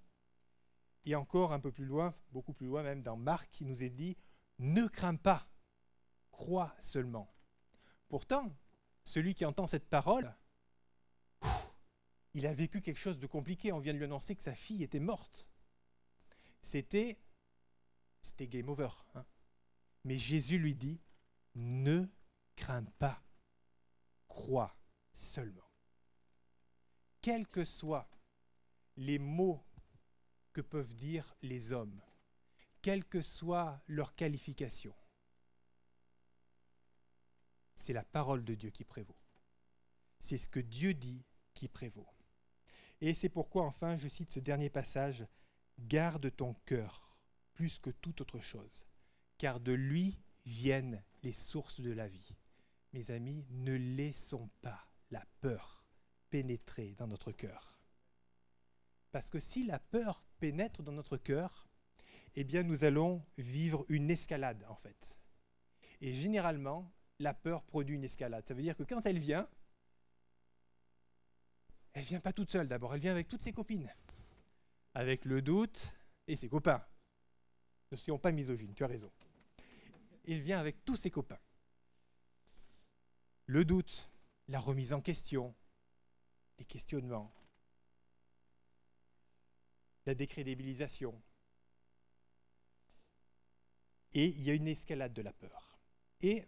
Et 1.04 1.14
encore 1.14 1.52
un 1.52 1.60
peu 1.60 1.72
plus 1.72 1.86
loin, 1.86 2.14
beaucoup 2.30 2.52
plus 2.52 2.66
loin 2.66 2.82
même 2.82 3.02
dans 3.02 3.16
Marc, 3.16 3.60
il 3.60 3.66
nous 3.66 3.82
est 3.82 3.90
dit, 3.90 4.16
ne 4.58 4.86
crains 4.86 5.16
pas, 5.16 5.48
crois 6.30 6.74
seulement. 6.78 7.32
Pourtant, 8.08 8.54
celui 9.04 9.34
qui 9.34 9.44
entend 9.44 9.66
cette 9.66 9.88
parole, 9.88 10.34
il 12.38 12.46
a 12.46 12.54
vécu 12.54 12.80
quelque 12.80 12.98
chose 12.98 13.18
de 13.18 13.26
compliqué. 13.26 13.72
On 13.72 13.78
vient 13.78 13.92
de 13.92 13.98
lui 13.98 14.04
annoncer 14.04 14.34
que 14.34 14.42
sa 14.42 14.54
fille 14.54 14.82
était 14.82 15.00
morte 15.00 15.50
c'était 16.62 17.18
c'était 18.20 18.48
game 18.48 18.68
over. 18.68 18.88
Hein. 19.14 19.24
Mais 20.04 20.18
Jésus 20.18 20.58
lui 20.58 20.74
dit, 20.74 21.00
ne 21.54 22.04
crains 22.56 22.84
pas, 22.84 23.22
crois 24.26 24.76
seulement. 25.12 25.70
Quels 27.20 27.48
que 27.48 27.64
soient 27.64 28.10
les 28.96 29.18
mots 29.18 29.64
que 30.52 30.60
peuvent 30.60 30.94
dire 30.94 31.36
les 31.42 31.72
hommes, 31.72 32.02
quelle 32.82 33.04
que 33.04 33.22
soit 33.22 33.80
leur 33.86 34.14
qualification, 34.14 34.94
c'est 37.74 37.92
la 37.92 38.04
parole 38.04 38.44
de 38.44 38.54
Dieu 38.54 38.70
qui 38.70 38.84
prévaut. 38.84 39.18
C'est 40.20 40.38
ce 40.38 40.48
que 40.48 40.60
Dieu 40.60 40.94
dit 40.94 41.24
qui 41.54 41.68
prévaut. 41.68 42.08
Et 43.00 43.14
c'est 43.14 43.28
pourquoi, 43.28 43.64
enfin, 43.64 43.96
je 43.96 44.08
cite 44.08 44.32
ce 44.32 44.40
dernier 44.40 44.70
passage 44.70 45.26
Garde 45.78 46.34
ton 46.34 46.54
cœur 46.64 47.16
plus 47.54 47.78
que 47.78 47.90
toute 47.90 48.20
autre 48.20 48.40
chose, 48.40 48.88
car 49.36 49.60
de 49.60 49.72
lui 49.72 50.18
viennent 50.46 51.02
les 51.22 51.32
sources 51.32 51.80
de 51.80 51.92
la 51.92 52.08
vie. 52.08 52.36
Mes 52.92 53.10
amis, 53.10 53.46
ne 53.50 53.74
laissons 53.74 54.48
pas 54.62 54.88
la 55.10 55.24
peur 55.40 55.84
pénétrer 56.30 56.94
dans 56.96 57.06
notre 57.06 57.32
cœur. 57.32 57.78
Parce 59.12 59.30
que 59.30 59.38
si 59.38 59.64
la 59.64 59.78
peur 59.78 60.22
pénètre 60.38 60.82
dans 60.82 60.92
notre 60.92 61.16
cœur, 61.16 61.68
eh 62.34 62.44
bien 62.44 62.62
nous 62.62 62.84
allons 62.84 63.24
vivre 63.36 63.84
une 63.88 64.10
escalade 64.10 64.64
en 64.68 64.76
fait. 64.76 65.18
Et 66.00 66.12
généralement, 66.12 66.92
la 67.18 67.34
peur 67.34 67.64
produit 67.64 67.96
une 67.96 68.04
escalade. 68.04 68.46
Ça 68.46 68.54
veut 68.54 68.62
dire 68.62 68.76
que 68.76 68.84
quand 68.84 69.04
elle 69.06 69.18
vient, 69.18 69.48
elle 71.92 72.04
vient 72.04 72.20
pas 72.20 72.32
toute 72.32 72.50
seule 72.50 72.68
d'abord, 72.68 72.94
elle 72.94 73.00
vient 73.00 73.12
avec 73.12 73.28
toutes 73.28 73.42
ses 73.42 73.52
copines, 73.52 73.92
avec 74.94 75.24
le 75.24 75.42
doute 75.42 75.94
et 76.26 76.36
ses 76.36 76.48
copains. 76.48 76.84
Ne 77.90 77.96
soyons 77.96 78.18
pas 78.18 78.32
misogynes, 78.32 78.74
tu 78.74 78.84
as 78.84 78.88
raison. 78.88 79.10
Il 80.24 80.40
vient 80.42 80.58
avec 80.58 80.84
tous 80.84 80.96
ses 80.96 81.10
copains. 81.10 81.40
Le 83.46 83.64
doute, 83.64 84.10
la 84.48 84.58
remise 84.58 84.92
en 84.92 85.00
question, 85.00 85.54
les 86.58 86.64
questionnements, 86.64 87.32
la 90.04 90.14
décrédibilisation. 90.14 91.20
Et 94.12 94.26
il 94.26 94.42
y 94.42 94.50
a 94.50 94.54
une 94.54 94.68
escalade 94.68 95.12
de 95.12 95.22
la 95.22 95.32
peur. 95.32 95.78
Et 96.20 96.44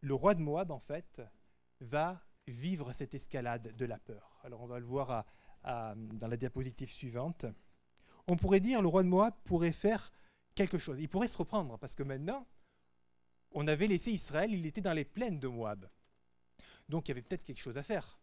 le 0.00 0.14
roi 0.14 0.34
de 0.34 0.40
Moab, 0.40 0.70
en 0.70 0.80
fait, 0.80 1.22
va 1.80 2.22
vivre 2.46 2.92
cette 2.92 3.14
escalade 3.14 3.76
de 3.76 3.84
la 3.84 3.98
peur. 3.98 4.40
Alors 4.44 4.60
on 4.62 4.66
va 4.66 4.78
le 4.78 4.86
voir 4.86 5.24
dans 5.64 6.28
la 6.28 6.36
diapositive 6.36 6.90
suivante. 6.90 7.46
On 8.26 8.36
pourrait 8.36 8.60
dire 8.60 8.82
le 8.82 8.88
roi 8.88 9.02
de 9.02 9.08
Moab 9.08 9.34
pourrait 9.44 9.72
faire 9.72 10.12
quelque 10.54 10.78
chose. 10.78 11.00
Il 11.00 11.08
pourrait 11.08 11.28
se 11.28 11.38
reprendre 11.38 11.78
parce 11.78 11.94
que 11.94 12.02
maintenant, 12.02 12.46
on 13.52 13.66
avait 13.68 13.86
laissé 13.86 14.10
Israël, 14.10 14.52
il 14.52 14.66
était 14.66 14.80
dans 14.80 14.92
les 14.92 15.04
plaines 15.04 15.38
de 15.38 15.48
Moab. 15.48 15.88
Donc 16.88 17.06
il 17.06 17.10
y 17.10 17.12
avait 17.12 17.22
peut-être 17.22 17.44
quelque 17.44 17.60
chose 17.60 17.78
à 17.78 17.82
faire. 17.82 18.18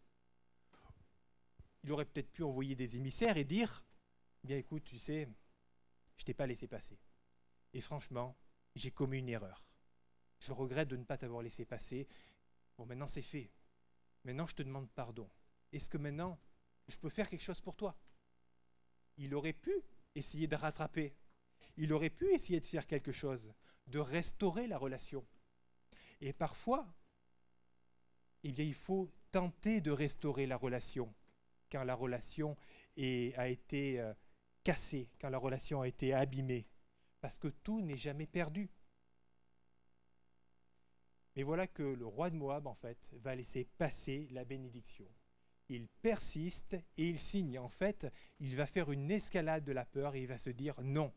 Il 1.82 1.92
aurait 1.92 2.04
peut-être 2.04 2.30
pu 2.30 2.42
envoyer 2.42 2.74
des 2.74 2.96
émissaires 2.96 3.36
et 3.36 3.44
dire 3.44 3.84
Bien 4.42 4.56
écoute, 4.56 4.84
tu 4.84 4.98
sais, 4.98 5.28
je 6.16 6.24
t'ai 6.24 6.34
pas 6.34 6.46
laissé 6.46 6.66
passer. 6.66 6.98
Et 7.74 7.80
franchement, 7.80 8.36
j'ai 8.74 8.90
commis 8.90 9.18
une 9.18 9.28
erreur. 9.28 9.68
Je 10.40 10.52
regrette 10.52 10.88
de 10.88 10.96
ne 10.96 11.04
pas 11.04 11.18
t'avoir 11.18 11.42
laissé 11.42 11.64
passer. 11.64 12.08
Bon, 12.76 12.86
maintenant 12.86 13.08
c'est 13.08 13.22
fait. 13.22 13.50
Maintenant 14.24 14.46
je 14.46 14.54
te 14.54 14.62
demande 14.62 14.90
pardon. 14.90 15.28
Est-ce 15.72 15.88
que 15.88 15.98
maintenant 15.98 16.38
je 16.88 16.96
peux 16.96 17.08
faire 17.08 17.28
quelque 17.28 17.42
chose 17.42 17.60
pour 17.60 17.76
toi? 17.76 17.96
Il 19.16 19.34
aurait 19.34 19.52
pu 19.52 19.72
essayer 20.14 20.46
de 20.46 20.56
rattraper. 20.56 21.14
Il 21.76 21.92
aurait 21.92 22.10
pu 22.10 22.26
essayer 22.32 22.60
de 22.60 22.66
faire 22.66 22.86
quelque 22.86 23.12
chose, 23.12 23.52
de 23.86 23.98
restaurer 23.98 24.66
la 24.66 24.78
relation. 24.78 25.26
Et 26.20 26.32
parfois, 26.32 26.86
eh 28.42 28.52
bien, 28.52 28.64
il 28.64 28.74
faut 28.74 29.10
tenter 29.30 29.80
de 29.80 29.90
restaurer 29.90 30.46
la 30.46 30.56
relation 30.56 31.14
quand 31.70 31.84
la 31.84 31.94
relation 31.94 32.56
a 33.36 33.48
été 33.48 34.00
euh, 34.00 34.12
cassée, 34.64 35.08
quand 35.20 35.30
la 35.30 35.38
relation 35.38 35.80
a 35.80 35.88
été 35.88 36.12
abîmée, 36.12 36.66
parce 37.20 37.38
que 37.38 37.48
tout 37.48 37.80
n'est 37.80 37.96
jamais 37.96 38.26
perdu. 38.26 38.70
Mais 41.36 41.42
voilà 41.42 41.66
que 41.66 41.82
le 41.82 42.06
roi 42.06 42.30
de 42.30 42.36
Moab, 42.36 42.66
en 42.66 42.74
fait, 42.74 43.12
va 43.22 43.34
laisser 43.34 43.64
passer 43.78 44.28
la 44.30 44.44
bénédiction. 44.44 45.06
Il 45.68 45.86
persiste 46.02 46.74
et 46.96 47.08
il 47.08 47.18
signe. 47.18 47.58
En 47.58 47.68
fait, 47.68 48.12
il 48.40 48.56
va 48.56 48.66
faire 48.66 48.90
une 48.90 49.10
escalade 49.10 49.64
de 49.64 49.72
la 49.72 49.84
peur 49.84 50.14
et 50.14 50.22
il 50.22 50.26
va 50.26 50.38
se 50.38 50.50
dire 50.50 50.74
non, 50.82 51.12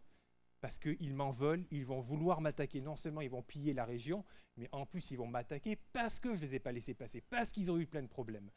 parce 0.62 0.78
qu'ils 0.78 1.16
m'en 1.16 1.32
veulent, 1.32 1.66
ils 1.72 1.86
vont 1.86 2.00
vouloir 2.00 2.40
m'attaquer. 2.40 2.80
Non 2.80 2.96
seulement 2.96 3.22
ils 3.22 3.30
vont 3.30 3.42
piller 3.42 3.74
la 3.74 3.86
région, 3.86 4.24
mais 4.56 4.70
en 4.72 4.86
plus 4.86 5.10
ils 5.12 5.18
vont 5.18 5.28
m'attaquer 5.28 5.78
parce 5.92 6.20
que 6.20 6.36
je 6.36 6.42
ne 6.42 6.46
les 6.46 6.56
ai 6.56 6.60
pas 6.60 6.72
laissés 6.72 6.94
passer, 6.94 7.22
parce 7.22 7.52
qu'ils 7.52 7.72
ont 7.72 7.80
eu 7.80 7.88
plein 7.88 8.04
de 8.04 8.08
problèmes. 8.08 8.52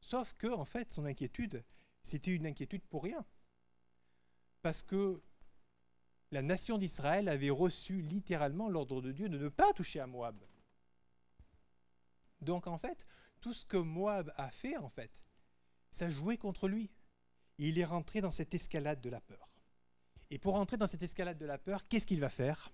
Sauf 0.00 0.34
que, 0.34 0.46
en 0.46 0.64
fait, 0.64 0.92
son 0.92 1.04
inquiétude, 1.04 1.64
c'était 2.02 2.34
une 2.34 2.46
inquiétude 2.46 2.86
pour 2.86 3.02
rien. 3.02 3.24
Parce 4.62 4.84
que 4.84 5.20
la 6.30 6.42
nation 6.42 6.78
d'Israël 6.78 7.28
avait 7.28 7.50
reçu 7.50 8.02
littéralement 8.02 8.68
l'ordre 8.68 9.00
de 9.00 9.12
Dieu 9.12 9.28
de 9.28 9.38
ne 9.38 9.48
pas 9.48 9.72
toucher 9.72 10.00
à 10.00 10.06
Moab. 10.06 10.36
Donc 12.40 12.66
en 12.66 12.78
fait, 12.78 13.06
tout 13.40 13.54
ce 13.54 13.64
que 13.64 13.76
Moab 13.76 14.32
a 14.36 14.50
fait, 14.50 14.76
en 14.76 14.88
fait, 14.88 15.22
ça 15.90 16.08
jouait 16.08 16.36
contre 16.36 16.68
lui. 16.68 16.90
Il 17.58 17.78
est 17.78 17.84
rentré 17.84 18.20
dans 18.20 18.30
cette 18.30 18.54
escalade 18.54 19.00
de 19.00 19.08
la 19.08 19.20
peur. 19.20 19.48
Et 20.30 20.38
pour 20.38 20.54
rentrer 20.54 20.76
dans 20.76 20.86
cette 20.86 21.02
escalade 21.02 21.38
de 21.38 21.46
la 21.46 21.58
peur, 21.58 21.86
qu'est-ce 21.88 22.06
qu'il 22.06 22.20
va 22.20 22.28
faire? 22.28 22.72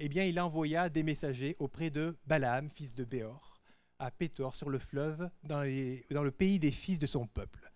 Eh 0.00 0.08
bien, 0.08 0.24
il 0.24 0.38
envoya 0.38 0.88
des 0.88 1.02
messagers 1.02 1.56
auprès 1.58 1.90
de 1.90 2.16
Balaam, 2.26 2.70
fils 2.70 2.94
de 2.94 3.04
Béor, 3.04 3.60
à 3.98 4.10
Pétor 4.10 4.54
sur 4.54 4.68
le 4.68 4.78
fleuve, 4.78 5.30
dans, 5.42 5.62
dans 6.10 6.22
le 6.22 6.30
pays 6.30 6.58
des 6.58 6.70
fils 6.70 6.98
de 6.98 7.06
son 7.06 7.26
peuple, 7.26 7.67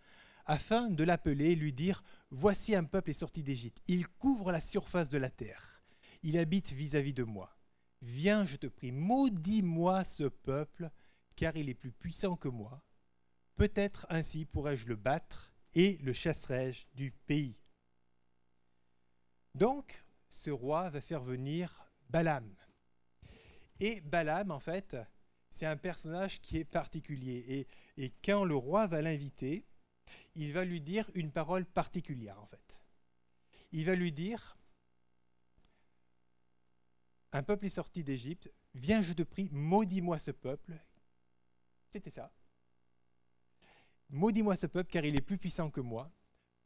afin 0.47 0.91
de 0.91 1.05
l'appeler 1.05 1.53
et 1.53 1.57
lui 1.57 1.73
dire 1.73 2.03
Voici 2.31 2.75
un 2.75 2.85
peuple 2.85 3.11
est 3.11 3.15
sorti 3.15 3.43
d'Égypte. 3.43 3.83
Il 3.87 4.09
couvre 4.09 4.53
la 4.53 4.61
surface 4.61 5.09
de 5.09 5.19
la 5.19 5.31
terre. 5.31 5.83
Il 6.23 6.39
habite 6.39 6.73
vis-à-vis 6.73 7.11
-vis 7.11 7.17
de 7.17 7.25
moi. 7.25 7.57
Viens, 8.01 8.45
je 8.45 8.57
te 8.57 8.67
prie, 8.67 8.91
maudis-moi 8.91 10.03
ce 10.05 10.25
peuple, 10.25 10.91
car 11.37 11.57
il 11.57 11.69
est 11.69 11.75
plus 11.75 11.93
puissant 11.93 12.37
que 12.37 12.49
moi. 12.49 12.83
Peut-être 13.55 14.07
ainsi 14.09 14.45
pourrais-je 14.45 14.89
le 14.89 14.97
battre 14.97 15.53
et 15.75 15.99
le 15.99 16.13
chasserai-je 16.13 16.87
du 16.95 17.13
pays. 17.13 17.57
Donc, 19.55 20.05
ce 20.29 20.51
roi 20.51 20.91
va 20.91 21.01
faire 21.01 21.23
venir 21.23 21.87
Balaam. 22.09 22.57
Et 23.79 24.01
Balaam, 24.01 24.51
en 24.51 24.61
fait, 24.61 24.97
c'est 25.51 25.67
un 25.67 25.77
personnage 25.77 26.41
qui 26.41 26.57
est 26.57 26.65
particulier. 26.65 27.67
Et 27.97 28.13
quand 28.25 28.45
le 28.45 28.55
roi 28.55 28.87
va 28.87 29.03
l'inviter, 29.03 29.67
il 30.35 30.53
va 30.53 30.65
lui 30.65 30.81
dire 30.81 31.11
une 31.15 31.31
parole 31.31 31.65
particulière, 31.67 32.41
en 32.41 32.47
fait. 32.47 32.81
Il 33.73 33.85
va 33.85 33.95
lui 33.95 34.13
dire, 34.13 34.57
un 37.33 37.43
peuple 37.43 37.67
est 37.67 37.71
sorti 37.71 38.05
d'Égypte, 38.05 38.53
viens, 38.75 39.03
je 39.03 39.13
te 39.13 39.23
prie, 39.23 39.49
maudis-moi 39.53 40.19
ce 40.19 40.31
peuple. 40.31 40.75
C'était 41.91 42.11
ça. 42.11 42.33
Maudis-moi 44.11 44.57
ce 44.57 44.67
peuple, 44.67 44.91
car 44.91 45.05
il 45.05 45.17
est 45.17 45.23
plus 45.23 45.39
puissant 45.39 45.71
que 45.71 45.81
moi. 45.81 46.13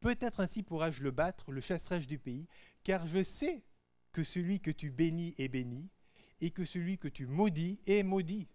Peut-être 0.00 0.40
ainsi 0.40 0.62
pourrais-je 0.62 1.02
le 1.02 1.10
battre, 1.10 1.52
le 1.52 1.60
chasserai-je 1.60 2.08
du 2.08 2.18
pays, 2.18 2.46
car 2.82 3.06
je 3.06 3.22
sais 3.22 3.64
que 4.12 4.24
celui 4.24 4.60
que 4.60 4.70
tu 4.70 4.90
bénis 4.90 5.34
est 5.38 5.48
béni, 5.48 5.90
et 6.40 6.50
que 6.50 6.64
celui 6.64 6.98
que 6.98 7.08
tu 7.08 7.26
maudis 7.26 7.80
est 7.86 8.02
maudit. 8.02 8.48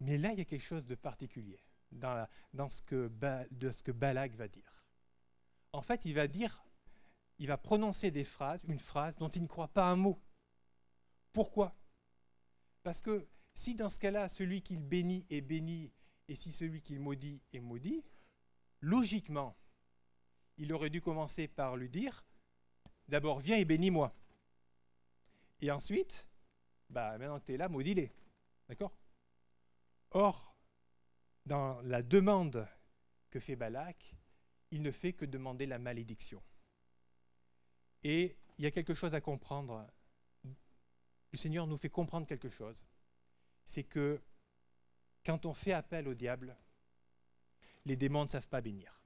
Mais 0.00 0.18
là, 0.18 0.32
il 0.32 0.38
y 0.38 0.42
a 0.42 0.44
quelque 0.44 0.64
chose 0.64 0.86
de 0.86 0.94
particulier 0.94 1.60
dans, 1.94 2.70
ce, 2.70 2.82
que 2.82 3.10
de 3.50 3.70
ce 3.70 3.82
que 3.82 3.92
Balak 3.92 4.34
va 4.34 4.48
dire. 4.48 4.84
En 5.72 5.82
fait, 5.82 6.04
il 6.04 6.14
va 6.14 6.28
dire, 6.28 6.64
il 7.38 7.48
va 7.48 7.58
prononcer 7.58 8.10
des 8.10 8.24
phrases, 8.24 8.64
une 8.68 8.78
phrase 8.78 9.16
dont 9.16 9.28
il 9.28 9.42
ne 9.42 9.48
croit 9.48 9.68
pas 9.68 9.86
un 9.86 9.96
mot. 9.96 10.20
Pourquoi? 11.32 11.76
Parce 12.82 13.02
que 13.02 13.26
si 13.54 13.74
dans 13.74 13.90
ce 13.90 13.98
cas-là, 13.98 14.28
celui 14.28 14.62
qu'il 14.62 14.82
bénit 14.82 15.26
est 15.30 15.40
béni, 15.40 15.92
et 16.28 16.34
si 16.34 16.52
celui 16.52 16.82
qu'il 16.82 17.00
maudit 17.00 17.42
est 17.52 17.60
maudit, 17.60 18.04
logiquement, 18.80 19.56
il 20.56 20.72
aurait 20.72 20.90
dû 20.90 21.00
commencer 21.00 21.48
par 21.48 21.76
lui 21.76 21.88
dire, 21.88 22.24
d'abord 23.08 23.40
viens 23.40 23.56
et 23.56 23.64
bénis-moi. 23.64 24.14
Et 25.60 25.70
ensuite, 25.70 26.28
bah, 26.90 27.16
maintenant 27.18 27.40
que 27.40 27.46
tu 27.46 27.54
es 27.54 27.56
là, 27.56 27.68
maudis-les. 27.68 28.12
D'accord? 28.68 28.96
Or, 30.10 30.53
dans 31.46 31.80
la 31.82 32.02
demande 32.02 32.66
que 33.30 33.40
fait 33.40 33.56
Balak, 33.56 34.14
il 34.70 34.82
ne 34.82 34.90
fait 34.90 35.12
que 35.12 35.24
demander 35.24 35.66
la 35.66 35.78
malédiction. 35.78 36.42
Et 38.02 38.36
il 38.58 38.64
y 38.64 38.66
a 38.66 38.70
quelque 38.70 38.94
chose 38.94 39.14
à 39.14 39.20
comprendre. 39.20 39.86
Le 41.32 41.38
Seigneur 41.38 41.66
nous 41.66 41.76
fait 41.76 41.90
comprendre 41.90 42.26
quelque 42.26 42.48
chose. 42.48 42.84
C'est 43.64 43.84
que 43.84 44.20
quand 45.24 45.46
on 45.46 45.54
fait 45.54 45.72
appel 45.72 46.06
au 46.06 46.14
diable, 46.14 46.56
les 47.86 47.96
démons 47.96 48.24
ne 48.24 48.28
savent 48.28 48.48
pas 48.48 48.60
bénir. 48.60 49.00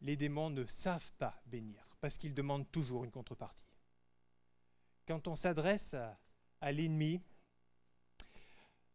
Les 0.00 0.16
démons 0.16 0.50
ne 0.50 0.66
savent 0.66 1.12
pas 1.12 1.40
bénir 1.46 1.86
parce 2.00 2.18
qu'ils 2.18 2.34
demandent 2.34 2.70
toujours 2.72 3.04
une 3.04 3.10
contrepartie. 3.10 3.66
Quand 5.06 5.28
on 5.28 5.36
s'adresse 5.36 5.94
à, 6.60 6.72
l'ennemi, 6.72 7.22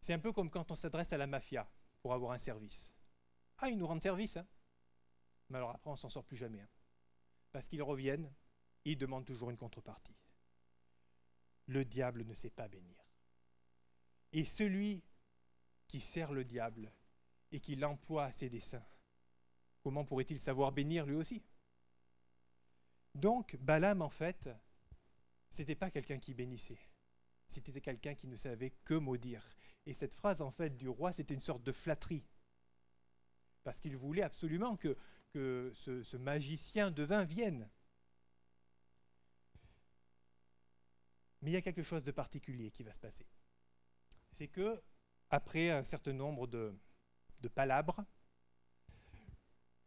c'est 0.07 0.13
un 0.13 0.19
peu 0.19 0.31
comme 0.31 0.49
quand 0.49 0.71
on 0.71 0.75
s'adresse 0.75 1.11
à 1.11 1.17
la 1.17 1.27
mafia 1.27 1.69
pour 2.01 2.13
avoir 2.13 2.31
un 2.31 2.37
service. 2.37 2.95
Ah, 3.57 3.67
ils 3.67 3.77
nous 3.77 3.85
rendent 3.85 4.01
service, 4.01 4.37
hein 4.37 4.47
mais 5.49 5.57
alors 5.57 5.71
après 5.71 5.89
on 5.89 5.97
s'en 5.97 6.07
sort 6.07 6.23
plus 6.23 6.37
jamais. 6.37 6.61
Hein. 6.61 6.69
parce 7.51 7.67
qu'ils 7.67 7.83
reviennent, 7.83 8.33
ils 8.85 8.97
demandent 8.97 9.25
toujours 9.25 9.49
une 9.49 9.57
contrepartie. 9.57 10.15
Le 11.65 11.83
diable 11.83 12.23
ne 12.23 12.33
sait 12.33 12.49
pas 12.49 12.69
bénir. 12.69 13.05
Et 14.31 14.45
celui 14.45 15.03
qui 15.89 15.99
sert 15.99 16.31
le 16.31 16.45
diable 16.45 16.89
et 17.51 17.59
qui 17.59 17.75
l'emploie 17.75 18.23
à 18.23 18.31
ses 18.31 18.49
desseins, 18.49 18.85
comment 19.81 20.05
pourrait-il 20.05 20.39
savoir 20.39 20.71
bénir 20.71 21.05
lui 21.05 21.15
aussi? 21.15 21.43
Donc, 23.13 23.57
Balaam, 23.57 24.01
en 24.01 24.09
fait, 24.09 24.49
c'était 25.49 25.75
pas 25.75 25.91
quelqu'un 25.91 26.17
qui 26.17 26.33
bénissait. 26.33 26.79
C'était 27.47 27.81
quelqu'un 27.81 28.13
qui 28.13 28.27
ne 28.27 28.35
savait 28.35 28.71
que 28.83 28.93
maudire. 28.93 29.43
Et 29.85 29.93
cette 29.93 30.13
phrase, 30.13 30.41
en 30.41 30.51
fait, 30.51 30.75
du 30.75 30.89
roi, 30.89 31.13
c'était 31.13 31.33
une 31.33 31.41
sorte 31.41 31.63
de 31.63 31.71
flatterie. 31.71 32.25
parce 33.63 33.81
qu'il 33.81 33.97
voulait 33.97 34.21
absolument 34.21 34.77
que, 34.77 34.97
ce, 35.33 36.17
magicien 36.17 36.89
de 36.89 37.03
vin 37.03 37.25
vienne. 37.25 37.69
Mais 41.41 41.51
il 41.51 41.53
y 41.53 41.57
a 41.57 41.61
quelque 41.61 41.83
chose 41.83 42.03
de 42.03 42.11
particulier 42.11 42.71
qui 42.71 42.83
va 42.83 42.93
se 42.93 42.99
passer. 42.99 43.27
C'est 44.31 44.47
que, 44.47 44.81
après 45.29 45.69
un 45.71 45.83
certain 45.83 46.13
nombre 46.13 46.47
de 46.47 47.47
palabres, 47.53 48.05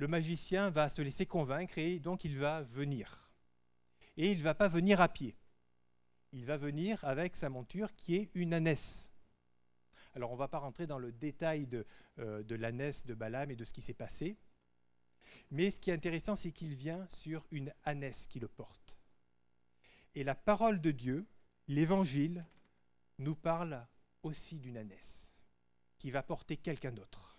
le 0.01 0.09
magicien 0.09 0.71
va 0.71 0.89
se 0.89 1.03
laisser 1.03 1.27
convaincre 1.27 1.77
et 1.77 1.99
donc 1.99 2.25
il 2.25 2.39
va 2.39 2.63
venir. 2.63 3.31
Et 4.17 4.33
il 4.33 4.39
ne 4.39 4.43
va 4.43 4.55
pas 4.55 4.69
venir 4.69 4.99
à 5.03 5.09
pied. 5.11 5.37
Il 6.33 6.45
va 6.45 6.57
venir 6.57 7.05
avec 7.05 7.37
sa 7.37 7.49
monture 7.49 7.95
qui 7.97 8.17
est 8.17 8.35
une 8.35 8.55
ânesse. 8.55 9.11
Alors 10.15 10.31
on 10.31 10.35
ne 10.35 10.39
va 10.39 10.49
pas 10.49 10.59
rentrer 10.59 10.87
dans 10.87 10.99
le 10.99 11.13
détail 11.13 11.67
de, 11.67 11.87
euh, 12.19 12.43
de 12.43 12.55
l'ânesse 12.55 13.07
de 13.07 13.15
Balaam 13.15 13.51
et 13.51 13.57
de 13.57 13.65
ce 13.65 13.73
qui 13.73 13.83
s'est 13.83 13.95
passé. 13.95 14.37
Mais 15.51 15.71
ce 15.71 15.81
qui 15.81 15.91
est 15.91 15.95
intéressant, 15.95 16.37
c'est 16.37 16.53
qu'il 16.53 16.75
vient 16.75 17.07
sur 17.11 17.47
une 17.51 17.73
ânesse 17.85 18.27
qui 18.27 18.41
le 18.41 18.49
porte. 18.49 18.99
Et 20.15 20.25
la 20.25 20.35
parole 20.35 20.81
de 20.81 20.91
Dieu, 20.91 21.27
l'évangile, 21.69 22.45
nous 23.19 23.37
parle 23.37 23.87
aussi 24.23 24.59
d'une 24.59 24.77
ânesse 24.77 25.33
qui 25.99 26.11
va 26.11 26.23
porter 26.23 26.57
quelqu'un 26.57 26.93
d'autre. 26.93 27.39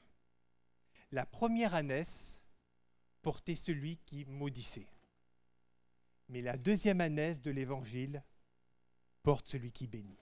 La 1.11 1.25
première 1.25 1.75
ânesse 1.75 2.41
portait 3.21 3.55
celui 3.55 3.97
qui 3.97 4.23
maudissait. 4.25 4.87
Mais 6.29 6.41
la 6.41 6.57
deuxième 6.57 7.01
ânesse 7.01 7.41
de 7.41 7.51
l'évangile 7.51 8.23
porte 9.23 9.47
celui 9.47 9.71
qui 9.71 9.87
bénit. 9.87 10.19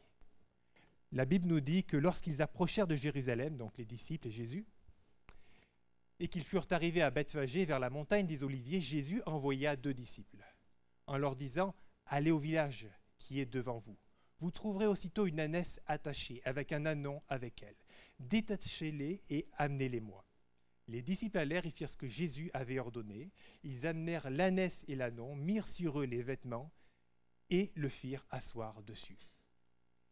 La 1.11 1.25
Bible 1.25 1.47
nous 1.47 1.59
dit 1.59 1.83
que 1.83 1.97
lorsqu'ils 1.97 2.41
approchèrent 2.41 2.87
de 2.87 2.95
Jérusalem, 2.95 3.57
donc 3.57 3.77
les 3.77 3.85
disciples 3.85 4.27
et 4.27 4.31
Jésus, 4.31 4.65
et 6.19 6.27
qu'ils 6.27 6.43
furent 6.43 6.67
arrivés 6.71 7.01
à 7.01 7.11
Bethphagée 7.11 7.65
vers 7.65 7.79
la 7.79 7.89
montagne 7.89 8.27
des 8.27 8.43
Oliviers, 8.43 8.81
Jésus 8.81 9.21
envoya 9.25 9.75
deux 9.75 9.93
disciples 9.93 10.43
en 11.07 11.17
leur 11.17 11.35
disant 11.35 11.73
Allez 12.05 12.31
au 12.31 12.39
village 12.39 12.87
qui 13.17 13.39
est 13.39 13.45
devant 13.45 13.79
vous. 13.79 13.97
Vous 14.37 14.51
trouverez 14.51 14.87
aussitôt 14.87 15.27
une 15.27 15.39
ânesse 15.39 15.81
attachée 15.85 16.41
avec 16.45 16.71
un 16.71 16.85
anon 16.85 17.21
avec 17.27 17.61
elle. 17.63 17.75
Détachez-les 18.19 19.21
et 19.29 19.47
amenez-les-moi. 19.57 20.25
Les 20.87 21.01
disciples 21.01 21.37
allèrent 21.37 21.65
et 21.65 21.71
firent 21.71 21.89
ce 21.89 21.97
que 21.97 22.07
Jésus 22.07 22.49
avait 22.53 22.79
ordonné. 22.79 23.31
Ils 23.63 23.85
amenèrent 23.85 24.29
l'ânesse 24.29 24.85
et 24.87 24.95
l'anon, 24.95 25.35
mirent 25.35 25.67
sur 25.67 25.99
eux 25.99 26.05
les 26.05 26.23
vêtements 26.23 26.71
et 27.49 27.71
le 27.75 27.89
firent 27.89 28.25
asseoir 28.29 28.81
dessus. 28.83 29.17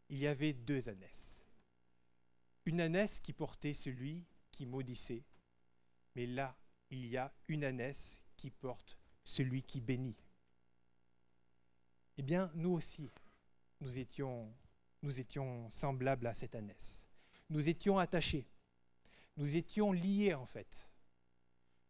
Il 0.10 0.18
y 0.18 0.28
avait 0.28 0.54
deux 0.54 0.90
ânesses. 0.90 1.46
Une 2.66 2.82
ânesse 2.82 3.20
qui 3.20 3.34
portait 3.34 3.74
celui 3.74 4.26
qui 4.52 4.66
maudissait, 4.66 5.24
mais 6.16 6.26
là, 6.26 6.58
il 6.90 7.06
y 7.06 7.18
a 7.18 7.34
une 7.48 7.64
ânesse 7.64 8.22
qui 8.36 8.50
porte 8.50 8.98
celui 9.24 9.64
qui 9.64 9.82
bénit. 9.82 10.18
Eh 12.18 12.24
bien, 12.24 12.52
nous 12.56 12.72
aussi, 12.72 13.12
nous 13.82 13.98
étions, 13.98 14.52
semblables 15.70 16.28
à 16.28 16.34
cette 16.34 16.56
ânesse. 16.56 17.06
Nous 17.50 17.70
étions 17.70 18.00
attachés 18.00 18.48
nous 19.38 19.56
étions 19.56 19.92
liés 19.92 20.34
en 20.34 20.46
fait, 20.46 20.90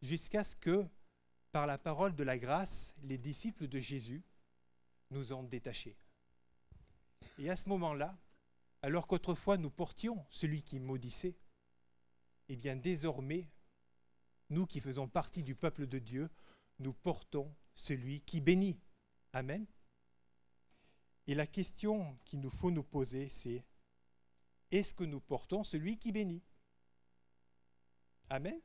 jusqu'à 0.02 0.44
ce 0.44 0.54
que, 0.54 0.86
par 1.50 1.66
la 1.66 1.78
parole 1.78 2.14
de 2.14 2.22
la 2.22 2.38
grâce, 2.38 2.94
les 3.02 3.18
disciples 3.18 3.66
de 3.66 3.80
Jésus 3.80 4.22
nous 5.10 5.32
ont 5.32 5.42
détachés. 5.42 5.96
Et 7.38 7.50
à 7.50 7.56
ce 7.56 7.68
moment-là, 7.68 8.16
alors 8.82 9.06
qu'autrefois 9.06 9.56
nous 9.56 9.70
portions 9.70 10.24
celui 10.30 10.62
qui 10.62 10.78
maudissait, 10.78 11.36
eh 12.48 12.56
bien 12.56 12.76
désormais, 12.76 13.48
nous 14.50 14.66
qui 14.66 14.80
faisons 14.80 15.08
partie 15.08 15.42
du 15.42 15.54
peuple 15.54 15.86
de 15.86 15.98
Dieu, 15.98 16.30
nous 16.78 16.92
portons 16.92 17.54
celui 17.74 18.20
qui 18.22 18.40
bénit. 18.40 18.80
Amen. 19.32 19.66
Et 21.26 21.34
la 21.34 21.46
question 21.46 22.16
qu'il 22.24 22.40
nous 22.40 22.50
faut 22.50 22.70
nous 22.70 22.82
poser, 22.82 23.28
c'est 23.28 23.64
est-ce 24.70 24.94
que 24.94 25.04
nous 25.04 25.20
portons 25.20 25.64
celui 25.64 25.98
qui 25.98 26.12
bénit? 26.12 26.42
Amen. 28.30 28.60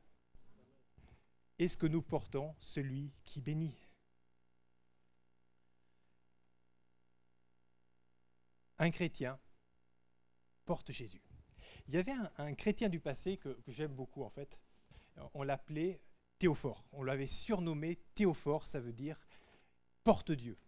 Est-ce 1.58 1.76
que 1.76 1.86
nous 1.86 2.02
portons 2.02 2.54
celui 2.58 3.12
qui 3.22 3.40
bénit? 3.40 3.76
Un 8.78 8.90
chrétien 8.90 9.38
porte 10.64 10.92
Jésus. 10.92 11.22
Il 11.88 11.94
y 11.94 11.98
avait 11.98 12.12
un, 12.38 12.54
chrétien 12.54 12.88
du 12.88 13.00
passé 13.00 13.36
que, 13.36 13.58
j'aime 13.66 13.94
beaucoup 13.94 14.22
en 14.22 14.30
fait. 14.30 14.60
On 15.34 15.42
l'appelait 15.42 16.00
Théophore. 16.38 16.84
On 16.92 17.02
l'avait 17.02 17.26
surnommé 17.26 17.96
Théophore, 18.14 18.66
ça 18.66 18.80
veut 18.80 18.92
dire 18.92 19.20
porte-Dieu. 20.02 20.58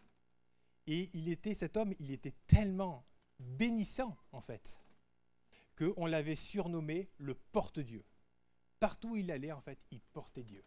Et 0.87 1.11
il 1.15 1.29
était, 1.29 1.55
cet 1.55 1.77
homme, 1.77 1.95
il 1.99 2.11
était 2.11 2.35
tellement 2.47 3.05
bénissant 3.39 4.17
en 4.33 4.41
fait, 4.41 4.81
qu'on 5.77 6.07
l'avait 6.07 6.37
surnommé 6.37 7.11
le 7.19 7.35
porte-Dieu. 7.35 8.05
Partout 8.79 9.11
où 9.11 9.17
il 9.17 9.31
allait, 9.31 9.53
en 9.53 9.61
fait, 9.61 9.79
il 9.91 10.01
portait 10.01 10.45
Dieu. 10.45 10.65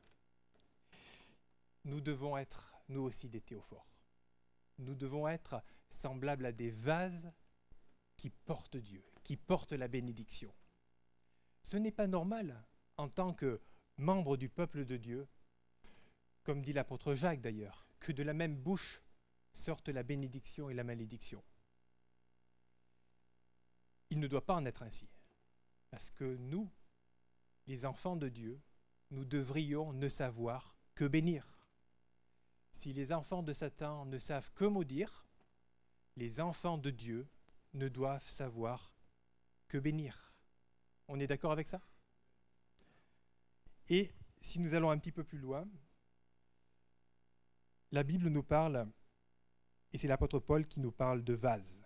Nous 1.86 2.02
devons 2.02 2.38
être, 2.38 2.76
nous 2.90 3.02
aussi, 3.02 3.30
des 3.30 3.42
théophores. 3.42 3.88
Nous 4.80 4.96
devons 4.96 5.28
être 5.28 5.64
semblables 5.90 6.46
à 6.46 6.52
des 6.52 6.72
vases 6.72 7.32
qui 8.16 8.30
portent 8.30 8.78
Dieu, 8.78 9.04
qui 9.24 9.38
portent 9.38 9.74
la 9.74 9.88
bénédiction. 9.88 10.54
Ce 11.64 11.78
n'est 11.78 11.92
pas 11.92 12.08
normal, 12.08 12.64
en 12.98 13.10
tant 13.10 13.34
que 13.34 13.62
membre 13.98 14.38
du 14.38 14.50
peuple 14.50 14.86
de 14.86 14.98
Dieu, 14.98 15.28
comme 16.44 16.62
dit 16.62 16.74
l'apôtre 16.74 17.16
Jacques 17.16 17.42
d'ailleurs, 17.42 17.88
que 18.00 18.12
de 18.12 18.24
la 18.24 18.34
même 18.34 18.56
bouche 18.56 19.02
sortent 19.54 19.90
la 19.90 20.04
bénédiction 20.04 20.70
et 20.70 20.74
la 20.74 20.84
malédiction. 20.84 21.44
Il 24.10 24.20
ne 24.20 24.28
doit 24.28 24.46
pas 24.46 24.56
en 24.56 24.66
être 24.66 24.84
ainsi, 24.84 25.08
parce 25.92 26.10
que 26.12 26.36
nous, 26.38 26.70
les 27.68 27.86
enfants 27.86 28.16
de 28.16 28.30
Dieu, 28.30 28.60
nous 29.12 29.26
devrions 29.26 29.94
ne 29.94 30.10
savoir 30.10 30.76
que 30.96 31.06
bénir. 31.06 31.48
Si 32.72 32.94
les 32.94 33.12
enfants 33.12 33.44
de 33.44 33.54
Satan 33.54 34.06
ne 34.06 34.20
savent 34.20 34.52
que 34.54 34.66
maudire, 34.66 35.29
les 36.20 36.42
enfants 36.42 36.78
de 36.78 36.90
Dieu 36.90 37.28
ne 37.74 37.88
doivent 37.88 38.28
savoir 38.28 38.94
que 39.70 39.78
bénir. 39.78 40.34
On 41.08 41.20
est 41.20 41.28
d'accord 41.28 41.54
avec 41.54 41.68
ça? 41.68 41.82
Et 43.88 44.12
si 44.42 44.60
nous 44.60 44.74
allons 44.74 44.92
un 44.92 44.98
petit 44.98 45.14
peu 45.14 45.24
plus 45.24 45.38
loin, 45.38 45.66
la 47.92 48.04
Bible 48.04 48.28
nous 48.28 48.44
parle, 48.44 48.92
et 49.94 49.98
c'est 49.98 50.10
l'apôtre 50.10 50.40
Paul 50.40 50.68
qui 50.68 50.82
nous 50.82 50.92
parle 50.92 51.24
de 51.24 51.34
vase. 51.34 51.82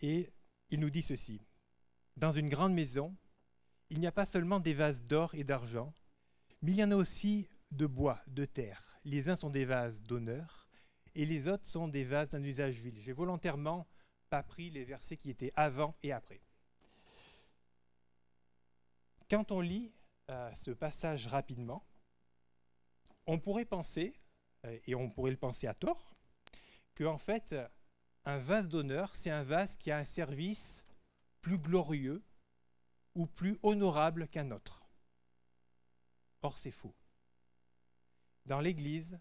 Et 0.00 0.30
il 0.68 0.80
nous 0.80 0.90
dit 0.90 1.02
ceci, 1.02 1.40
dans 2.16 2.30
une 2.30 2.50
grande 2.50 2.74
maison, 2.74 3.16
il 3.88 4.00
n'y 4.00 4.06
a 4.06 4.12
pas 4.12 4.26
seulement 4.26 4.60
des 4.60 4.74
vases 4.74 5.02
d'or 5.02 5.34
et 5.34 5.44
d'argent, 5.44 5.94
mais 6.60 6.72
il 6.72 6.78
y 6.78 6.84
en 6.84 6.90
a 6.90 6.96
aussi 6.96 7.48
de 7.70 7.86
bois, 7.86 8.22
de 8.26 8.44
terre. 8.44 9.00
Les 9.04 9.30
uns 9.30 9.36
sont 9.36 9.50
des 9.50 9.64
vases 9.64 10.02
d'honneur 10.02 10.67
et 11.18 11.26
les 11.26 11.48
autres 11.48 11.66
sont 11.66 11.88
des 11.88 12.04
vases 12.04 12.28
d'un 12.28 12.44
usage 12.44 12.80
vil. 12.80 12.96
J'ai 13.00 13.12
volontairement 13.12 13.88
pas 14.30 14.44
pris 14.44 14.70
les 14.70 14.84
versets 14.84 15.16
qui 15.16 15.30
étaient 15.30 15.52
avant 15.56 15.96
et 16.04 16.12
après. 16.12 16.40
Quand 19.28 19.50
on 19.50 19.60
lit 19.60 19.92
euh, 20.30 20.54
ce 20.54 20.70
passage 20.70 21.26
rapidement, 21.26 21.84
on 23.26 23.40
pourrait 23.40 23.64
penser, 23.64 24.14
euh, 24.64 24.78
et 24.86 24.94
on 24.94 25.10
pourrait 25.10 25.32
le 25.32 25.36
penser 25.36 25.66
à 25.66 25.74
tort, 25.74 26.14
que 26.94 27.02
en 27.02 27.18
fait, 27.18 27.56
un 28.24 28.38
vase 28.38 28.68
d'honneur, 28.68 29.16
c'est 29.16 29.30
un 29.30 29.42
vase 29.42 29.76
qui 29.76 29.90
a 29.90 29.96
un 29.96 30.04
service 30.04 30.84
plus 31.40 31.58
glorieux 31.58 32.22
ou 33.16 33.26
plus 33.26 33.58
honorable 33.64 34.28
qu'un 34.28 34.52
autre. 34.52 34.86
Or, 36.42 36.58
c'est 36.58 36.70
faux. 36.70 36.94
Dans 38.46 38.60
l'Église, 38.60 39.18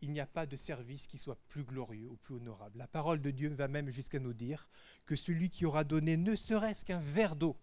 il 0.00 0.12
n'y 0.12 0.20
a 0.20 0.26
pas 0.26 0.46
de 0.46 0.56
service 0.56 1.06
qui 1.06 1.18
soit 1.18 1.38
plus 1.48 1.64
glorieux 1.64 2.08
ou 2.08 2.16
plus 2.16 2.36
honorable. 2.36 2.78
La 2.78 2.88
parole 2.88 3.20
de 3.20 3.30
Dieu 3.30 3.52
va 3.54 3.68
même 3.68 3.90
jusqu'à 3.90 4.18
nous 4.18 4.32
dire 4.32 4.68
que 5.04 5.16
celui 5.16 5.50
qui 5.50 5.66
aura 5.66 5.84
donné 5.84 6.16
ne 6.16 6.36
serait-ce 6.36 6.84
qu'un 6.84 7.00
verre 7.00 7.36
d'eau 7.36 7.56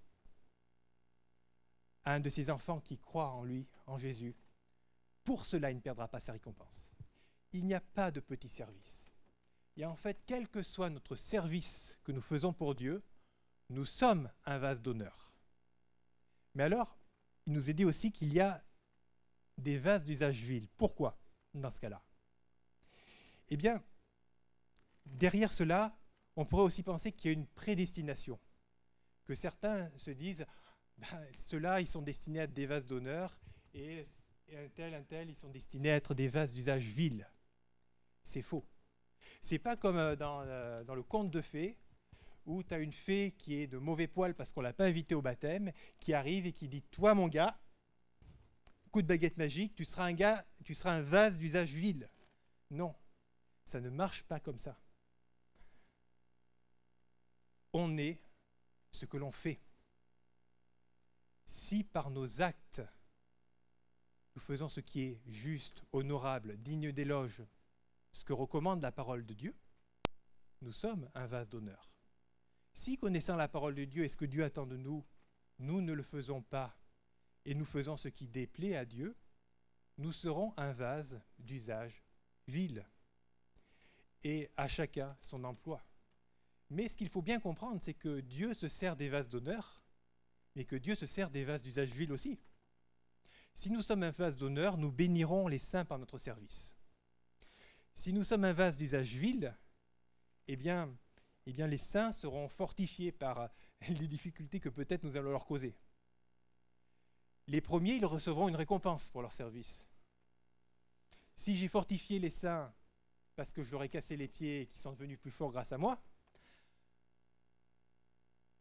à 2.04 2.14
un 2.14 2.20
de 2.20 2.30
ses 2.30 2.50
enfants 2.50 2.80
qui 2.80 2.98
croit 2.98 3.32
en 3.32 3.44
lui, 3.44 3.68
en 3.86 3.98
Jésus, 3.98 4.36
pour 5.24 5.46
cela 5.46 5.72
il 5.72 5.76
ne 5.76 5.82
perdra 5.82 6.08
pas 6.08 6.20
sa 6.20 6.32
récompense. 6.32 6.92
Il 7.52 7.66
n'y 7.66 7.74
a 7.74 7.82
pas 7.82 8.12
de 8.12 8.20
petit 8.20 8.48
service. 8.48 9.10
Et 9.76 9.86
en 9.86 9.96
fait, 9.96 10.22
quel 10.26 10.48
que 10.48 10.64
soit 10.64 10.90
notre 10.90 11.16
service 11.16 11.98
que 12.04 12.12
nous 12.12 12.22
faisons 12.22 12.54
pour 12.54 12.76
Dieu, 12.76 13.04
nous 13.70 13.86
sommes 13.86 14.30
un 14.46 14.58
vase 14.58 14.82
d'honneur. 14.82 15.34
Mais 16.56 16.64
alors, 16.64 16.98
il 17.46 17.54
nous 17.54 17.70
est 17.70 17.74
dit 17.74 17.86
aussi 17.86 18.12
qu'il 18.12 18.34
y 18.34 18.40
a 18.40 18.64
des 19.58 19.78
vases 19.78 20.06
d'usage 20.06 20.42
vil. 20.44 20.68
Pourquoi 20.78 21.20
dans 21.54 21.70
ce 21.70 21.80
cas-là? 21.80 22.02
Eh 23.50 23.58
bien, 23.58 23.84
derrière 25.06 25.54
cela, 25.54 25.98
on 26.36 26.46
pourrait 26.46 26.64
aussi 26.64 26.84
penser 26.84 27.12
qu'il 27.12 27.32
y 27.32 27.34
a 27.34 27.38
une 27.38 27.48
prédestination. 27.48 28.40
Que 29.26 29.36
certains 29.36 29.90
se 29.98 30.12
disent 30.12 30.46
ben, 30.98 31.28
ceux-là, 31.34 31.82
ils 31.82 31.88
sont 31.88 32.02
destinés 32.02 32.40
à 32.40 32.44
être 32.44 32.54
des 32.54 32.66
vases 32.66 32.86
d'honneur, 32.86 33.40
et, 33.74 34.04
un 34.56 34.68
tel, 34.70 34.94
un 34.94 35.04
tel, 35.04 35.30
ils 35.30 35.36
sont 35.36 35.50
destinés 35.50 35.92
à 35.92 35.96
être 35.96 36.14
des 36.14 36.28
vases 36.28 36.54
d'usage 36.54 36.86
vil. 36.86 37.30
C'est 38.24 38.42
faux. 38.42 38.66
C'est 39.42 39.60
pas 39.60 39.76
comme 39.76 39.98
euh, 39.98 40.16
dans, 40.16 40.42
euh, 40.42 40.84
dans 40.84 40.96
le 40.96 41.04
conte 41.04 41.30
de 41.30 41.42
fées, 41.42 41.78
où 42.46 42.64
tu 42.64 42.74
as 42.74 42.80
une 42.80 42.94
fée 42.94 43.32
qui 43.38 43.56
est 43.56 43.68
de 43.68 43.78
mauvais 43.78 44.08
poil 44.08 44.34
parce 44.34 44.52
qu'on 44.52 44.62
l'a 44.62 44.74
pas 44.74 44.86
invitée 44.86 45.16
au 45.16 45.22
baptême, 45.22 45.72
qui 46.00 46.14
arrive 46.14 46.46
et 46.48 46.54
qui 46.54 46.68
dit 46.68 46.82
Toi, 46.82 47.14
mon 47.14 47.28
gars, 47.28 47.60
coup 48.92 49.02
de 49.02 49.08
baguette 49.08 49.38
magique, 49.38 49.76
tu 49.76 49.86
seras 49.86 50.06
un 50.06 50.14
gars, 50.14 50.46
tu 50.64 50.74
seras 50.74 50.94
un 50.94 51.02
vase 51.02 51.38
d'usage 51.38 51.74
vil. 51.74 52.10
Non, 52.72 52.96
ça 53.68 53.82
ne 53.82 53.90
marche 53.90 54.24
pas 54.24 54.40
comme 54.40 54.58
ça. 54.58 54.80
On 57.74 57.98
est 57.98 58.20
ce 58.92 59.06
que 59.06 59.18
l'on 59.18 59.32
fait. 59.32 59.60
Si 61.44 61.84
par 61.84 62.10
nos 62.10 62.42
actes, 62.42 62.82
nous 64.36 64.42
faisons 64.42 64.70
ce 64.70 64.80
qui 64.80 65.02
est 65.02 65.22
juste, 65.28 65.84
honorable, 65.92 66.58
digne 66.58 66.94
d'éloge, 66.94 67.44
ce 68.14 68.24
que 68.24 68.34
recommande 68.34 68.82
la 68.82 68.94
parole 68.94 69.26
de 69.26 69.34
Dieu, 69.34 69.56
nous 70.62 70.72
sommes 70.72 71.10
un 71.14 71.28
vase 71.28 71.50
d'honneur. 71.50 71.92
Si 72.74 72.98
connaissant 72.98 73.36
la 73.36 73.50
parole 73.50 73.76
de 73.76 73.84
Dieu 73.84 74.06
et 74.06 74.10
ce 74.10 74.18
que 74.18 74.26
Dieu 74.26 74.46
attend 74.46 74.66
de 74.66 74.78
nous, 74.78 75.06
nous 75.60 75.82
ne 75.82 75.92
le 75.92 76.04
faisons 76.04 76.42
pas 76.42 76.80
et 77.44 77.54
nous 77.54 77.66
faisons 77.66 77.98
ce 77.98 78.08
qui 78.08 78.30
déplaît 78.30 78.78
à 78.78 78.86
Dieu, 78.86 79.18
nous 79.98 80.14
serons 80.14 80.54
un 80.56 80.72
vase 80.72 81.22
d'usage 81.38 82.02
vil. 82.48 82.86
Et 84.24 84.50
à 84.58 84.68
chacun 84.68 85.16
son 85.20 85.44
emploi. 85.44 85.84
Mais 86.70 86.88
ce 86.88 86.98
qu'il 86.98 87.10
faut 87.10 87.22
bien 87.22 87.40
comprendre, 87.40 87.80
c'est 87.82 87.94
que 87.94 88.20
Dieu 88.20 88.54
se 88.54 88.68
sert 88.68 88.96
des 88.96 89.10
vases 89.10 89.30
d'honneur, 89.30 89.82
mais 90.56 90.66
que 90.66 90.76
Dieu 90.76 90.96
se 90.96 91.06
sert 91.06 91.30
des 91.30 91.46
vases 91.46 91.64
d'usage 91.64 91.92
vil 91.92 92.12
aussi. 92.12 92.40
Si 93.54 93.72
nous 93.72 93.82
sommes 93.82 94.04
un 94.04 94.12
vase 94.12 94.38
d'honneur, 94.38 94.78
nous 94.78 94.92
bénirons 94.92 95.48
les 95.48 95.60
saints 95.60 95.86
par 95.86 95.98
notre 95.98 96.18
service. 96.18 96.76
Si 97.94 98.14
nous 98.14 98.24
sommes 98.24 98.44
un 98.44 98.54
vase 98.54 98.78
d'usage 98.78 99.16
vil, 99.16 99.56
eh 100.48 100.56
bien, 100.56 100.96
eh 101.46 101.52
bien, 101.52 101.68
les 101.68 101.78
saints 101.78 102.12
seront 102.12 102.50
fortifiés 102.50 103.12
par 103.12 103.50
les 103.88 104.08
difficultés 104.08 104.60
que 104.60 104.70
peut-être 104.70 105.04
nous 105.04 105.18
allons 105.18 105.32
leur 105.32 105.46
causer. 105.46 105.76
Les 107.48 107.62
premiers, 107.62 107.96
ils 107.96 108.06
recevront 108.06 108.50
une 108.50 108.56
récompense 108.56 109.10
pour 109.10 109.22
leur 109.22 109.32
service. 109.32 109.88
Si 111.36 111.56
j'ai 111.56 111.70
fortifié 111.70 112.20
les 112.20 112.30
saints 112.30 112.74
parce 113.38 113.54
que 113.54 113.62
je 113.62 113.72
leur 113.72 113.84
ai 113.84 113.90
cassé 113.90 114.18
les 114.18 114.28
pieds 114.28 114.62
et 114.62 114.66
qu'ils 114.66 114.80
sont 114.80 114.92
devenus 114.92 115.20
plus 115.20 115.30
forts 115.30 115.52
grâce 115.52 115.72
à 115.72 115.78
moi, 115.78 116.02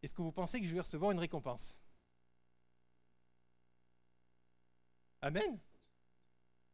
est-ce 0.03 0.13
que 0.13 0.21
vous 0.21 0.31
pensez 0.31 0.61
que 0.61 0.67
je 0.67 0.75
vais 0.75 0.83
recevoir 0.83 1.13
une 1.13 1.19
récompense? 1.19 1.79
Amen? 5.23 5.59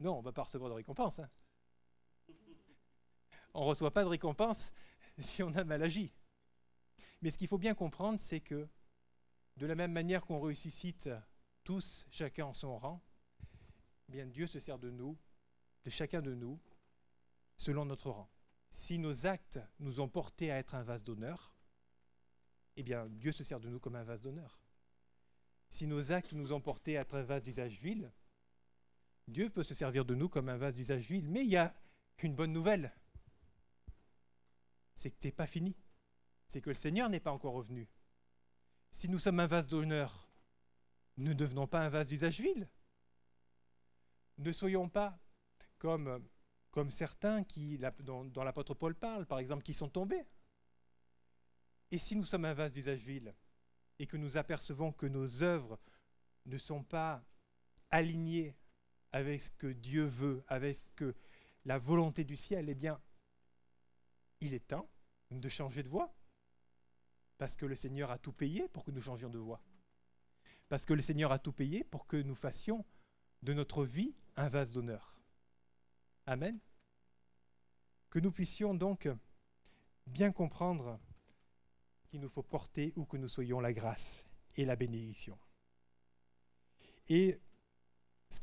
Non, 0.01 0.15
on 0.15 0.19
ne 0.19 0.25
va 0.25 0.33
pas 0.33 0.43
recevoir 0.43 0.69
de 0.69 0.75
récompense. 0.75 1.19
Hein. 1.19 1.29
On 3.53 3.61
ne 3.61 3.69
reçoit 3.69 3.93
pas 3.93 4.03
de 4.03 4.09
récompense 4.09 4.73
si 5.17 5.41
on 5.41 5.55
a 5.55 5.63
mal 5.63 5.81
agi. 5.81 6.11
Mais 7.21 7.31
ce 7.31 7.37
qu'il 7.37 7.47
faut 7.47 7.57
bien 7.57 7.73
comprendre, 7.73 8.19
c'est 8.19 8.41
que 8.41 8.67
de 9.55 9.65
la 9.65 9.75
même 9.75 9.93
manière 9.93 10.25
qu'on 10.25 10.39
ressuscite 10.39 11.09
tous, 11.63 12.05
chacun 12.11 12.47
en 12.47 12.53
son 12.53 12.77
rang, 12.77 13.01
eh 14.09 14.11
bien 14.11 14.25
Dieu 14.25 14.45
se 14.45 14.59
sert 14.59 14.77
de 14.77 14.91
nous, 14.91 15.17
de 15.85 15.89
chacun 15.89 16.21
de 16.21 16.35
nous, 16.35 16.59
selon 17.63 17.85
notre 17.85 18.09
rang. 18.09 18.29
Si 18.69 18.99
nos 18.99 19.25
actes 19.25 19.59
nous 19.79 20.01
ont 20.01 20.09
portés 20.09 20.51
à 20.51 20.57
être 20.57 20.75
un 20.75 20.83
vase 20.83 21.03
d'honneur, 21.03 21.55
eh 22.75 22.83
bien 22.83 23.07
Dieu 23.07 23.31
se 23.31 23.43
sert 23.43 23.59
de 23.59 23.69
nous 23.69 23.79
comme 23.79 23.95
un 23.95 24.03
vase 24.03 24.21
d'honneur. 24.21 24.59
Si 25.69 25.87
nos 25.87 26.11
actes 26.11 26.33
nous 26.33 26.51
ont 26.51 26.59
portés 26.59 26.97
à 26.97 27.01
être 27.01 27.15
un 27.15 27.23
vase 27.23 27.43
d'usage 27.43 27.79
vil, 27.79 28.11
Dieu 29.27 29.49
peut 29.49 29.63
se 29.63 29.73
servir 29.73 30.03
de 30.03 30.13
nous 30.13 30.27
comme 30.27 30.49
un 30.49 30.57
vase 30.57 30.75
d'usage 30.75 31.07
vil. 31.09 31.29
Mais 31.29 31.43
il 31.43 31.51
y 31.51 31.57
a 31.57 31.73
une 32.21 32.35
bonne 32.35 32.51
nouvelle, 32.51 32.93
c'est 34.93 35.11
que 35.11 35.19
tu 35.19 35.27
n'es 35.27 35.31
pas 35.31 35.47
fini. 35.47 35.75
C'est 36.47 36.61
que 36.61 36.69
le 36.69 36.75
Seigneur 36.75 37.09
n'est 37.09 37.19
pas 37.19 37.31
encore 37.31 37.53
revenu. 37.53 37.89
Si 38.91 39.09
nous 39.09 39.19
sommes 39.19 39.39
un 39.39 39.47
vase 39.47 39.67
d'honneur, 39.67 40.29
ne 41.17 41.33
devenons 41.33 41.67
pas 41.67 41.81
un 41.81 41.89
vase 41.89 42.09
d'usage 42.09 42.41
vil. 42.41 42.69
Ne 44.37 44.51
soyons 44.51 44.89
pas 44.89 45.19
comme, 45.77 46.27
comme 46.73 46.89
certains 46.89 47.43
qui, 47.43 47.79
dont, 47.99 48.25
dont 48.25 48.43
l'apôtre 48.43 48.73
Paul 48.73 48.95
parle, 48.95 49.27
par 49.27 49.37
exemple, 49.37 49.61
qui 49.61 49.75
sont 49.75 49.89
tombés. 49.89 50.25
Et 51.91 51.99
si 51.99 52.15
nous 52.15 52.25
sommes 52.25 52.45
un 52.45 52.55
vase 52.55 52.73
d'usage 52.73 53.01
vil 53.01 53.35
et 53.99 54.07
que 54.07 54.17
nous 54.17 54.37
apercevons 54.37 54.91
que 54.91 55.05
nos 55.05 55.43
œuvres 55.43 55.79
ne 56.47 56.57
sont 56.57 56.83
pas 56.83 57.23
alignées 57.91 58.57
avec 59.11 59.39
ce 59.39 59.51
que 59.51 59.67
Dieu 59.67 60.03
veut, 60.03 60.43
avec 60.47 60.77
ce 60.77 60.81
que 60.95 61.15
la 61.65 61.77
volonté 61.77 62.23
du 62.23 62.35
ciel, 62.35 62.67
eh 62.69 62.75
bien, 62.75 62.99
il 64.41 64.55
est 64.55 64.67
temps 64.67 64.89
de 65.29 65.49
changer 65.49 65.83
de 65.83 65.89
voie. 65.89 66.11
Parce 67.37 67.55
que 67.55 67.67
le 67.67 67.75
Seigneur 67.75 68.09
a 68.09 68.17
tout 68.17 68.33
payé 68.33 68.67
pour 68.67 68.83
que 68.83 68.89
nous 68.89 69.01
changions 69.01 69.29
de 69.29 69.37
voie. 69.37 69.61
Parce 70.69 70.87
que 70.87 70.93
le 70.93 71.03
Seigneur 71.03 71.31
a 71.31 71.37
tout 71.37 71.53
payé 71.53 71.83
pour 71.83 72.07
que 72.07 72.17
nous 72.17 72.33
fassions 72.33 72.83
de 73.43 73.53
notre 73.53 73.85
vie 73.85 74.15
un 74.37 74.49
vase 74.49 74.71
d'honneur. 74.71 75.13
Amen. 76.25 76.59
Que 78.09 78.19
nous 78.19 78.31
puissions 78.31 78.73
donc 78.73 79.09
bien 80.07 80.31
comprendre 80.31 80.99
qu'il 82.05 82.21
nous 82.21 82.29
faut 82.29 82.43
porter 82.43 82.93
où 82.95 83.05
que 83.05 83.17
nous 83.17 83.27
soyons 83.27 83.59
la 83.59 83.73
grâce 83.73 84.25
et 84.55 84.65
la 84.65 84.75
bénédiction. 84.75 85.37
Et 87.07 87.39
ce, 88.29 88.39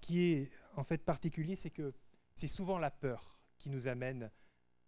qui 0.00 0.22
est 0.22 0.50
en 0.76 0.84
fait 0.84 1.04
particulier, 1.04 1.56
c'est 1.56 1.70
que 1.70 1.92
c'est 2.34 2.48
souvent 2.48 2.78
la 2.78 2.90
peur 2.90 3.38
qui 3.58 3.68
nous 3.68 3.88
amène 3.88 4.30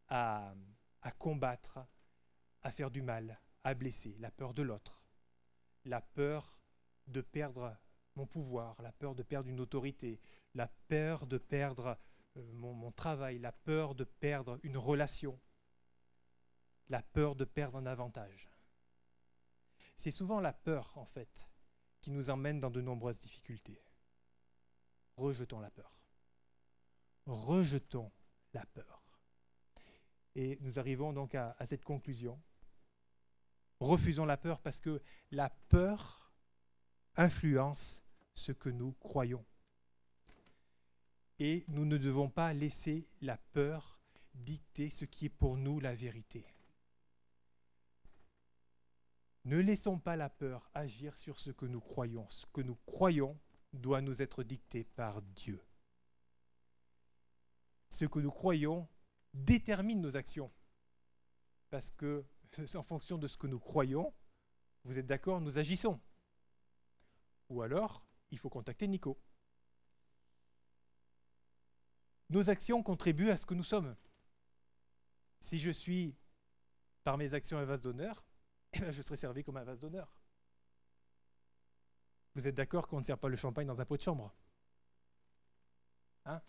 à 0.08 0.54
combattre, 1.18 1.80
à 2.62 2.70
faire 2.70 2.90
du 2.90 3.02
mal, 3.02 3.38
à 3.64 3.74
blesser, 3.74 4.16
la 4.20 4.30
peur 4.30 4.54
de 4.54 4.62
l'autre, 4.62 5.02
la 5.84 6.00
peur 6.00 6.58
de 7.06 7.20
perdre 7.20 7.76
mon 8.18 8.26
pouvoir, 8.26 8.82
la 8.82 8.90
peur 8.90 9.14
de 9.14 9.22
perdre 9.22 9.48
une 9.48 9.60
autorité, 9.60 10.20
la 10.54 10.66
peur 10.88 11.28
de 11.28 11.38
perdre 11.38 11.96
euh, 12.36 12.52
mon, 12.52 12.90
travail, 12.90 13.38
la 13.38 13.52
peur 13.52 13.94
de 13.94 14.02
perdre 14.02 14.58
une 14.64 14.76
relation, 14.76 15.40
la 16.88 17.00
peur 17.00 17.36
de 17.36 17.44
perdre 17.44 17.78
un 17.78 17.86
avantage. 17.86 18.50
C'est 19.96 20.10
souvent 20.10 20.40
la 20.40 20.52
peur, 20.52 20.98
en 20.98 21.04
fait, 21.04 21.48
qui 22.00 22.10
nous 22.10 22.28
emmène 22.28 22.58
dans 22.58 22.70
de 22.70 22.80
nombreuses 22.80 23.20
difficultés. 23.20 23.80
Rejetons 25.16 25.60
la 25.60 25.70
peur. 25.70 26.02
Rejetons 27.26 28.10
la 28.52 28.66
peur. 28.66 29.02
Et 30.34 30.58
nous 30.60 30.80
arrivons 30.80 31.12
donc 31.12 31.36
à 31.36 31.56
cette 31.66 31.84
conclusion. 31.84 32.40
Refusons 33.78 34.24
la 34.24 34.36
peur 34.36 34.60
parce 34.60 34.80
que 34.80 35.00
la 35.30 35.50
peur 35.50 36.32
influence 37.16 38.07
ce 38.38 38.52
que 38.52 38.70
nous 38.70 38.92
croyons. 38.92 39.44
Et 41.38 41.64
nous 41.68 41.84
ne 41.84 41.98
devons 41.98 42.30
pas 42.30 42.52
laisser 42.54 43.06
la 43.20 43.36
peur 43.36 44.00
dicter 44.34 44.90
ce 44.90 45.04
qui 45.04 45.26
est 45.26 45.30
pour 45.30 45.56
nous 45.56 45.80
la 45.80 45.94
vérité. 45.94 46.46
Ne 49.44 49.58
laissons 49.58 49.98
pas 49.98 50.16
la 50.16 50.28
peur 50.28 50.68
agir 50.74 51.16
sur 51.16 51.38
ce 51.40 51.50
que 51.50 51.66
nous 51.66 51.80
croyons. 51.80 52.28
Ce 52.30 52.46
que 52.52 52.60
nous 52.60 52.76
croyons 52.86 53.38
doit 53.72 54.00
nous 54.00 54.22
être 54.22 54.42
dicté 54.42 54.84
par 54.84 55.22
Dieu. 55.22 55.62
Ce 57.90 58.04
que 58.04 58.18
nous 58.18 58.30
croyons 58.30 58.88
détermine 59.34 60.00
nos 60.00 60.16
actions. 60.16 60.52
Parce 61.70 61.90
que, 61.90 62.24
en 62.74 62.82
fonction 62.82 63.18
de 63.18 63.26
ce 63.26 63.36
que 63.36 63.46
nous 63.46 63.60
croyons, 63.60 64.12
vous 64.84 64.98
êtes 64.98 65.06
d'accord, 65.06 65.40
nous 65.40 65.58
agissons. 65.58 66.00
Ou 67.48 67.62
alors, 67.62 68.04
il 68.30 68.38
faut 68.38 68.50
contacter 68.50 68.86
Nico. 68.88 69.18
Nos 72.30 72.50
actions 72.50 72.82
contribuent 72.82 73.30
à 73.30 73.36
ce 73.36 73.46
que 73.46 73.54
nous 73.54 73.64
sommes. 73.64 73.96
Si 75.40 75.58
je 75.58 75.70
suis, 75.70 76.14
par 77.04 77.16
mes 77.16 77.32
actions, 77.34 77.58
un 77.58 77.64
vase 77.64 77.80
d'honneur, 77.80 78.26
eh 78.74 78.80
bien, 78.80 78.90
je 78.90 79.00
serai 79.02 79.16
servi 79.16 79.42
comme 79.42 79.56
un 79.56 79.64
vase 79.64 79.80
d'honneur. 79.80 80.12
Vous 82.34 82.46
êtes 82.46 82.54
d'accord 82.54 82.86
qu'on 82.86 82.98
ne 82.98 83.02
sert 83.02 83.18
pas 83.18 83.28
le 83.28 83.36
champagne 83.36 83.66
dans 83.66 83.80
un 83.80 83.84
pot 83.84 83.96
de 83.96 84.02
chambre? 84.02 84.34
Hein? 86.26 86.42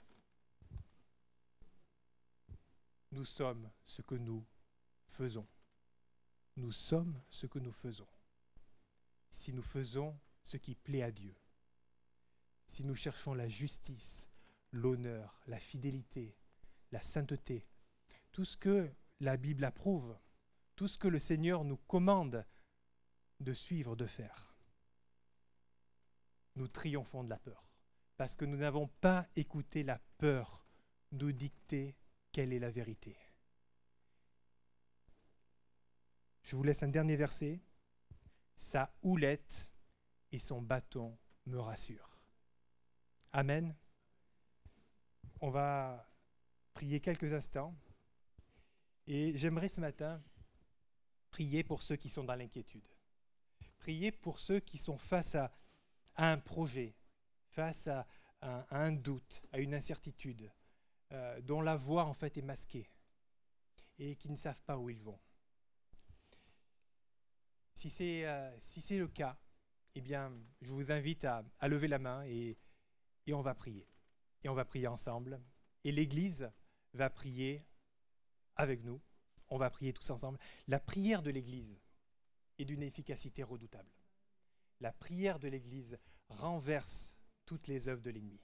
Nous 3.11 3.25
sommes 3.25 3.71
ce 3.85 4.01
que 4.01 4.15
nous 4.15 4.45
faisons. 5.07 5.47
Nous 6.57 6.71
sommes 6.71 7.19
ce 7.29 7.47
que 7.47 7.57
nous 7.57 7.71
faisons. 7.71 8.07
Si 9.31 9.53
nous 9.53 9.63
faisons 9.63 10.19
ce 10.43 10.57
qui 10.57 10.75
plaît 10.75 11.03
à 11.03 11.11
Dieu, 11.11 11.33
si 12.69 12.85
nous 12.85 12.95
cherchons 12.95 13.33
la 13.33 13.49
justice, 13.49 14.29
l'honneur, 14.71 15.41
la 15.47 15.59
fidélité, 15.59 16.37
la 16.91 17.01
sainteté, 17.01 17.65
tout 18.31 18.45
ce 18.45 18.55
que 18.55 18.89
la 19.19 19.37
Bible 19.37 19.63
approuve, 19.63 20.15
tout 20.75 20.87
ce 20.87 20.99
que 20.99 21.07
le 21.07 21.17
Seigneur 21.17 21.65
nous 21.65 21.77
commande 21.77 22.45
de 23.39 23.53
suivre, 23.53 23.95
de 23.95 24.05
faire. 24.05 24.55
Nous 26.55 26.67
triomphons 26.67 27.23
de 27.23 27.29
la 27.29 27.39
peur, 27.39 27.67
parce 28.17 28.35
que 28.35 28.45
nous 28.45 28.57
n'avons 28.57 28.87
pas 29.01 29.27
écouté 29.35 29.81
la 29.83 29.99
peur 30.19 30.63
nous 31.11 31.31
dicter 31.31 31.95
quelle 32.31 32.53
est 32.53 32.59
la 32.59 32.69
vérité. 32.69 33.17
Je 36.43 36.55
vous 36.55 36.63
laisse 36.63 36.83
un 36.83 36.87
dernier 36.87 37.15
verset. 37.15 37.59
Sa 38.55 38.93
houlette 39.01 39.71
et 40.31 40.39
son 40.39 40.61
bâton 40.61 41.17
me 41.47 41.59
rassurent. 41.59 42.08
Amen. 43.31 43.75
On 45.41 45.51
va 45.51 46.09
prier 46.73 46.99
quelques 46.99 47.31
instants. 47.33 47.75
Et 49.05 49.37
j'aimerais 49.37 49.69
ce 49.69 49.81
matin 49.81 50.21
prier 51.29 51.63
pour 51.63 51.83
ceux 51.83 51.95
qui 51.95 52.09
sont 52.09 52.23
dans 52.23 52.35
l'inquiétude. 52.35 52.87
Prier 53.77 54.11
pour 54.11 54.39
ceux 54.39 54.59
qui 54.59 54.77
sont 54.77 54.97
face 54.97 55.35
à, 55.35 55.51
un 56.15 56.37
projet, 56.37 56.95
face 57.51 57.87
à, 57.87 58.05
un 58.41 58.91
doute, 58.91 59.45
à 59.51 59.59
une 59.59 59.73
incertitude, 59.73 60.51
euh, 61.11 61.41
dont 61.41 61.61
la 61.61 61.75
voix 61.75 62.05
en 62.05 62.13
fait 62.13 62.37
est 62.37 62.41
masquée 62.41 62.89
et 63.97 64.15
qui 64.15 64.29
ne 64.29 64.35
savent 64.35 64.61
pas 64.61 64.77
où 64.77 64.89
ils 64.89 65.01
vont. 65.01 65.19
Si 67.73 67.89
c'est 67.89 68.25
euh, 68.25 68.51
le 68.91 69.07
cas, 69.07 69.37
eh 69.95 70.01
bien, 70.01 70.33
je 70.61 70.71
vous 70.71 70.91
invite 70.91 71.25
à, 71.25 71.43
lever 71.67 71.87
la 71.87 71.99
main 71.99 72.23
et, 72.25 72.57
et 73.29 73.33
on 73.33 73.41
va 73.41 73.53
prier. 73.53 73.87
Et 74.43 74.49
on 74.49 74.55
va 74.55 74.65
prier 74.65 74.87
ensemble. 74.87 75.39
Et 75.83 75.91
l'Église 75.91 76.51
va 76.93 77.09
prier 77.09 77.63
avec 78.55 78.83
nous. 78.83 78.99
On 79.49 79.57
va 79.57 79.69
prier 79.69 79.93
tous 79.93 80.09
ensemble. 80.09 80.39
La 80.67 80.79
prière 80.79 81.21
de 81.21 81.29
l'Église 81.29 81.79
est 82.57 82.65
d'une 82.65 82.83
efficacité 82.83 83.43
redoutable. 83.43 83.91
La 84.79 84.91
prière 84.91 85.39
de 85.39 85.47
l'Église 85.47 85.99
renverse 86.29 87.15
toutes 87.45 87.67
les 87.67 87.87
œuvres 87.87 88.01
de 88.01 88.09
l'ennemi. 88.09 88.41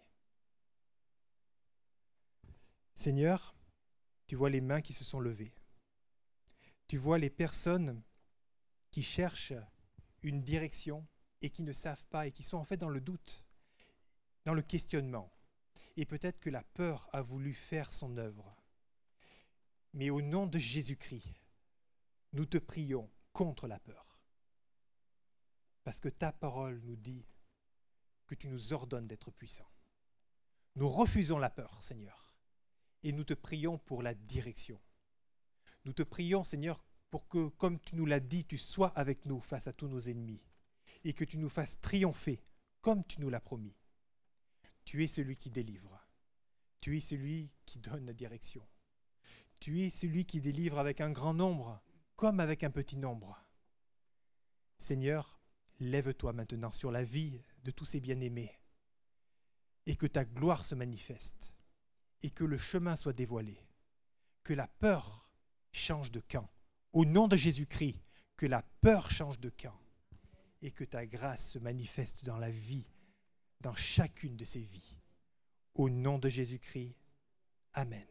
Seigneur, 2.93 3.55
tu 4.27 4.36
vois 4.36 4.49
les 4.49 4.61
mains 4.61 4.81
qui 4.81 4.93
se 4.93 5.03
sont 5.03 5.19
levées. 5.19 5.53
Tu 6.88 6.97
vois 6.97 7.17
les 7.17 7.29
personnes 7.29 8.03
qui 8.91 9.01
cherchent 9.01 9.53
une 10.21 10.41
direction 10.41 11.07
et 11.41 11.49
qui 11.49 11.63
ne 11.63 11.73
savent 11.73 12.05
pas 12.05 12.27
et 12.27 12.31
qui 12.31 12.43
sont 12.43 12.57
en 12.57 12.63
fait 12.63 12.77
dans 12.77 12.89
le 12.89 13.01
doute, 13.01 13.45
dans 14.46 14.54
le 14.54 14.62
questionnement. 14.62 15.32
Et 15.98 16.06
peut-être 16.06 16.39
que 16.39 16.50
la 16.50 16.64
peur 16.64 17.10
a 17.14 17.22
voulu 17.22 17.54
faire 17.54 17.91
son 17.91 18.18
œuvre. 18.18 18.56
Mais 19.93 20.10
au 20.10 20.22
nom 20.22 20.46
de 20.46 20.60
Jésus-Christ, 20.60 21.28
nous 22.34 22.46
te 22.46 22.58
prions 22.58 23.10
contre 23.34 23.68
la 23.68 23.80
peur. 23.80 24.20
Parce 25.84 26.00
que 26.00 26.10
ta 26.10 26.32
parole 26.32 26.82
nous 26.84 26.96
dit 26.96 27.26
que 28.28 28.36
tu 28.36 28.48
nous 28.48 28.74
ordonnes 28.74 29.08
d'être 29.08 29.32
puissants. 29.32 29.70
Nous 30.76 30.89
refusons 30.89 31.38
la 31.38 31.50
peur, 31.50 31.82
Seigneur, 31.82 32.34
et 33.04 33.14
nous 33.14 33.24
te 33.24 33.34
prions 33.34 33.78
pour 33.78 34.04
la 34.04 34.14
direction. 34.14 34.82
Nous 35.86 35.93
te 35.93 36.04
prions, 36.04 36.43
Seigneur, 36.43 36.84
pour 37.10 37.30
que, 37.30 37.48
comme 37.48 37.80
tu 37.80 37.96
nous 37.96 38.06
l'as 38.06 38.20
dit, 38.20 38.46
tu 38.46 38.58
sois 38.58 38.89
avec 38.98 39.26
nous 39.26 39.39
face 39.39 39.68
à 39.68 39.74
tous 39.74 39.88
nos 39.88 40.02
ennemis 40.02 40.43
et 41.04 41.14
que 41.14 41.24
tu 41.24 41.38
nous 41.38 41.50
fasses 41.50 41.80
triompher 41.80 42.43
comme 42.82 43.06
tu 43.06 43.22
nous 43.22 43.30
l'as 43.30 43.39
promis. 43.39 43.78
Tu 44.86 45.03
es 45.03 45.07
celui 45.07 45.36
qui 45.36 45.49
délivre. 45.49 45.99
Tu 46.79 46.97
es 46.97 47.01
celui 47.01 47.51
qui 47.65 47.79
donne 47.79 48.05
la 48.05 48.13
direction. 48.13 48.65
Tu 49.59 49.81
es 49.81 49.89
celui 49.89 50.25
qui 50.25 50.41
délivre 50.41 50.79
avec 50.79 51.01
un 51.01 51.11
grand 51.11 51.33
nombre 51.33 51.81
comme 52.15 52.39
avec 52.39 52.63
un 52.63 52.71
petit 52.71 52.97
nombre. 52.97 53.43
Seigneur, 54.77 55.39
lève-toi 55.79 56.33
maintenant 56.33 56.71
sur 56.71 56.91
la 56.91 57.03
vie 57.03 57.41
de 57.63 57.71
tous 57.71 57.86
ces 57.86 57.99
bien-aimés 57.99 58.59
et 59.86 59.95
que 59.95 60.07
ta 60.07 60.25
gloire 60.25 60.65
se 60.65 60.75
manifeste 60.75 61.53
et 62.21 62.29
que 62.29 62.43
le 62.43 62.57
chemin 62.57 62.95
soit 62.95 63.13
dévoilé, 63.13 63.57
que 64.43 64.53
la 64.53 64.67
peur 64.67 65.29
change 65.71 66.11
de 66.11 66.19
camp 66.19 66.49
au 66.93 67.05
nom 67.05 67.27
de 67.27 67.38
Jésus-Christ, 67.38 68.01
que 68.38 68.45
la 68.45 68.61
peur 68.81 69.11
change 69.11 69.39
de 69.39 69.49
camp 69.49 69.79
et 70.61 70.71
que 70.71 70.83
ta 70.83 71.05
grâce 71.05 71.51
se 71.51 71.59
manifeste 71.59 72.23
dans 72.23 72.38
la 72.38 72.49
vie, 72.49 72.88
dans 73.62 73.76
chacune 73.76 74.38
de 74.38 74.45
ces 74.45 74.62
vies. 74.62 74.97
Au 75.74 75.89
nom 75.89 76.20
de 76.20 76.30
Jésus-Christ, 76.30 76.95
Amen. 77.76 78.08